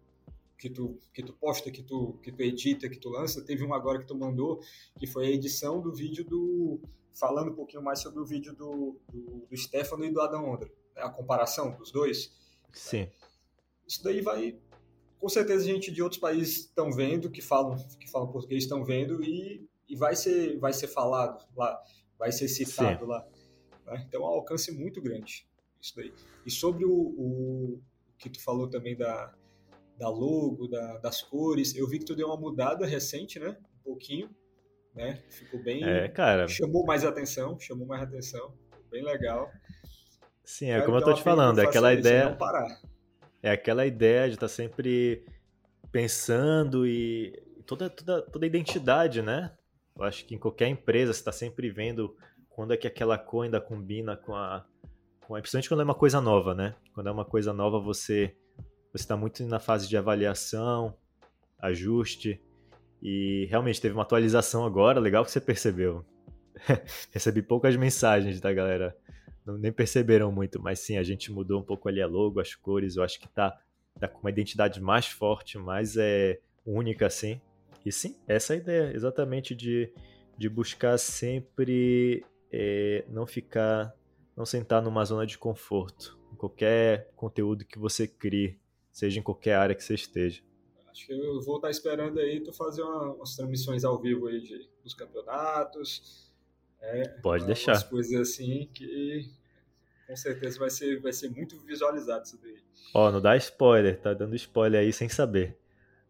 que 0.64 0.70
tu, 0.70 0.98
que 1.12 1.22
tu 1.22 1.34
posta, 1.34 1.70
que 1.70 1.82
tu, 1.82 2.18
que 2.22 2.32
tu 2.32 2.42
edita, 2.42 2.88
que 2.88 2.96
tu 2.98 3.10
lança, 3.10 3.44
teve 3.44 3.62
um 3.62 3.74
agora 3.74 3.98
que 3.98 4.06
tu 4.06 4.16
mandou, 4.16 4.60
que 4.98 5.06
foi 5.06 5.26
a 5.26 5.30
edição 5.30 5.78
do 5.78 5.92
vídeo 5.92 6.24
do... 6.24 6.80
falando 7.12 7.50
um 7.50 7.54
pouquinho 7.54 7.82
mais 7.82 7.98
sobre 7.98 8.18
o 8.18 8.24
vídeo 8.24 8.54
do, 8.54 8.98
do, 9.12 9.46
do 9.46 9.56
Stefano 9.58 10.06
e 10.06 10.10
do 10.10 10.22
Adam 10.22 10.48
Ondra, 10.48 10.70
né, 10.96 11.02
a 11.02 11.10
comparação 11.10 11.76
dos 11.76 11.92
dois. 11.92 12.32
Sim. 12.72 13.10
Isso 13.86 14.02
daí 14.02 14.22
vai. 14.22 14.58
Com 15.20 15.28
certeza, 15.28 15.66
gente 15.66 15.90
de 15.90 16.02
outros 16.02 16.18
países 16.18 16.60
estão 16.60 16.90
vendo, 16.90 17.30
que 17.30 17.42
falam, 17.42 17.76
que 18.00 18.10
falam 18.10 18.32
português, 18.32 18.62
estão 18.62 18.82
vendo 18.86 19.22
e, 19.22 19.68
e 19.86 19.94
vai, 19.96 20.16
ser, 20.16 20.58
vai 20.58 20.72
ser 20.72 20.88
falado 20.88 21.46
lá, 21.54 21.78
vai 22.18 22.32
ser 22.32 22.48
citado 22.48 23.04
Sim. 23.04 23.10
lá. 23.10 23.28
Né? 23.84 24.04
Então, 24.08 24.22
é 24.22 24.24
um 24.24 24.28
alcance 24.28 24.72
muito 24.72 25.02
grande. 25.02 25.46
Isso 25.78 25.94
daí. 25.94 26.10
E 26.46 26.50
sobre 26.50 26.86
o, 26.86 26.90
o 26.90 27.82
que 28.16 28.30
tu 28.30 28.42
falou 28.42 28.66
também 28.66 28.96
da, 28.96 29.34
da 29.98 30.08
logo, 30.08 30.68
da, 30.68 30.98
das 30.98 31.22
cores, 31.22 31.74
eu 31.74 31.88
vi 31.88 31.98
que 31.98 32.04
tu 32.04 32.16
deu 32.16 32.28
uma 32.28 32.36
mudada 32.36 32.86
recente, 32.86 33.38
né? 33.38 33.56
Um 33.80 33.82
pouquinho, 33.82 34.30
né? 34.94 35.22
Ficou 35.30 35.62
bem. 35.62 35.84
É, 35.84 36.08
cara. 36.08 36.48
Chamou 36.48 36.84
mais 36.84 37.04
atenção, 37.04 37.58
chamou 37.58 37.86
mais 37.86 38.02
atenção. 38.02 38.54
Bem 38.90 39.04
legal. 39.04 39.50
Sim, 40.44 40.70
é 40.70 40.74
Quero 40.74 40.86
como 40.86 40.98
eu 40.98 41.04
tô 41.04 41.14
te 41.14 41.22
falando, 41.22 41.60
é 41.60 41.64
aquela 41.64 41.92
ideia. 41.92 42.30
Não 42.30 42.36
parar 42.36 42.80
é 43.44 43.50
aquela 43.50 43.84
ideia 43.84 44.26
de 44.26 44.34
estar 44.34 44.48
tá 44.48 44.52
sempre 44.52 45.22
pensando 45.92 46.86
e 46.86 47.30
toda, 47.66 47.90
toda, 47.90 48.22
toda 48.22 48.46
a 48.46 48.48
identidade, 48.48 49.20
né? 49.20 49.52
Eu 49.94 50.02
acho 50.02 50.24
que 50.24 50.34
em 50.34 50.38
qualquer 50.38 50.68
empresa 50.68 51.12
você 51.12 51.18
está 51.18 51.30
sempre 51.30 51.70
vendo 51.70 52.16
quando 52.48 52.72
é 52.72 52.76
que 52.78 52.86
aquela 52.86 53.18
cor 53.18 53.44
ainda 53.44 53.60
combina 53.60 54.16
com 54.16 54.34
a, 54.34 54.64
com 55.20 55.36
a. 55.36 55.40
Principalmente 55.40 55.68
quando 55.68 55.80
é 55.82 55.84
uma 55.84 55.94
coisa 55.94 56.22
nova, 56.22 56.54
né? 56.54 56.74
Quando 56.94 57.08
é 57.08 57.12
uma 57.12 57.24
coisa 57.26 57.52
nova, 57.52 57.78
você 57.78 58.34
está 58.96 59.16
muito 59.16 59.44
na 59.44 59.58
fase 59.58 59.88
de 59.88 59.96
avaliação, 59.96 60.94
ajuste. 61.58 62.40
E 63.02 63.46
realmente 63.50 63.80
teve 63.80 63.94
uma 63.94 64.02
atualização 64.02 64.64
agora, 64.64 65.00
legal 65.00 65.24
que 65.24 65.30
você 65.30 65.40
percebeu. 65.40 66.04
Recebi 67.12 67.42
poucas 67.42 67.76
mensagens 67.76 68.40
da 68.40 68.52
galera 68.52 68.96
não, 69.44 69.58
nem 69.58 69.70
perceberam 69.70 70.32
muito, 70.32 70.60
mas 70.60 70.78
sim, 70.78 70.96
a 70.96 71.02
gente 71.02 71.30
mudou 71.30 71.60
um 71.60 71.62
pouco 71.62 71.88
ali 71.88 72.00
a 72.00 72.06
logo, 72.06 72.40
as 72.40 72.54
cores, 72.54 72.96
eu 72.96 73.02
acho 73.02 73.20
que 73.20 73.28
tá, 73.28 73.58
tá 74.00 74.08
com 74.08 74.20
uma 74.20 74.30
identidade 74.30 74.80
mais 74.80 75.06
forte, 75.06 75.58
mais 75.58 75.96
é, 75.96 76.40
única, 76.64 77.06
assim. 77.06 77.40
E 77.84 77.92
sim, 77.92 78.16
essa 78.26 78.54
é 78.54 78.56
a 78.56 78.60
ideia, 78.60 78.92
exatamente 78.94 79.54
de, 79.54 79.92
de 80.38 80.48
buscar 80.48 80.98
sempre 80.98 82.24
é, 82.50 83.04
não 83.08 83.26
ficar, 83.26 83.94
não 84.34 84.46
sentar 84.46 84.80
numa 84.80 85.04
zona 85.04 85.26
de 85.26 85.36
conforto, 85.36 86.18
em 86.32 86.36
qualquer 86.36 87.10
conteúdo 87.14 87.66
que 87.66 87.78
você 87.78 88.08
crie, 88.08 88.58
seja 88.94 89.20
em 89.20 89.22
qualquer 89.22 89.56
área 89.56 89.74
que 89.74 89.82
você 89.82 89.94
esteja. 89.94 90.40
Acho 90.90 91.06
que 91.06 91.12
eu 91.12 91.40
vou 91.42 91.56
estar 91.56 91.70
esperando 91.70 92.20
aí 92.20 92.40
tu 92.40 92.52
fazer 92.52 92.82
uma, 92.82 93.12
umas 93.14 93.34
transmissões 93.34 93.84
ao 93.84 94.00
vivo 94.00 94.28
aí 94.28 94.40
de, 94.40 94.68
dos 94.82 94.94
campeonatos, 94.94 96.32
é, 96.80 97.08
Pode 97.20 97.44
deixar. 97.46 97.82
coisas 97.88 98.14
assim 98.14 98.68
que 98.72 99.28
com 100.06 100.14
certeza 100.14 100.58
vai 100.58 100.70
ser, 100.70 101.00
vai 101.00 101.12
ser 101.12 101.30
muito 101.30 101.58
visualizado 101.60 102.24
isso 102.24 102.38
daí. 102.42 102.58
Ó, 102.94 103.08
oh, 103.08 103.10
não 103.10 103.20
dá 103.20 103.36
spoiler, 103.36 103.98
tá 103.98 104.12
dando 104.12 104.36
spoiler 104.36 104.80
aí 104.80 104.92
sem 104.92 105.08
saber. 105.08 105.58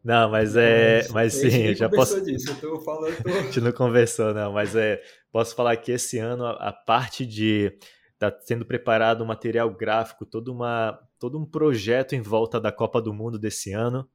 Não, 0.02 0.30
mas 0.30 0.54
é. 0.54 1.08
Mas, 1.12 1.32
sim, 1.32 1.68
eu 1.68 1.74
já 1.74 1.88
posso. 1.88 2.22
Disso, 2.22 2.50
eu 2.50 2.60
tô 2.60 2.80
falando. 2.80 3.16
Tô... 3.22 3.30
a 3.30 3.42
gente 3.42 3.60
não 3.60 3.72
conversou, 3.72 4.34
não, 4.34 4.52
mas 4.52 4.76
é. 4.76 5.00
Posso 5.32 5.54
falar 5.54 5.76
que 5.78 5.92
esse 5.92 6.18
ano 6.18 6.44
a, 6.44 6.50
a 6.68 6.72
parte 6.72 7.24
de. 7.24 7.72
Tá 8.18 8.36
sendo 8.42 8.66
preparado 8.66 9.24
um 9.24 9.26
material 9.26 9.70
gráfico, 9.70 10.26
todo, 10.26 10.52
uma, 10.52 11.00
todo 11.24 11.38
um 11.38 11.46
projeto 11.46 12.14
em 12.14 12.20
volta 12.20 12.60
da 12.60 12.70
Copa 12.70 13.00
do 13.00 13.14
Mundo 13.14 13.38
desse 13.38 13.72
ano 13.72 14.06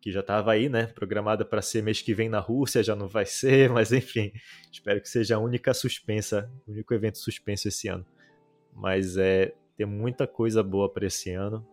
que 0.00 0.12
já 0.12 0.20
estava 0.20 0.52
aí, 0.52 0.68
né, 0.68 0.86
programada 0.86 1.44
para 1.44 1.60
ser 1.60 1.82
mês 1.82 2.00
que 2.00 2.14
vem 2.14 2.28
na 2.28 2.38
Rússia, 2.38 2.84
já 2.84 2.94
não 2.94 3.08
vai 3.08 3.26
ser, 3.26 3.68
mas 3.68 3.90
enfim, 3.90 4.30
espero 4.70 5.00
que 5.00 5.08
seja 5.08 5.34
a 5.34 5.38
única 5.40 5.74
suspensa, 5.74 6.48
o 6.64 6.70
único 6.70 6.94
evento 6.94 7.18
suspenso 7.18 7.66
esse 7.66 7.88
ano. 7.88 8.06
Mas 8.72 9.16
é 9.16 9.54
tem 9.76 9.84
muita 9.88 10.24
coisa 10.24 10.62
boa 10.62 10.88
para 10.88 11.06
esse 11.08 11.32
ano. 11.32 11.66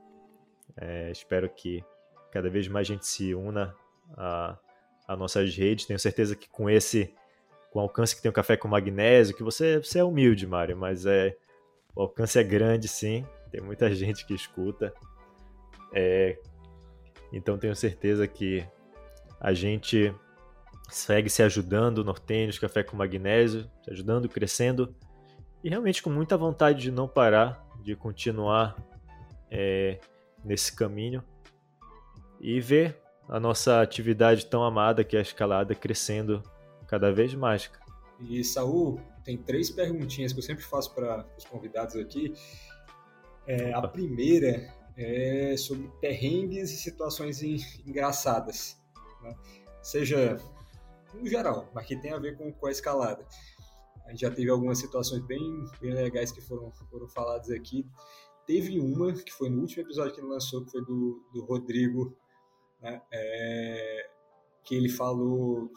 É, 0.75 1.11
espero 1.11 1.47
que 1.47 1.85
cada 2.31 2.49
vez 2.49 2.67
mais 2.67 2.87
gente 2.87 3.05
se 3.05 3.35
una 3.35 3.75
a, 4.17 4.57
a 5.07 5.15
nossas 5.15 5.55
redes. 5.55 5.85
Tenho 5.85 5.99
certeza 5.99 6.35
que 6.35 6.49
com 6.49 6.67
esse, 6.67 7.13
com 7.69 7.77
o 7.77 7.81
alcance 7.83 8.15
que 8.15 8.23
tem 8.23 8.31
o 8.31 8.33
café 8.33 8.57
com 8.57 8.67
magnésio, 8.67 9.35
que 9.35 9.43
você, 9.43 9.77
você 9.77 9.99
é 9.99 10.03
humilde, 10.03 10.47
Mário, 10.47 10.75
mas 10.75 11.05
é 11.05 11.37
o 11.95 12.01
alcance 12.01 12.39
é 12.39 12.43
grande, 12.43 12.87
sim. 12.87 13.23
Tem 13.53 13.61
muita 13.61 13.89
gente 13.93 14.25
que 14.25 14.33
escuta. 14.33 14.91
É, 15.93 16.39
então 17.31 17.57
tenho 17.57 17.75
certeza 17.75 18.27
que 18.27 18.67
a 19.39 19.53
gente 19.53 20.13
segue 20.89 21.29
se 21.29 21.43
ajudando, 21.43 22.03
nortênios, 22.03 22.57
café 22.57 22.83
com 22.83 22.97
magnésio, 22.97 23.69
se 23.83 23.91
ajudando, 23.91 24.27
crescendo 24.27 24.95
e 25.63 25.69
realmente 25.69 26.01
com 26.01 26.09
muita 26.09 26.35
vontade 26.35 26.81
de 26.81 26.91
não 26.91 27.07
parar, 27.07 27.63
de 27.81 27.95
continuar 27.95 28.75
é, 29.49 29.99
nesse 30.43 30.75
caminho 30.75 31.23
e 32.41 32.59
ver 32.59 32.99
a 33.29 33.39
nossa 33.39 33.81
atividade 33.81 34.45
tão 34.47 34.63
amada 34.63 35.03
que 35.03 35.15
é 35.15 35.19
a 35.19 35.21
escalada 35.21 35.73
crescendo 35.73 36.43
cada 36.87 37.11
vez 37.11 37.33
mais. 37.33 37.71
E 38.19 38.43
Saul, 38.43 38.99
tem 39.23 39.37
três 39.37 39.69
perguntinhas 39.69 40.33
que 40.33 40.39
eu 40.39 40.43
sempre 40.43 40.63
faço 40.63 40.93
para 40.93 41.25
os 41.37 41.45
convidados 41.45 41.95
aqui. 41.95 42.33
É, 43.45 43.73
a 43.73 43.87
primeira 43.87 44.73
é, 44.95 45.55
sobre 45.57 45.89
perrengues 45.99 46.71
e 46.71 46.77
situações 46.77 47.41
engraçadas, 47.85 48.81
né? 49.21 49.35
seja 49.81 50.37
no 51.13 51.27
geral, 51.27 51.69
mas 51.73 51.85
que 51.85 51.95
tem 51.95 52.13
a 52.13 52.19
ver 52.19 52.37
com, 52.37 52.51
com 52.51 52.67
a 52.67 52.71
escalada. 52.71 53.25
A 54.05 54.09
gente 54.11 54.21
já 54.21 54.31
teve 54.31 54.49
algumas 54.49 54.79
situações 54.79 55.25
bem, 55.25 55.65
bem 55.79 55.93
legais 55.93 56.31
que 56.31 56.41
foram, 56.41 56.71
foram 56.71 57.07
faladas 57.07 57.49
aqui. 57.49 57.85
Teve 58.45 58.79
uma, 58.79 59.13
que 59.13 59.31
foi 59.31 59.49
no 59.49 59.61
último 59.61 59.83
episódio 59.83 60.13
que 60.13 60.19
ele 60.19 60.27
lançou, 60.27 60.65
que 60.65 60.71
foi 60.71 60.83
do, 60.83 61.23
do 61.33 61.45
Rodrigo, 61.45 62.17
né? 62.81 63.01
é, 63.11 64.09
que 64.63 64.75
ele 64.75 64.89
falou 64.89 65.71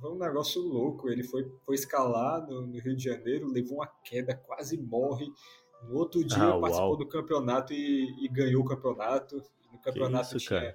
foi 0.00 0.12
um 0.12 0.18
negócio 0.18 0.60
louco. 0.60 1.08
Ele 1.08 1.22
foi, 1.22 1.50
foi 1.64 1.74
escalar 1.74 2.46
no, 2.46 2.66
no, 2.66 2.78
Rio 2.78 2.96
de 2.96 3.04
Janeiro, 3.04 3.50
levou 3.50 3.78
uma 3.78 3.86
queda, 4.04 4.34
quase 4.36 4.76
morre. 4.76 5.26
No 5.88 5.96
outro 5.96 6.24
dia 6.24 6.42
ah, 6.42 6.58
participou 6.58 6.90
uau. 6.90 6.96
do 6.96 7.06
campeonato 7.06 7.72
e, 7.72 8.24
e, 8.24 8.28
ganhou 8.28 8.62
o 8.62 8.64
campeonato. 8.64 9.42
No 9.72 9.78
campeonato 9.78 10.36
isso, 10.36 10.48
tinha, 10.48 10.60
cara? 10.60 10.74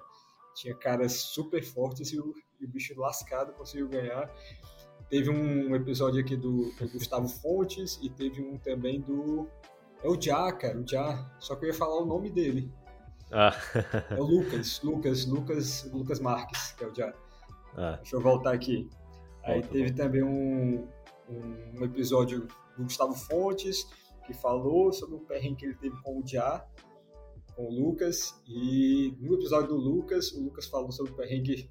tinha 0.54 0.74
caras 0.74 1.12
super 1.12 1.62
fortes 1.62 2.12
e 2.12 2.18
o, 2.18 2.34
e 2.60 2.64
o 2.64 2.68
bicho 2.68 2.98
lascado 2.98 3.52
conseguiu 3.52 3.88
ganhar. 3.88 4.32
Teve 5.08 5.28
um 5.30 5.74
episódio 5.74 6.20
aqui 6.20 6.36
do, 6.36 6.72
do 6.78 6.88
Gustavo 6.92 7.28
Fontes 7.28 7.98
e 8.02 8.08
teve 8.08 8.40
um 8.40 8.56
também 8.56 9.00
do. 9.00 9.48
É 10.02 10.08
o 10.08 10.20
Já, 10.20 10.52
cara, 10.52 10.78
o 10.78 10.86
Já. 10.86 11.28
Só 11.40 11.56
que 11.56 11.64
eu 11.64 11.68
ia 11.68 11.74
falar 11.74 12.00
o 12.00 12.06
nome 12.06 12.30
dele. 12.30 12.72
Ah. 13.32 13.52
é 14.10 14.20
o 14.20 14.24
Lucas, 14.24 14.80
Lucas, 14.82 15.26
Lucas, 15.26 15.90
Lucas 15.92 16.20
Marques, 16.20 16.72
que 16.72 16.84
é 16.84 16.86
o 16.86 16.94
Já. 16.94 17.12
Ah. 17.76 17.96
Deixa 17.96 18.16
eu 18.16 18.20
voltar 18.20 18.52
aqui. 18.52 18.88
Aí 19.42 19.62
teve 19.62 19.92
também 19.92 20.22
um, 20.22 20.86
um, 21.28 21.84
episódio 21.84 22.46
do 22.76 22.84
Gustavo 22.84 23.14
Fontes, 23.14 23.86
que 24.30 24.34
falou 24.40 24.92
sobre 24.92 25.16
o 25.16 25.20
perrengue 25.20 25.56
que 25.56 25.66
ele 25.66 25.74
teve 25.74 26.00
com 26.02 26.20
o 26.20 26.26
Já, 26.26 26.64
com 27.56 27.64
o 27.64 27.70
Lucas. 27.70 28.40
E 28.46 29.16
no 29.20 29.34
episódio 29.34 29.68
do 29.68 29.76
Lucas, 29.76 30.32
o 30.32 30.44
Lucas 30.44 30.66
falou 30.66 30.92
sobre 30.92 31.12
o 31.12 31.16
perrengue, 31.16 31.68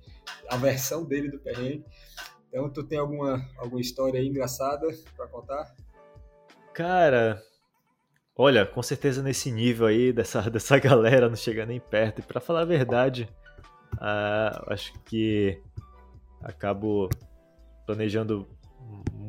a 0.49 0.57
versão 0.57 1.05
dele 1.05 1.29
do 1.29 1.39
perrengue. 1.39 1.85
Então, 2.49 2.69
tu 2.69 2.83
tem 2.83 2.99
alguma, 2.99 3.47
alguma 3.57 3.79
história 3.79 4.19
aí 4.19 4.27
engraçada 4.27 4.87
para 5.15 5.27
contar? 5.27 5.73
Cara, 6.73 7.41
olha, 8.35 8.65
com 8.65 8.81
certeza 8.83 9.21
nesse 9.21 9.51
nível 9.51 9.87
aí 9.87 10.11
dessa, 10.11 10.41
dessa 10.51 10.77
galera 10.77 11.29
não 11.29 11.35
chega 11.35 11.65
nem 11.65 11.79
perto. 11.79 12.19
E 12.19 12.23
para 12.23 12.41
falar 12.41 12.61
a 12.61 12.65
verdade, 12.65 13.29
uh, 13.93 14.73
acho 14.73 14.93
que 15.03 15.61
acabo 16.41 17.09
planejando 17.85 18.47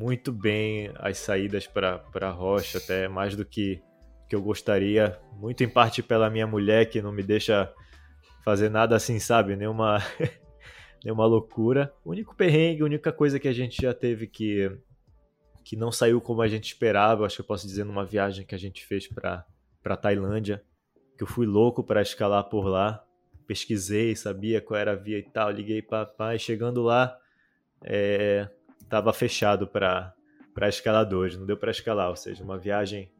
muito 0.01 0.31
bem 0.31 0.91
as 0.95 1.19
saídas 1.19 1.67
para 1.67 2.03
a 2.21 2.31
rocha, 2.31 2.79
até 2.79 3.07
mais 3.07 3.35
do 3.35 3.45
que, 3.45 3.79
que 4.27 4.35
eu 4.35 4.41
gostaria. 4.41 5.19
Muito 5.37 5.63
em 5.63 5.69
parte 5.69 6.01
pela 6.01 6.27
minha 6.27 6.47
mulher, 6.47 6.89
que 6.89 7.03
não 7.03 7.11
me 7.11 7.21
deixa 7.21 7.71
fazer 8.43 8.69
nada 8.69 8.95
assim, 8.95 9.19
sabe? 9.19 9.55
Nenhuma 9.55 9.99
nenhuma 11.05 11.25
loucura. 11.27 11.93
O 12.03 12.09
único 12.09 12.35
perrengue, 12.35 12.81
a 12.81 12.85
única 12.85 13.11
coisa 13.11 13.39
que 13.39 13.47
a 13.47 13.53
gente 13.53 13.79
já 13.79 13.93
teve 13.93 14.25
que 14.25 14.75
que 15.63 15.75
não 15.75 15.91
saiu 15.91 16.19
como 16.19 16.41
a 16.41 16.47
gente 16.47 16.65
esperava, 16.65 17.23
acho 17.23 17.35
que 17.35 17.41
eu 17.41 17.45
posso 17.45 17.67
dizer 17.67 17.83
numa 17.83 18.03
viagem 18.03 18.43
que 18.43 18.55
a 18.55 18.57
gente 18.57 18.83
fez 18.83 19.07
para 19.07 19.45
Tailândia, 19.95 20.63
que 21.15 21.23
eu 21.23 21.27
fui 21.27 21.45
louco 21.45 21.83
para 21.83 22.01
escalar 22.01 22.45
por 22.45 22.65
lá. 22.65 23.05
Pesquisei, 23.45 24.15
sabia 24.15 24.59
qual 24.59 24.79
era 24.79 24.93
a 24.93 24.95
via 24.95 25.19
e 25.19 25.23
tal, 25.23 25.51
liguei 25.51 25.79
para 25.83 26.07
pai, 26.07 26.39
chegando 26.39 26.81
lá 26.81 27.15
é, 27.83 28.47
tava 28.91 29.11
fechado 29.11 29.65
para 29.65 30.13
escaladores, 30.67 31.37
não 31.37 31.45
deu 31.47 31.57
para 31.57 31.71
escalar, 31.71 32.09
ou 32.09 32.15
seja, 32.15 32.43
uma 32.43 32.59
viagem 32.59 33.11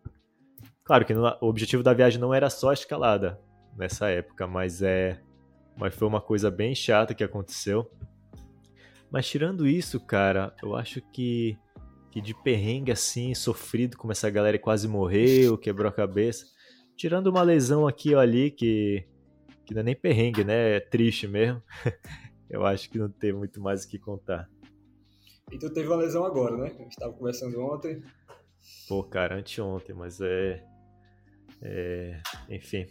Claro 0.83 1.05
que 1.05 1.13
o 1.13 1.47
objetivo 1.47 1.81
da 1.81 1.93
viagem 1.93 2.19
não 2.19 2.33
era 2.33 2.49
só 2.49 2.71
a 2.71 2.73
escalada 2.73 3.39
nessa 3.77 4.09
época, 4.09 4.45
mas 4.45 4.81
é 4.81 5.21
mas 5.77 5.95
foi 5.95 6.05
uma 6.05 6.19
coisa 6.19 6.51
bem 6.51 6.75
chata 6.75 7.13
que 7.13 7.23
aconteceu. 7.23 7.89
Mas 9.09 9.27
tirando 9.27 9.65
isso, 9.65 9.99
cara, 9.99 10.53
eu 10.61 10.75
acho 10.75 11.01
que, 11.13 11.57
que 12.11 12.19
de 12.19 12.33
perrengue 12.33 12.91
assim, 12.91 13.33
sofrido, 13.33 13.95
como 13.95 14.11
essa 14.11 14.29
galera 14.29 14.59
quase 14.59 14.85
morreu, 14.87 15.57
quebrou 15.57 15.87
a 15.87 15.93
cabeça. 15.93 16.45
Tirando 16.97 17.27
uma 17.27 17.41
lesão 17.41 17.87
aqui 17.87 18.13
ou 18.13 18.19
ali, 18.19 18.51
que, 18.51 19.07
que 19.65 19.73
não 19.73 19.79
é 19.79 19.83
nem 19.83 19.95
perrengue, 19.95 20.43
né? 20.43 20.75
É 20.75 20.79
triste 20.81 21.25
mesmo. 21.25 21.63
eu 22.49 22.65
acho 22.65 22.89
que 22.89 22.99
não 22.99 23.09
tem 23.09 23.31
muito 23.31 23.61
mais 23.61 23.85
o 23.85 23.87
que 23.87 23.97
contar. 23.97 24.49
E 25.51 25.57
tu 25.57 25.69
teve 25.69 25.87
uma 25.87 25.97
lesão 25.97 26.25
agora, 26.25 26.55
né? 26.57 26.67
A 26.67 26.83
gente 26.83 26.95
tava 26.95 27.13
conversando 27.13 27.59
ontem. 27.61 28.01
Pô, 28.87 29.03
cara, 29.03 29.35
anteontem, 29.35 29.93
mas 29.93 30.21
é. 30.21 30.63
é 31.61 32.21
enfim, 32.49 32.87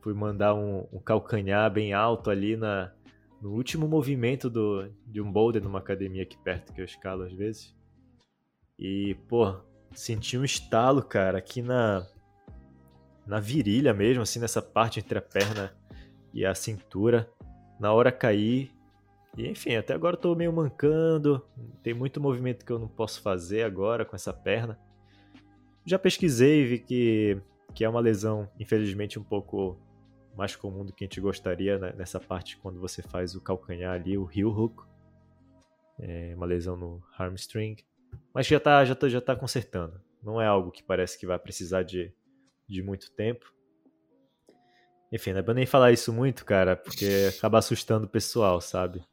fui 0.00 0.12
mandar 0.12 0.54
um, 0.54 0.86
um 0.92 0.98
calcanhar 0.98 1.72
bem 1.72 1.92
alto 1.92 2.30
ali 2.30 2.56
na, 2.56 2.92
no 3.40 3.52
último 3.52 3.86
movimento 3.86 4.50
do, 4.50 4.90
de 5.06 5.20
um 5.20 5.30
boulder 5.30 5.62
numa 5.62 5.78
academia 5.78 6.22
aqui 6.22 6.36
perto 6.38 6.72
que 6.72 6.80
eu 6.80 6.84
escalo 6.84 7.22
às 7.22 7.32
vezes. 7.32 7.74
E, 8.78 9.14
pô, 9.28 9.54
senti 9.94 10.36
um 10.36 10.44
estalo, 10.44 11.02
cara, 11.02 11.38
aqui 11.38 11.62
na, 11.62 12.06
na 13.26 13.38
virilha 13.38 13.94
mesmo, 13.94 14.22
assim, 14.22 14.40
nessa 14.40 14.60
parte 14.60 14.98
entre 14.98 15.18
a 15.18 15.22
perna 15.22 15.72
e 16.32 16.44
a 16.44 16.54
cintura. 16.54 17.30
Na 17.78 17.92
hora 17.92 18.10
caí. 18.10 18.70
E, 19.36 19.48
enfim, 19.48 19.74
até 19.76 19.94
agora 19.94 20.14
eu 20.14 20.20
tô 20.20 20.34
meio 20.34 20.52
mancando. 20.52 21.44
Tem 21.82 21.92
muito 21.92 22.20
movimento 22.20 22.64
que 22.64 22.72
eu 22.72 22.78
não 22.78 22.88
posso 22.88 23.20
fazer 23.20 23.62
agora 23.62 24.04
com 24.04 24.14
essa 24.14 24.32
perna. 24.32 24.78
Já 25.84 25.98
pesquisei 25.98 26.64
vi 26.64 26.78
que, 26.78 27.40
que 27.74 27.84
é 27.84 27.88
uma 27.88 28.00
lesão, 28.00 28.48
infelizmente, 28.58 29.18
um 29.18 29.24
pouco 29.24 29.78
mais 30.36 30.56
comum 30.56 30.84
do 30.84 30.92
que 30.92 31.04
a 31.04 31.06
gente 31.06 31.20
gostaria 31.20 31.78
né? 31.78 31.92
nessa 31.96 32.18
parte 32.18 32.56
quando 32.58 32.80
você 32.80 33.02
faz 33.02 33.34
o 33.34 33.40
calcanhar 33.40 33.92
ali, 33.92 34.16
o 34.16 34.28
heel 34.34 34.48
hook. 34.48 34.84
É 35.98 36.34
uma 36.36 36.46
lesão 36.46 36.76
no 36.76 37.02
hamstring. 37.18 37.76
Mas 38.32 38.46
já 38.46 38.56
está 38.56 38.84
já 38.84 38.94
tá, 38.94 39.08
já 39.08 39.20
tá 39.20 39.36
consertando. 39.36 40.00
Não 40.22 40.40
é 40.40 40.46
algo 40.46 40.70
que 40.70 40.82
parece 40.82 41.18
que 41.18 41.26
vai 41.26 41.38
precisar 41.38 41.82
de, 41.82 42.12
de 42.68 42.82
muito 42.82 43.12
tempo. 43.12 43.52
Enfim, 45.12 45.32
não 45.32 45.40
é 45.40 45.42
pra 45.42 45.54
nem 45.54 45.66
falar 45.66 45.92
isso 45.92 46.12
muito, 46.12 46.44
cara, 46.44 46.74
porque 46.74 47.30
acaba 47.36 47.58
assustando 47.58 48.06
o 48.06 48.08
pessoal, 48.08 48.60
sabe? 48.60 49.04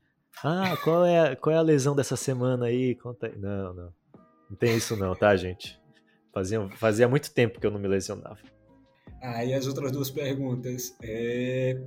Ah, 0.44 0.76
qual 0.84 1.06
é, 1.06 1.36
qual 1.36 1.56
é 1.56 1.58
a 1.58 1.62
lesão 1.62 1.96
dessa 1.96 2.16
semana 2.16 2.66
aí? 2.66 2.96
Conta 2.96 3.28
aí. 3.28 3.38
Não, 3.38 3.74
não. 3.74 3.94
Não 4.50 4.58
tem 4.58 4.76
isso 4.76 4.96
não, 4.98 5.16
tá, 5.16 5.36
gente? 5.36 5.80
Fazia, 6.34 6.70
fazia 6.78 7.08
muito 7.08 7.32
tempo 7.34 7.60
que 7.60 7.66
eu 7.66 7.72
não 7.72 7.80
me 7.80 7.88
lesionava. 7.88 8.39
Ah, 9.22 9.46
e 9.46 9.54
as 9.54 9.68
outras 9.68 9.92
duas 9.92 10.10
perguntas. 10.10 10.96
É... 11.02 11.84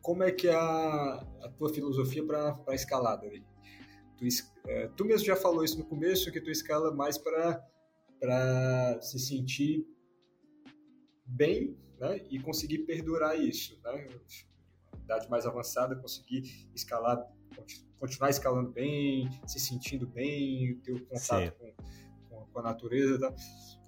Como 0.00 0.22
é 0.22 0.32
que 0.32 0.48
é 0.48 0.54
a, 0.54 1.24
a 1.42 1.48
tua 1.58 1.72
filosofia 1.72 2.24
para 2.24 2.58
a 2.66 2.74
escalada? 2.74 3.28
Tu, 4.16 4.26
é, 4.66 4.88
tu 4.96 5.04
mesmo 5.04 5.26
já 5.26 5.36
falou 5.36 5.62
isso 5.62 5.78
no 5.78 5.84
começo, 5.84 6.32
que 6.32 6.40
tu 6.40 6.50
escala 6.50 6.90
mais 6.92 7.18
para 7.18 7.62
se 9.02 9.18
sentir 9.18 9.86
bem 11.26 11.76
né, 11.98 12.20
e 12.30 12.40
conseguir 12.40 12.78
perdurar 12.80 13.38
isso. 13.38 13.78
Né? 13.84 14.08
Idade 15.10 15.28
mais 15.28 15.44
avançada, 15.44 15.96
conseguir 15.96 16.68
escalar, 16.72 17.20
continuar 17.98 18.30
escalando 18.30 18.70
bem, 18.70 19.28
se 19.44 19.58
sentindo 19.58 20.06
bem, 20.06 20.76
ter 20.84 20.92
o 20.92 21.04
contato 21.04 21.52
com, 21.58 21.72
com, 22.28 22.46
com, 22.46 22.58
a 22.60 22.62
natureza. 22.62 23.18
Tá? 23.18 23.34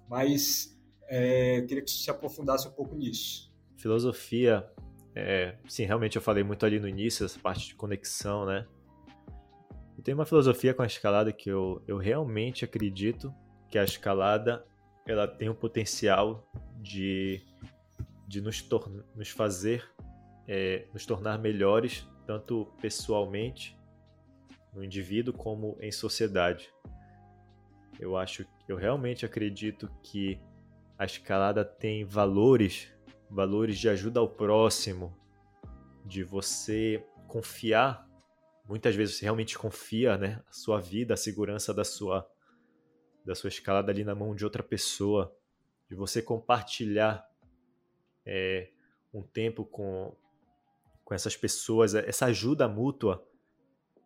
Mas 0.09 0.77
é, 1.07 1.59
eu 1.59 1.65
queria 1.65 1.81
que 1.81 1.89
você 1.89 2.03
se 2.03 2.11
aprofundasse 2.11 2.67
um 2.67 2.71
pouco 2.71 2.93
nisso. 2.93 3.49
Filosofia, 3.77 4.69
é, 5.15 5.55
sim, 5.67 5.85
realmente 5.85 6.17
eu 6.17 6.21
falei 6.21 6.43
muito 6.43 6.65
ali 6.65 6.77
no 6.77 6.89
início, 6.89 7.25
essa 7.25 7.39
parte 7.39 7.69
de 7.69 7.75
conexão, 7.75 8.45
né? 8.45 8.67
Eu 9.97 10.03
tenho 10.03 10.17
uma 10.17 10.25
filosofia 10.25 10.73
com 10.73 10.81
a 10.81 10.85
escalada 10.85 11.31
que 11.31 11.49
eu, 11.49 11.81
eu 11.87 11.97
realmente 11.97 12.65
acredito 12.65 13.33
que 13.69 13.77
a 13.77 13.83
escalada 13.85 14.65
ela 15.07 15.25
tem 15.25 15.47
o 15.47 15.55
potencial 15.55 16.49
de, 16.81 17.41
de 18.27 18.41
nos, 18.41 18.67
nos 19.15 19.29
fazer, 19.29 19.89
é, 20.47 20.87
nos 20.93 21.05
tornar 21.05 21.37
melhores, 21.39 22.07
tanto 22.25 22.71
pessoalmente, 22.81 23.77
no 24.73 24.83
indivíduo, 24.83 25.33
como 25.33 25.77
em 25.79 25.91
sociedade. 25.91 26.73
Eu 27.99 28.17
acho, 28.17 28.45
eu 28.67 28.75
realmente 28.75 29.25
acredito 29.25 29.89
que 30.01 30.39
a 30.97 31.05
escalada 31.05 31.63
tem 31.63 32.03
valores, 32.03 32.91
valores 33.29 33.77
de 33.77 33.87
ajuda 33.87 34.19
ao 34.19 34.27
próximo, 34.27 35.15
de 36.05 36.23
você 36.23 37.05
confiar, 37.27 38.07
muitas 38.67 38.95
vezes 38.95 39.15
você 39.15 39.25
realmente 39.25 39.57
confia, 39.57 40.17
né, 40.17 40.41
a 40.47 40.53
sua 40.53 40.79
vida, 40.79 41.13
a 41.13 41.17
segurança 41.17 41.73
da 41.73 41.83
sua 41.83 42.27
da 43.25 43.33
sua 43.33 43.47
escalada 43.47 43.89
ali 43.89 44.03
na 44.03 44.13
mão 44.13 44.35
de 44.35 44.43
outra 44.43 44.61
pessoa, 44.61 45.33
de 45.89 45.95
você 45.95 46.21
compartilhar 46.21 47.25
é, 48.25 48.69
um 49.13 49.21
tempo 49.21 49.63
com 49.63 50.13
com 51.03 51.13
essas 51.13 51.35
pessoas, 51.35 51.93
essa 51.95 52.25
ajuda 52.27 52.67
mútua. 52.67 53.23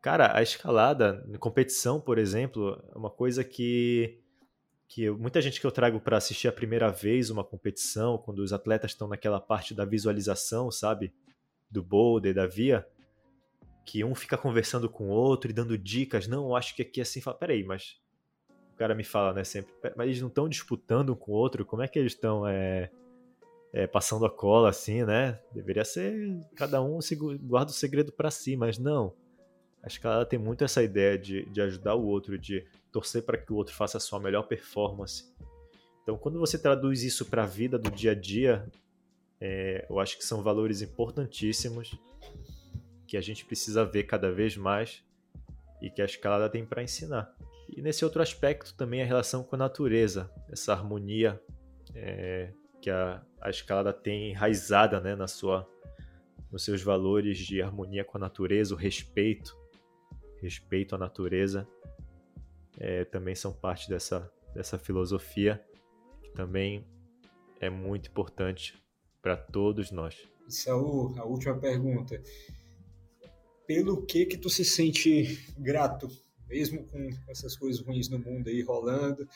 Cara, 0.02 0.38
a 0.38 0.42
escalada, 0.42 1.26
competição, 1.40 2.00
por 2.00 2.18
exemplo, 2.18 2.82
é 2.94 2.98
uma 2.98 3.10
coisa 3.10 3.44
que 3.44 4.20
que 4.88 5.04
eu, 5.04 5.18
muita 5.18 5.42
gente 5.42 5.60
que 5.60 5.68
eu 5.68 5.72
trago 5.72 6.00
para 6.00 6.18
assistir 6.18 6.48
a 6.48 6.52
primeira 6.52 6.90
vez 6.90 7.30
uma 7.30 7.44
competição, 7.44 8.18
quando 8.18 8.40
os 8.40 8.54
atletas 8.54 8.92
estão 8.92 9.08
naquela 9.08 9.40
parte 9.40 9.74
da 9.74 9.84
visualização, 9.84 10.72
sabe? 10.72 11.14
Do 11.70 11.84
boulder, 11.84 12.34
da 12.34 12.48
via, 12.48 12.88
que 13.86 14.04
um 14.04 14.16
fica 14.16 14.38
conversando 14.38 14.90
com 14.90 15.10
o 15.10 15.12
outro 15.12 15.52
e 15.52 15.54
dando 15.54 15.78
dicas. 15.78 16.28
Não, 16.28 16.46
eu 16.46 16.56
acho 16.56 16.74
que 16.74 16.82
aqui 16.82 17.02
é 17.02 17.04
assim. 17.04 17.20
Fala, 17.20 17.38
peraí, 17.38 17.64
mas. 17.64 18.00
O 18.74 18.78
cara 18.78 18.94
me 18.94 19.04
fala, 19.04 19.34
né, 19.34 19.44
sempre. 19.44 19.74
Mas 19.96 20.08
eles 20.08 20.22
não 20.22 20.28
estão 20.28 20.48
disputando 20.48 21.10
um 21.10 21.16
com 21.16 21.32
o 21.32 21.36
outro? 21.36 21.66
Como 21.66 21.82
é 21.82 21.88
que 21.88 21.98
eles 21.98 22.14
estão 22.14 22.48
é, 22.48 22.92
é, 23.78 23.86
passando 23.86 24.26
a 24.26 24.30
cola 24.30 24.70
assim, 24.70 25.04
né? 25.04 25.40
Deveria 25.54 25.86
ser. 25.86 26.36
Cada 26.56 26.82
um 26.82 26.98
guarda 27.44 27.70
o 27.70 27.76
segredo 27.76 28.12
para 28.12 28.32
si, 28.32 28.58
mas 28.58 28.80
não. 28.80 29.14
A 29.84 29.88
escalada 29.88 30.26
tem 30.26 30.40
muito 30.40 30.64
essa 30.64 30.82
ideia 30.82 31.16
de, 31.16 31.46
de 31.46 31.62
ajudar 31.62 31.94
o 31.94 32.04
outro, 32.04 32.40
de 32.40 32.66
torcer 32.92 33.22
para 33.22 33.38
que 33.38 33.54
o 33.54 33.56
outro 33.56 33.76
faça 33.76 33.98
a 33.98 34.02
sua 34.02 34.20
melhor 34.20 34.48
performance. 34.48 35.32
Então, 36.02 36.18
quando 36.18 36.40
você 36.40 36.58
traduz 36.58 37.04
isso 37.04 37.28
para 37.28 37.44
a 37.44 37.46
vida 37.46 37.78
do 37.78 37.92
dia 37.92 38.14
a 38.14 38.16
dia, 38.16 38.68
é, 39.40 39.86
eu 39.88 40.00
acho 40.00 40.18
que 40.18 40.26
são 40.26 40.42
valores 40.42 40.82
importantíssimos 40.82 41.96
que 43.06 43.16
a 43.16 43.22
gente 43.22 43.46
precisa 43.46 43.86
ver 43.86 44.06
cada 44.06 44.32
vez 44.32 44.58
mais 44.58 45.04
e 45.80 45.92
que 45.92 46.02
a 46.02 46.06
escalada 46.06 46.50
tem 46.50 46.66
para 46.66 46.82
ensinar. 46.82 47.32
E 47.70 47.80
nesse 47.80 48.04
outro 48.04 48.24
aspecto 48.24 48.74
também 48.74 49.04
a 49.04 49.06
relação 49.06 49.44
com 49.44 49.56
a 49.56 49.60
natureza, 49.60 50.32
essa 50.50 50.74
harmonia 50.74 51.40
é, 51.94 52.52
que 52.82 52.90
a, 52.90 53.24
a 53.42 53.50
escalada 53.50 53.94
tem 53.94 54.32
enraizada 54.32 55.00
né, 55.00 55.16
na 55.16 55.28
sua, 55.28 55.68
nos 56.52 56.64
seus 56.64 56.82
valores 56.82 57.38
de 57.38 57.62
harmonia 57.62 58.04
com 58.04 58.18
a 58.18 58.22
natureza, 58.22 58.74
o 58.74 58.78
respeito, 58.78 59.58
respeito 60.42 60.96
à 60.96 60.98
natureza, 60.98 61.68
é, 62.80 63.04
também 63.06 63.36
são 63.36 63.52
parte 63.52 63.90
dessa, 63.90 64.32
dessa 64.54 64.78
filosofia, 64.78 65.64
que 66.22 66.30
também 66.32 66.86
é 67.60 67.70
muito 67.70 68.10
importante 68.10 68.82
para 69.22 69.36
todos 69.36 69.92
nós. 69.92 70.28
Saul, 70.48 71.18
a 71.18 71.26
última 71.26 71.58
pergunta. 71.58 72.22
Pelo 73.66 74.06
que 74.06 74.26
que 74.26 74.38
tu 74.38 74.50
se 74.50 74.64
sente 74.64 75.44
grato, 75.58 76.08
mesmo 76.48 76.86
com 76.86 77.10
essas 77.28 77.58
coisas 77.58 77.86
ruins 77.86 78.08
no 78.08 78.20
mundo 78.20 78.48
aí 78.48 78.62
rolando, 78.62 79.28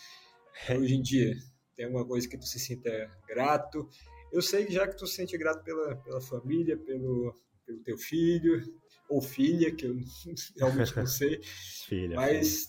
hoje 0.70 0.96
em 0.96 1.02
dia? 1.02 1.36
Tem 1.82 1.88
alguma 1.88 2.06
coisa 2.06 2.30
que 2.30 2.38
tu 2.38 2.46
se 2.46 2.60
sinta 2.60 3.10
grato? 3.28 3.90
Eu 4.32 4.40
sei 4.40 4.68
que 4.68 4.74
já 4.74 4.88
que 4.88 4.96
tu 4.96 5.08
se 5.08 5.16
sente 5.16 5.36
grato 5.36 5.64
pela, 5.64 5.96
pela 5.96 6.22
família, 6.22 6.78
pelo, 6.78 7.34
pelo 7.66 7.80
teu 7.80 7.98
filho, 7.98 8.62
ou 9.10 9.20
filha, 9.20 9.74
que 9.74 9.88
eu 9.88 9.96
realmente 10.60 10.96
não 10.96 11.08
sei. 11.08 11.42
filha. 11.90 12.16
Mas, 12.16 12.68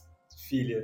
filha. 0.48 0.82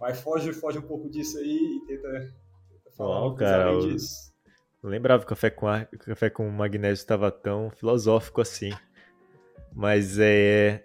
mas 0.00 0.20
foge, 0.20 0.52
foge 0.52 0.80
um 0.80 0.82
pouco 0.82 1.08
disso 1.08 1.38
aí 1.38 1.56
e 1.56 1.86
tenta, 1.86 2.10
tenta 2.10 2.90
falar 2.96 3.20
Uau, 3.20 3.36
cara, 3.36 3.70
eu... 3.70 3.78
disso. 3.78 4.34
Não 4.82 4.90
lembrava 4.90 5.22
que 5.22 5.26
o 5.26 5.28
café 5.28 5.48
com, 5.48 5.68
ar, 5.68 5.86
café 5.86 6.28
com 6.28 6.50
magnésio 6.50 7.02
estava 7.02 7.30
tão 7.30 7.70
filosófico 7.70 8.40
assim. 8.40 8.70
Mas 9.72 10.18
é. 10.18 10.84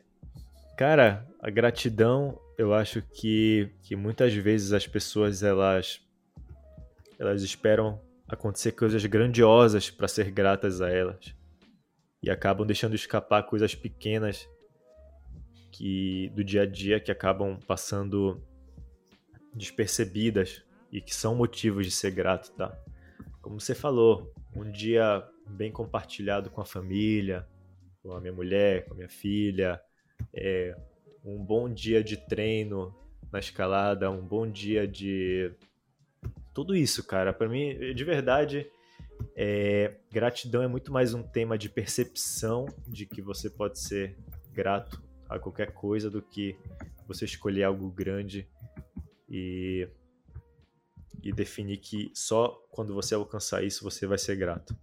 Cara, 0.77 1.27
a 1.39 1.49
gratidão, 1.49 2.39
eu 2.57 2.73
acho 2.73 3.01
que, 3.01 3.69
que 3.81 3.95
muitas 3.95 4.33
vezes 4.33 4.71
as 4.71 4.87
pessoas 4.87 5.43
elas, 5.43 6.01
elas 7.19 7.41
esperam 7.43 8.01
acontecer 8.27 8.71
coisas 8.71 9.05
grandiosas 9.05 9.89
para 9.89 10.07
ser 10.07 10.31
gratas 10.31 10.81
a 10.81 10.89
elas 10.89 11.35
e 12.23 12.29
acabam 12.29 12.65
deixando 12.65 12.95
escapar 12.95 13.43
coisas 13.43 13.75
pequenas 13.75 14.49
que 15.71 16.31
do 16.33 16.43
dia 16.43 16.63
a 16.63 16.65
dia 16.65 16.99
que 16.99 17.11
acabam 17.11 17.59
passando 17.67 18.41
despercebidas 19.53 20.63
e 20.91 21.01
que 21.01 21.13
são 21.13 21.35
motivos 21.35 21.85
de 21.85 21.91
ser 21.91 22.11
grato, 22.11 22.51
tá? 22.53 22.75
Como 23.41 23.59
você 23.59 23.75
falou, 23.75 24.33
um 24.55 24.71
dia 24.71 25.23
bem 25.47 25.71
compartilhado 25.71 26.49
com 26.49 26.61
a 26.61 26.65
família, 26.65 27.45
com 28.01 28.13
a 28.13 28.21
minha 28.21 28.33
mulher, 28.33 28.85
com 28.85 28.93
a 28.93 28.97
minha 28.97 29.09
filha, 29.09 29.79
é, 30.33 30.75
um 31.25 31.43
bom 31.43 31.67
dia 31.67 32.03
de 32.03 32.15
treino 32.15 32.95
na 33.31 33.39
escalada, 33.39 34.11
um 34.11 34.21
bom 34.21 34.49
dia 34.49 34.87
de 34.87 35.51
tudo 36.53 36.75
isso, 36.75 37.03
cara. 37.03 37.33
Para 37.33 37.49
mim, 37.49 37.93
de 37.95 38.03
verdade, 38.03 38.69
é, 39.35 39.95
gratidão 40.11 40.61
é 40.61 40.67
muito 40.67 40.93
mais 40.93 41.15
um 41.15 41.23
tema 41.23 41.57
de 41.57 41.67
percepção 41.67 42.67
de 42.87 43.07
que 43.07 43.23
você 43.23 43.49
pode 43.49 43.79
ser 43.79 44.15
grato 44.53 45.01
a 45.27 45.39
qualquer 45.39 45.73
coisa 45.73 46.11
do 46.11 46.21
que 46.21 46.55
você 47.07 47.25
escolher 47.25 47.63
algo 47.63 47.89
grande 47.89 48.47
e, 49.27 49.89
e 51.23 51.33
definir 51.33 51.77
que 51.77 52.11
só 52.13 52.49
quando 52.69 52.93
você 52.93 53.15
alcançar 53.15 53.63
isso 53.63 53.83
você 53.83 54.05
vai 54.05 54.19
ser 54.19 54.35
grato. 54.35 54.77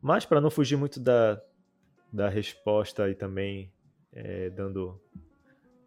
Mas 0.00 0.24
para 0.24 0.40
não 0.40 0.50
fugir 0.50 0.76
muito 0.76 0.98
da, 0.98 1.40
da 2.10 2.30
resposta 2.30 3.08
e 3.10 3.14
também 3.14 3.70
é, 4.12 4.48
dando 4.50 5.00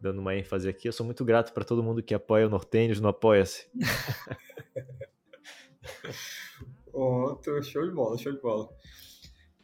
dando 0.05 0.19
uma 0.19 0.35
ênfase 0.35 0.69
aqui, 0.69 0.87
eu 0.87 0.93
sou 0.93 1.05
muito 1.05 1.25
grato 1.25 1.51
para 1.51 1.65
todo 1.65 1.81
mundo 1.81 2.03
que 2.03 2.13
apoia 2.13 2.45
o 2.45 2.49
Nortênios 2.49 2.99
no 2.99 3.07
Apoia-se. 3.07 3.67
Pronto, 6.91 7.63
show 7.63 7.83
de 7.83 7.91
bola, 7.91 8.15
show 8.17 8.31
de 8.31 8.39
bola. 8.39 8.69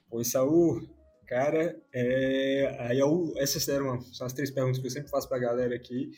Pois, 0.09 0.31
Saul, 0.31 0.81
cara, 1.27 1.79
é... 1.93 2.75
aí 2.79 2.99
eu... 2.99 3.33
essas 3.37 3.67
eram, 3.67 4.01
são 4.01 4.25
as 4.25 4.33
três 4.33 4.49
perguntas 4.49 4.79
que 4.79 4.87
eu 4.87 4.91
sempre 4.91 5.11
faço 5.11 5.29
para 5.29 5.37
a 5.37 5.41
galera 5.41 5.75
aqui. 5.75 6.11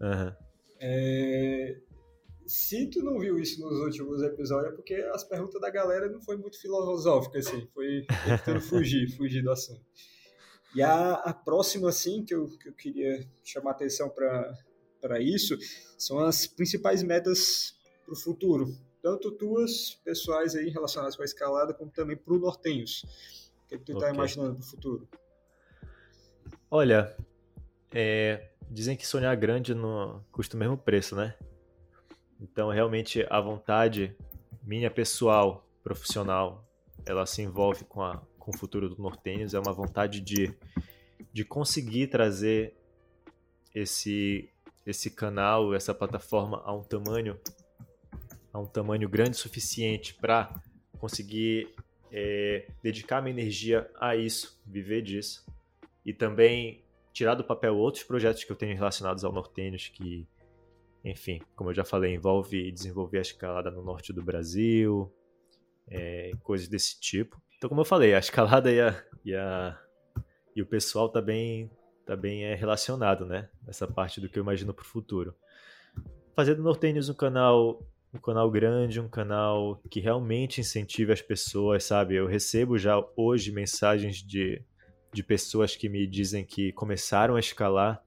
Uhum. 0.00 0.32
É... 0.80 1.78
Se 2.46 2.90
tu 2.90 3.04
não 3.04 3.20
viu 3.20 3.38
isso 3.38 3.60
nos 3.60 3.78
últimos 3.78 4.20
episódios, 4.22 4.72
é 4.72 4.74
porque 4.74 4.94
as 5.14 5.22
perguntas 5.22 5.60
da 5.60 5.70
galera 5.70 6.08
não 6.08 6.20
foi 6.20 6.36
muito 6.36 6.60
filosóficas, 6.60 7.46
assim, 7.46 7.68
foi 7.72 8.04
tentando 8.24 8.60
fugir, 8.60 9.08
fugir 9.16 9.42
do 9.42 9.52
assunto. 9.52 9.84
E 10.74 10.82
a, 10.82 11.14
a 11.14 11.34
próxima, 11.34 11.88
assim, 11.88 12.24
que 12.24 12.34
eu, 12.34 12.46
que 12.58 12.68
eu 12.68 12.72
queria 12.72 13.26
chamar 13.42 13.72
atenção 13.72 14.08
para 14.08 15.20
isso, 15.20 15.56
são 15.98 16.20
as 16.20 16.46
principais 16.46 17.02
metas 17.02 17.74
para 18.04 18.14
o 18.14 18.16
futuro 18.16 18.72
tanto 19.02 19.30
tuas 19.32 19.94
pessoais 20.04 20.54
aí 20.54 20.68
relacionadas 20.68 21.16
com 21.16 21.22
a 21.22 21.24
escalada, 21.24 21.74
como 21.74 21.90
também 21.90 22.16
para 22.16 22.34
o 22.34 22.38
Nortenhos. 22.38 23.04
O 23.64 23.68
que, 23.68 23.74
é 23.74 23.78
que 23.78 23.84
tu 23.84 23.92
está 23.92 24.06
okay. 24.06 24.14
imaginando 24.14 24.54
para 24.54 24.62
o 24.62 24.66
futuro? 24.66 25.08
Olha, 26.70 27.16
é, 27.92 28.50
dizem 28.70 28.96
que 28.96 29.06
sonhar 29.06 29.34
grande 29.36 29.74
não 29.74 30.24
custa 30.30 30.56
o 30.56 30.58
mesmo 30.58 30.76
preço, 30.76 31.16
né? 31.16 31.34
Então, 32.40 32.70
realmente, 32.70 33.26
a 33.28 33.40
vontade 33.40 34.16
minha 34.62 34.90
pessoal, 34.90 35.66
profissional, 35.82 36.68
ela 37.04 37.26
se 37.26 37.42
envolve 37.42 37.84
com, 37.84 38.02
a, 38.02 38.22
com 38.50 38.56
o 38.56 38.58
futuro 38.58 38.88
do 38.88 39.00
Nortenhos. 39.00 39.54
É 39.54 39.60
uma 39.60 39.72
vontade 39.72 40.20
de, 40.20 40.52
de 41.32 41.44
conseguir 41.44 42.08
trazer 42.08 42.74
esse, 43.74 44.50
esse 44.84 45.10
canal, 45.10 45.72
essa 45.74 45.94
plataforma 45.94 46.60
a 46.64 46.74
um 46.74 46.82
tamanho 46.82 47.38
a 48.52 48.58
um 48.58 48.66
tamanho 48.66 49.08
grande 49.08 49.36
o 49.36 49.38
suficiente 49.38 50.12
para 50.12 50.52
conseguir 50.98 51.72
é, 52.10 52.68
dedicar 52.82 53.22
minha 53.22 53.32
energia 53.32 53.88
a 53.94 54.16
isso, 54.16 54.60
viver 54.66 55.02
disso, 55.02 55.46
e 56.04 56.12
também 56.12 56.82
tirar 57.12 57.36
do 57.36 57.44
papel 57.44 57.76
outros 57.76 58.02
projetos 58.02 58.42
que 58.42 58.50
eu 58.50 58.56
tenho 58.56 58.74
relacionados 58.74 59.24
ao 59.24 59.32
Nortênios, 59.32 59.86
que, 59.86 60.26
enfim, 61.04 61.40
como 61.54 61.70
eu 61.70 61.74
já 61.74 61.84
falei, 61.84 62.12
envolve 62.12 62.72
desenvolver 62.72 63.18
a 63.18 63.22
escalada 63.22 63.70
no 63.70 63.84
norte 63.84 64.12
do 64.12 64.20
Brasil, 64.20 65.08
é, 65.86 66.32
coisas 66.42 66.66
desse 66.66 66.98
tipo. 66.98 67.40
Então, 67.60 67.68
como 67.68 67.82
eu 67.82 67.84
falei, 67.84 68.14
a 68.14 68.18
escalada 68.18 68.72
e, 68.72 68.80
a, 68.80 69.04
e, 69.22 69.34
a, 69.34 69.78
e 70.56 70.62
o 70.62 70.66
pessoal 70.66 71.10
tá 71.10 71.20
bem, 71.20 71.70
tá 72.06 72.16
bem 72.16 72.44
é, 72.44 72.54
relacionado, 72.54 73.26
né? 73.26 73.50
Essa 73.68 73.86
parte 73.86 74.18
do 74.18 74.30
que 74.30 74.38
eu 74.38 74.42
imagino 74.42 74.72
para 74.72 74.82
o 74.82 74.86
futuro. 74.86 75.34
Fazer 76.34 76.54
do 76.54 76.62
Nortênios 76.62 77.10
um 77.10 77.14
canal 77.14 77.86
um 78.14 78.18
canal 78.18 78.50
grande, 78.50 78.98
um 78.98 79.10
canal 79.10 79.78
que 79.90 80.00
realmente 80.00 80.58
incentive 80.58 81.12
as 81.12 81.20
pessoas, 81.20 81.84
sabe? 81.84 82.14
Eu 82.14 82.26
recebo 82.26 82.78
já 82.78 82.94
hoje 83.14 83.52
mensagens 83.52 84.16
de, 84.16 84.64
de 85.12 85.22
pessoas 85.22 85.76
que 85.76 85.86
me 85.86 86.06
dizem 86.06 86.46
que 86.46 86.72
começaram 86.72 87.36
a 87.36 87.40
escalar 87.40 88.02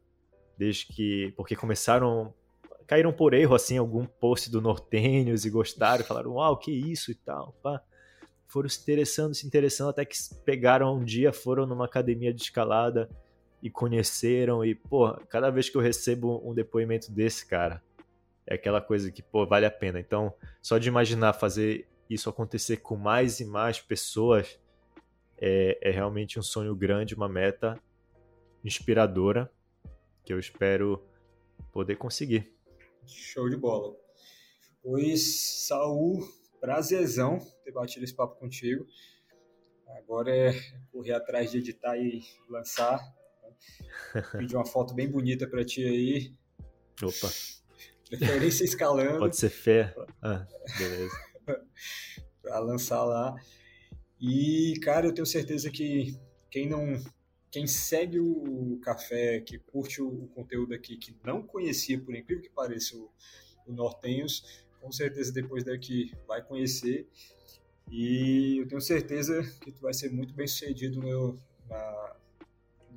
desde 0.58 0.88
que. 0.88 1.32
porque 1.38 1.56
começaram. 1.56 2.34
caíram 2.88 3.14
por 3.14 3.36
erro, 3.36 3.54
assim, 3.54 3.78
algum 3.78 4.04
post 4.04 4.50
do 4.50 4.60
Nortênios 4.60 5.46
e 5.46 5.52
gostaram, 5.52 6.04
falaram, 6.04 6.32
uau, 6.32 6.58
que 6.58 6.72
isso 6.72 7.12
e 7.12 7.16
tal, 7.16 7.54
pá. 7.62 7.80
Foram 8.54 8.70
se 8.70 8.80
interessando, 8.84 9.34
se 9.34 9.48
interessando, 9.48 9.90
até 9.90 10.06
que 10.06 10.16
pegaram 10.46 10.96
um 10.96 11.04
dia, 11.04 11.34
foram 11.34 11.66
numa 11.66 11.86
academia 11.86 12.32
de 12.32 12.44
escalada 12.44 13.10
e 13.64 13.68
conheceram, 13.68 14.64
e, 14.64 14.76
pô, 14.76 15.12
cada 15.28 15.50
vez 15.50 15.72
que 15.72 15.76
eu 15.76 15.82
recebo 15.82 16.40
um 16.48 16.54
depoimento 16.54 17.12
desse, 17.12 17.48
cara, 17.48 17.82
é 18.46 18.54
aquela 18.54 18.80
coisa 18.80 19.12
que, 19.12 19.24
pô, 19.24 19.44
vale 19.48 19.66
a 19.66 19.72
pena. 19.72 20.00
Então, 20.00 20.32
só 20.62 20.78
de 20.78 20.88
imaginar 20.88 21.34
fazer 21.34 21.88
isso 22.08 22.30
acontecer 22.30 22.78
com 22.78 22.96
mais 22.96 23.40
e 23.40 23.46
mais 23.46 23.82
pessoas 23.82 24.60
é, 25.36 25.80
é 25.82 25.90
realmente 25.90 26.38
um 26.38 26.44
sonho 26.44 26.76
grande, 26.76 27.16
uma 27.16 27.28
meta 27.28 27.82
inspiradora 28.64 29.52
que 30.24 30.32
eu 30.32 30.38
espero 30.38 31.04
poder 31.72 31.96
conseguir. 31.96 32.56
Show 33.08 33.50
de 33.50 33.58
bola. 33.58 33.96
Pois, 34.84 35.66
Saul, 35.66 36.24
prazerzão 36.64 37.40
ter 37.66 37.74
batido 37.74 38.06
esse 38.06 38.16
papo 38.16 38.40
contigo. 38.40 38.88
Agora 39.98 40.34
é 40.34 40.54
correr 40.94 41.12
atrás 41.12 41.52
de 41.52 41.58
editar 41.58 41.98
e 41.98 42.24
lançar. 42.50 43.02
Pedir 44.32 44.56
uma 44.56 44.66
foto 44.66 44.94
bem 44.94 45.10
bonita 45.10 45.46
para 45.46 45.66
ti 45.66 45.84
aí. 45.84 46.34
Opa. 47.04 47.30
Preferência 48.08 48.64
escalando. 48.64 49.20
Pode 49.20 49.36
ser 49.36 49.50
fé. 49.50 49.94
Ah, 50.22 50.48
beleza. 50.78 51.14
para 52.42 52.60
lançar 52.60 53.04
lá. 53.04 53.36
E, 54.18 54.80
cara, 54.82 55.06
eu 55.06 55.14
tenho 55.14 55.26
certeza 55.26 55.70
que 55.70 56.18
quem 56.50 56.70
não 56.70 56.94
quem 57.52 57.68
segue 57.68 58.20
o 58.20 58.80
café, 58.82 59.42
que 59.42 59.60
curte 59.60 60.02
o, 60.02 60.28
conteúdo 60.30 60.74
aqui, 60.74 60.98
que 60.98 61.16
não 61.24 61.44
conhecia, 61.44 62.00
por 62.00 62.16
incrível 62.16 62.42
que 62.42 62.50
pareça, 62.50 62.96
o, 62.96 63.12
o 63.68 63.74
Nortenhos, 63.74 64.63
com 64.84 64.92
certeza 64.92 65.32
depois 65.32 65.64
daqui 65.64 66.14
vai 66.28 66.42
conhecer. 66.44 67.08
E 67.90 68.58
eu 68.60 68.68
tenho 68.68 68.82
certeza 68.82 69.42
que 69.62 69.72
tu 69.72 69.82
vai 69.82 69.94
ser 69.94 70.12
muito 70.12 70.34
bem 70.34 70.46
sucedido 70.46 71.00
no, 71.00 71.40
na, 71.70 72.16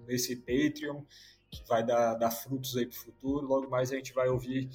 nesse 0.06 0.34
Patreon, 0.34 1.02
que 1.48 1.62
vai 1.68 1.86
dar, 1.86 2.14
dar 2.14 2.30
frutos 2.32 2.76
aí 2.76 2.86
para 2.86 2.96
o 2.96 3.00
futuro. 3.00 3.46
Logo 3.46 3.70
mais 3.70 3.92
a 3.92 3.96
gente 3.96 4.12
vai 4.12 4.28
ouvir 4.28 4.68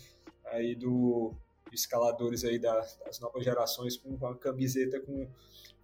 aí 0.46 0.74
do 0.74 1.34
escaladores 1.72 2.44
aí 2.44 2.60
da, 2.60 2.80
das 3.06 3.20
novas 3.20 3.44
gerações 3.44 3.96
com 3.96 4.10
uma 4.10 4.36
camiseta 4.36 5.00
com 5.00 5.28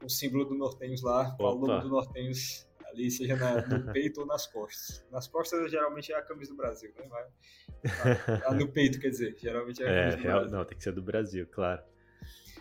o 0.04 0.10
símbolo 0.10 0.46
do 0.46 0.56
Nortenhos 0.56 1.02
lá, 1.02 1.32
com 1.32 1.44
o 1.44 1.46
logo 1.46 1.80
do 1.80 1.90
Nortenhos 1.90 2.67
ali, 2.90 3.10
seja 3.12 3.36
na, 3.36 3.66
no 3.68 3.92
peito 3.92 4.22
ou 4.22 4.28
nas 4.28 4.48
costas. 4.48 5.06
Nas 5.12 5.28
costas 5.28 5.70
geralmente 5.72 6.12
é 6.12 6.16
a 6.16 6.22
camisa 6.22 6.52
do 6.52 6.58
Brasil, 6.58 6.92
né? 6.98 7.06
Mas, 7.10 8.44
a, 8.44 8.50
a 8.50 8.54
no 8.54 8.68
peito, 8.68 9.00
quer 9.00 9.10
dizer, 9.10 9.36
geralmente 9.38 9.84
é 9.84 9.86
a 9.86 9.88
camisa 9.88 10.16
é, 10.16 10.18
do 10.18 10.24
real, 10.24 10.40
Brasil. 10.40 10.58
Não, 10.58 10.66
tem 10.66 10.78
que 10.78 10.84
ser 10.84 10.92
do 10.92 11.02
Brasil, 11.02 11.48
claro. 11.52 11.82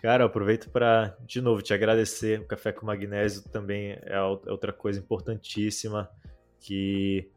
Cara, 0.01 0.23
eu 0.23 0.27
aproveito 0.27 0.69
para, 0.69 1.17
de 1.25 1.41
novo, 1.41 1.61
te 1.61 1.73
agradecer. 1.73 2.39
O 2.39 2.45
café 2.45 2.71
com 2.71 2.85
magnésio 2.85 3.43
também 3.49 3.97
é 4.03 4.21
outra 4.21 4.71
coisa 4.71 4.99
importantíssima 4.99 6.09
que, 6.59 7.29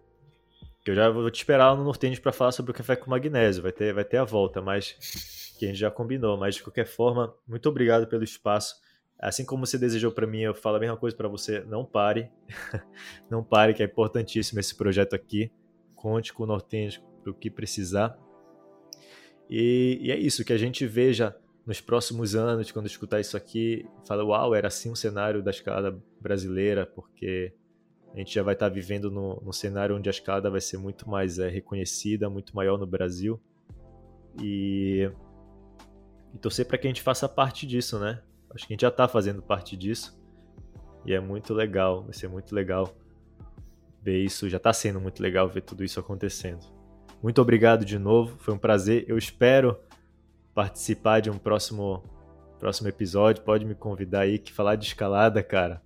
que 0.84 0.90
eu 0.90 0.94
já 0.94 1.08
vou 1.08 1.30
te 1.30 1.36
esperar 1.36 1.74
no 1.74 1.84
Nortênio 1.84 2.20
para 2.20 2.32
falar 2.32 2.52
sobre 2.52 2.72
o 2.72 2.74
café 2.74 2.96
com 2.96 3.10
magnésio. 3.10 3.62
Vai 3.62 3.72
ter, 3.72 3.94
vai 3.94 4.04
ter 4.04 4.18
a 4.18 4.24
volta, 4.24 4.60
mas 4.60 5.56
que 5.58 5.64
a 5.64 5.68
gente 5.68 5.78
já 5.78 5.90
combinou. 5.90 6.36
Mas, 6.36 6.56
de 6.56 6.62
qualquer 6.62 6.86
forma, 6.86 7.34
muito 7.48 7.66
obrigado 7.68 8.06
pelo 8.06 8.24
espaço. 8.24 8.76
Assim 9.20 9.44
como 9.44 9.66
você 9.66 9.76
desejou 9.76 10.10
para 10.10 10.26
mim, 10.26 10.40
eu 10.40 10.54
falo 10.54 10.76
a 10.76 10.80
mesma 10.80 10.96
coisa 10.96 11.14
para 11.14 11.28
você. 11.28 11.60
Não 11.60 11.84
pare. 11.84 12.30
não 13.28 13.44
pare, 13.44 13.74
que 13.74 13.82
é 13.82 13.86
importantíssimo 13.86 14.58
esse 14.58 14.74
projeto 14.74 15.14
aqui. 15.14 15.52
Conte 15.94 16.32
com 16.32 16.44
o 16.44 16.46
Nortenho 16.46 16.90
para 17.22 17.30
o 17.30 17.34
que 17.34 17.50
precisar. 17.50 18.18
E, 19.48 19.98
e, 20.00 20.10
é 20.10 20.16
isso, 20.16 20.44
que 20.44 20.52
a 20.52 20.56
gente 20.56 20.86
veja 20.86 21.36
nos 21.66 21.80
próximos 21.80 22.34
anos, 22.34 22.72
quando 22.72 22.86
escutar 22.86 23.20
isso 23.20 23.36
aqui, 23.36 23.86
fala, 24.06 24.24
uau, 24.24 24.54
era 24.54 24.68
assim 24.68 24.90
o 24.90 24.96
cenário 24.96 25.42
da 25.42 25.50
escalada 25.50 26.02
brasileira, 26.18 26.86
porque 26.86 27.52
a 28.14 28.18
gente 28.18 28.34
já 28.34 28.42
vai 28.42 28.54
estar 28.54 28.68
vivendo 28.68 29.10
no, 29.10 29.40
no 29.44 29.52
cenário 29.52 29.96
onde 29.96 30.08
a 30.08 30.10
escalada 30.10 30.50
vai 30.50 30.60
ser 30.60 30.78
muito 30.78 31.08
mais 31.08 31.38
é, 31.38 31.48
reconhecida, 31.48 32.30
muito 32.30 32.56
maior 32.56 32.78
no 32.78 32.86
Brasil. 32.86 33.38
E, 34.40 35.10
e 36.32 36.38
torcer 36.38 36.66
para 36.66 36.78
que 36.78 36.86
a 36.86 36.90
gente 36.90 37.02
faça 37.02 37.28
parte 37.28 37.66
disso, 37.66 37.98
né? 37.98 38.22
Acho 38.54 38.66
que 38.66 38.72
a 38.72 38.74
gente 38.74 38.82
já 38.82 38.88
está 38.88 39.06
fazendo 39.06 39.42
parte 39.42 39.76
disso. 39.76 40.18
E 41.04 41.14
é 41.14 41.20
muito 41.20 41.54
legal, 41.54 42.02
vai 42.02 42.12
ser 42.12 42.28
muito 42.28 42.54
legal 42.54 42.94
ver 44.02 44.22
isso. 44.22 44.48
Já 44.48 44.56
está 44.56 44.72
sendo 44.72 45.00
muito 45.00 45.22
legal 45.22 45.48
ver 45.48 45.62
tudo 45.62 45.84
isso 45.84 45.98
acontecendo. 45.98 46.64
Muito 47.22 47.40
obrigado 47.40 47.84
de 47.84 47.98
novo, 47.98 48.36
foi 48.38 48.54
um 48.54 48.58
prazer. 48.58 49.04
Eu 49.08 49.16
espero 49.18 49.78
participar 50.54 51.20
de 51.20 51.30
um 51.30 51.38
próximo 51.38 52.02
próximo 52.58 52.88
episódio. 52.88 53.42
Pode 53.42 53.64
me 53.64 53.74
convidar 53.74 54.20
aí, 54.20 54.38
que 54.38 54.52
falar 54.52 54.76
de 54.76 54.86
escalada, 54.86 55.42
cara. 55.42 55.82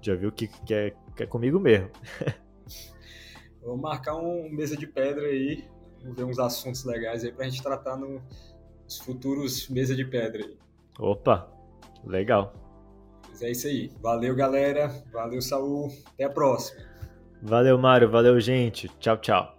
Já 0.00 0.14
viu 0.14 0.32
que, 0.32 0.48
que, 0.48 0.72
é, 0.72 0.94
que 1.14 1.22
é 1.22 1.26
comigo 1.26 1.60
mesmo. 1.60 1.90
Vou 3.62 3.76
marcar 3.76 4.16
um 4.16 4.48
mesa 4.48 4.76
de 4.76 4.86
pedra 4.86 5.26
aí, 5.26 5.64
vamos 6.00 6.16
ver 6.16 6.24
uns 6.24 6.38
assuntos 6.38 6.84
legais 6.84 7.24
aí 7.24 7.32
pra 7.32 7.48
gente 7.48 7.60
tratar 7.60 7.96
no, 7.96 8.22
nos 8.84 8.98
futuros 8.98 9.68
mesa 9.68 9.94
de 9.94 10.04
pedra 10.04 10.44
aí. 10.44 10.56
Opa, 11.00 11.50
Legal. 12.04 12.52
Mas 13.28 13.42
é 13.42 13.50
isso 13.50 13.66
aí. 13.66 13.90
Valeu, 14.02 14.34
galera. 14.34 14.90
Valeu, 15.12 15.40
Saul. 15.42 15.92
Até 16.14 16.24
a 16.24 16.30
próxima. 16.30 16.80
Valeu, 17.42 17.78
Mário. 17.78 18.10
Valeu, 18.10 18.40
gente. 18.40 18.88
Tchau, 18.98 19.16
tchau. 19.18 19.56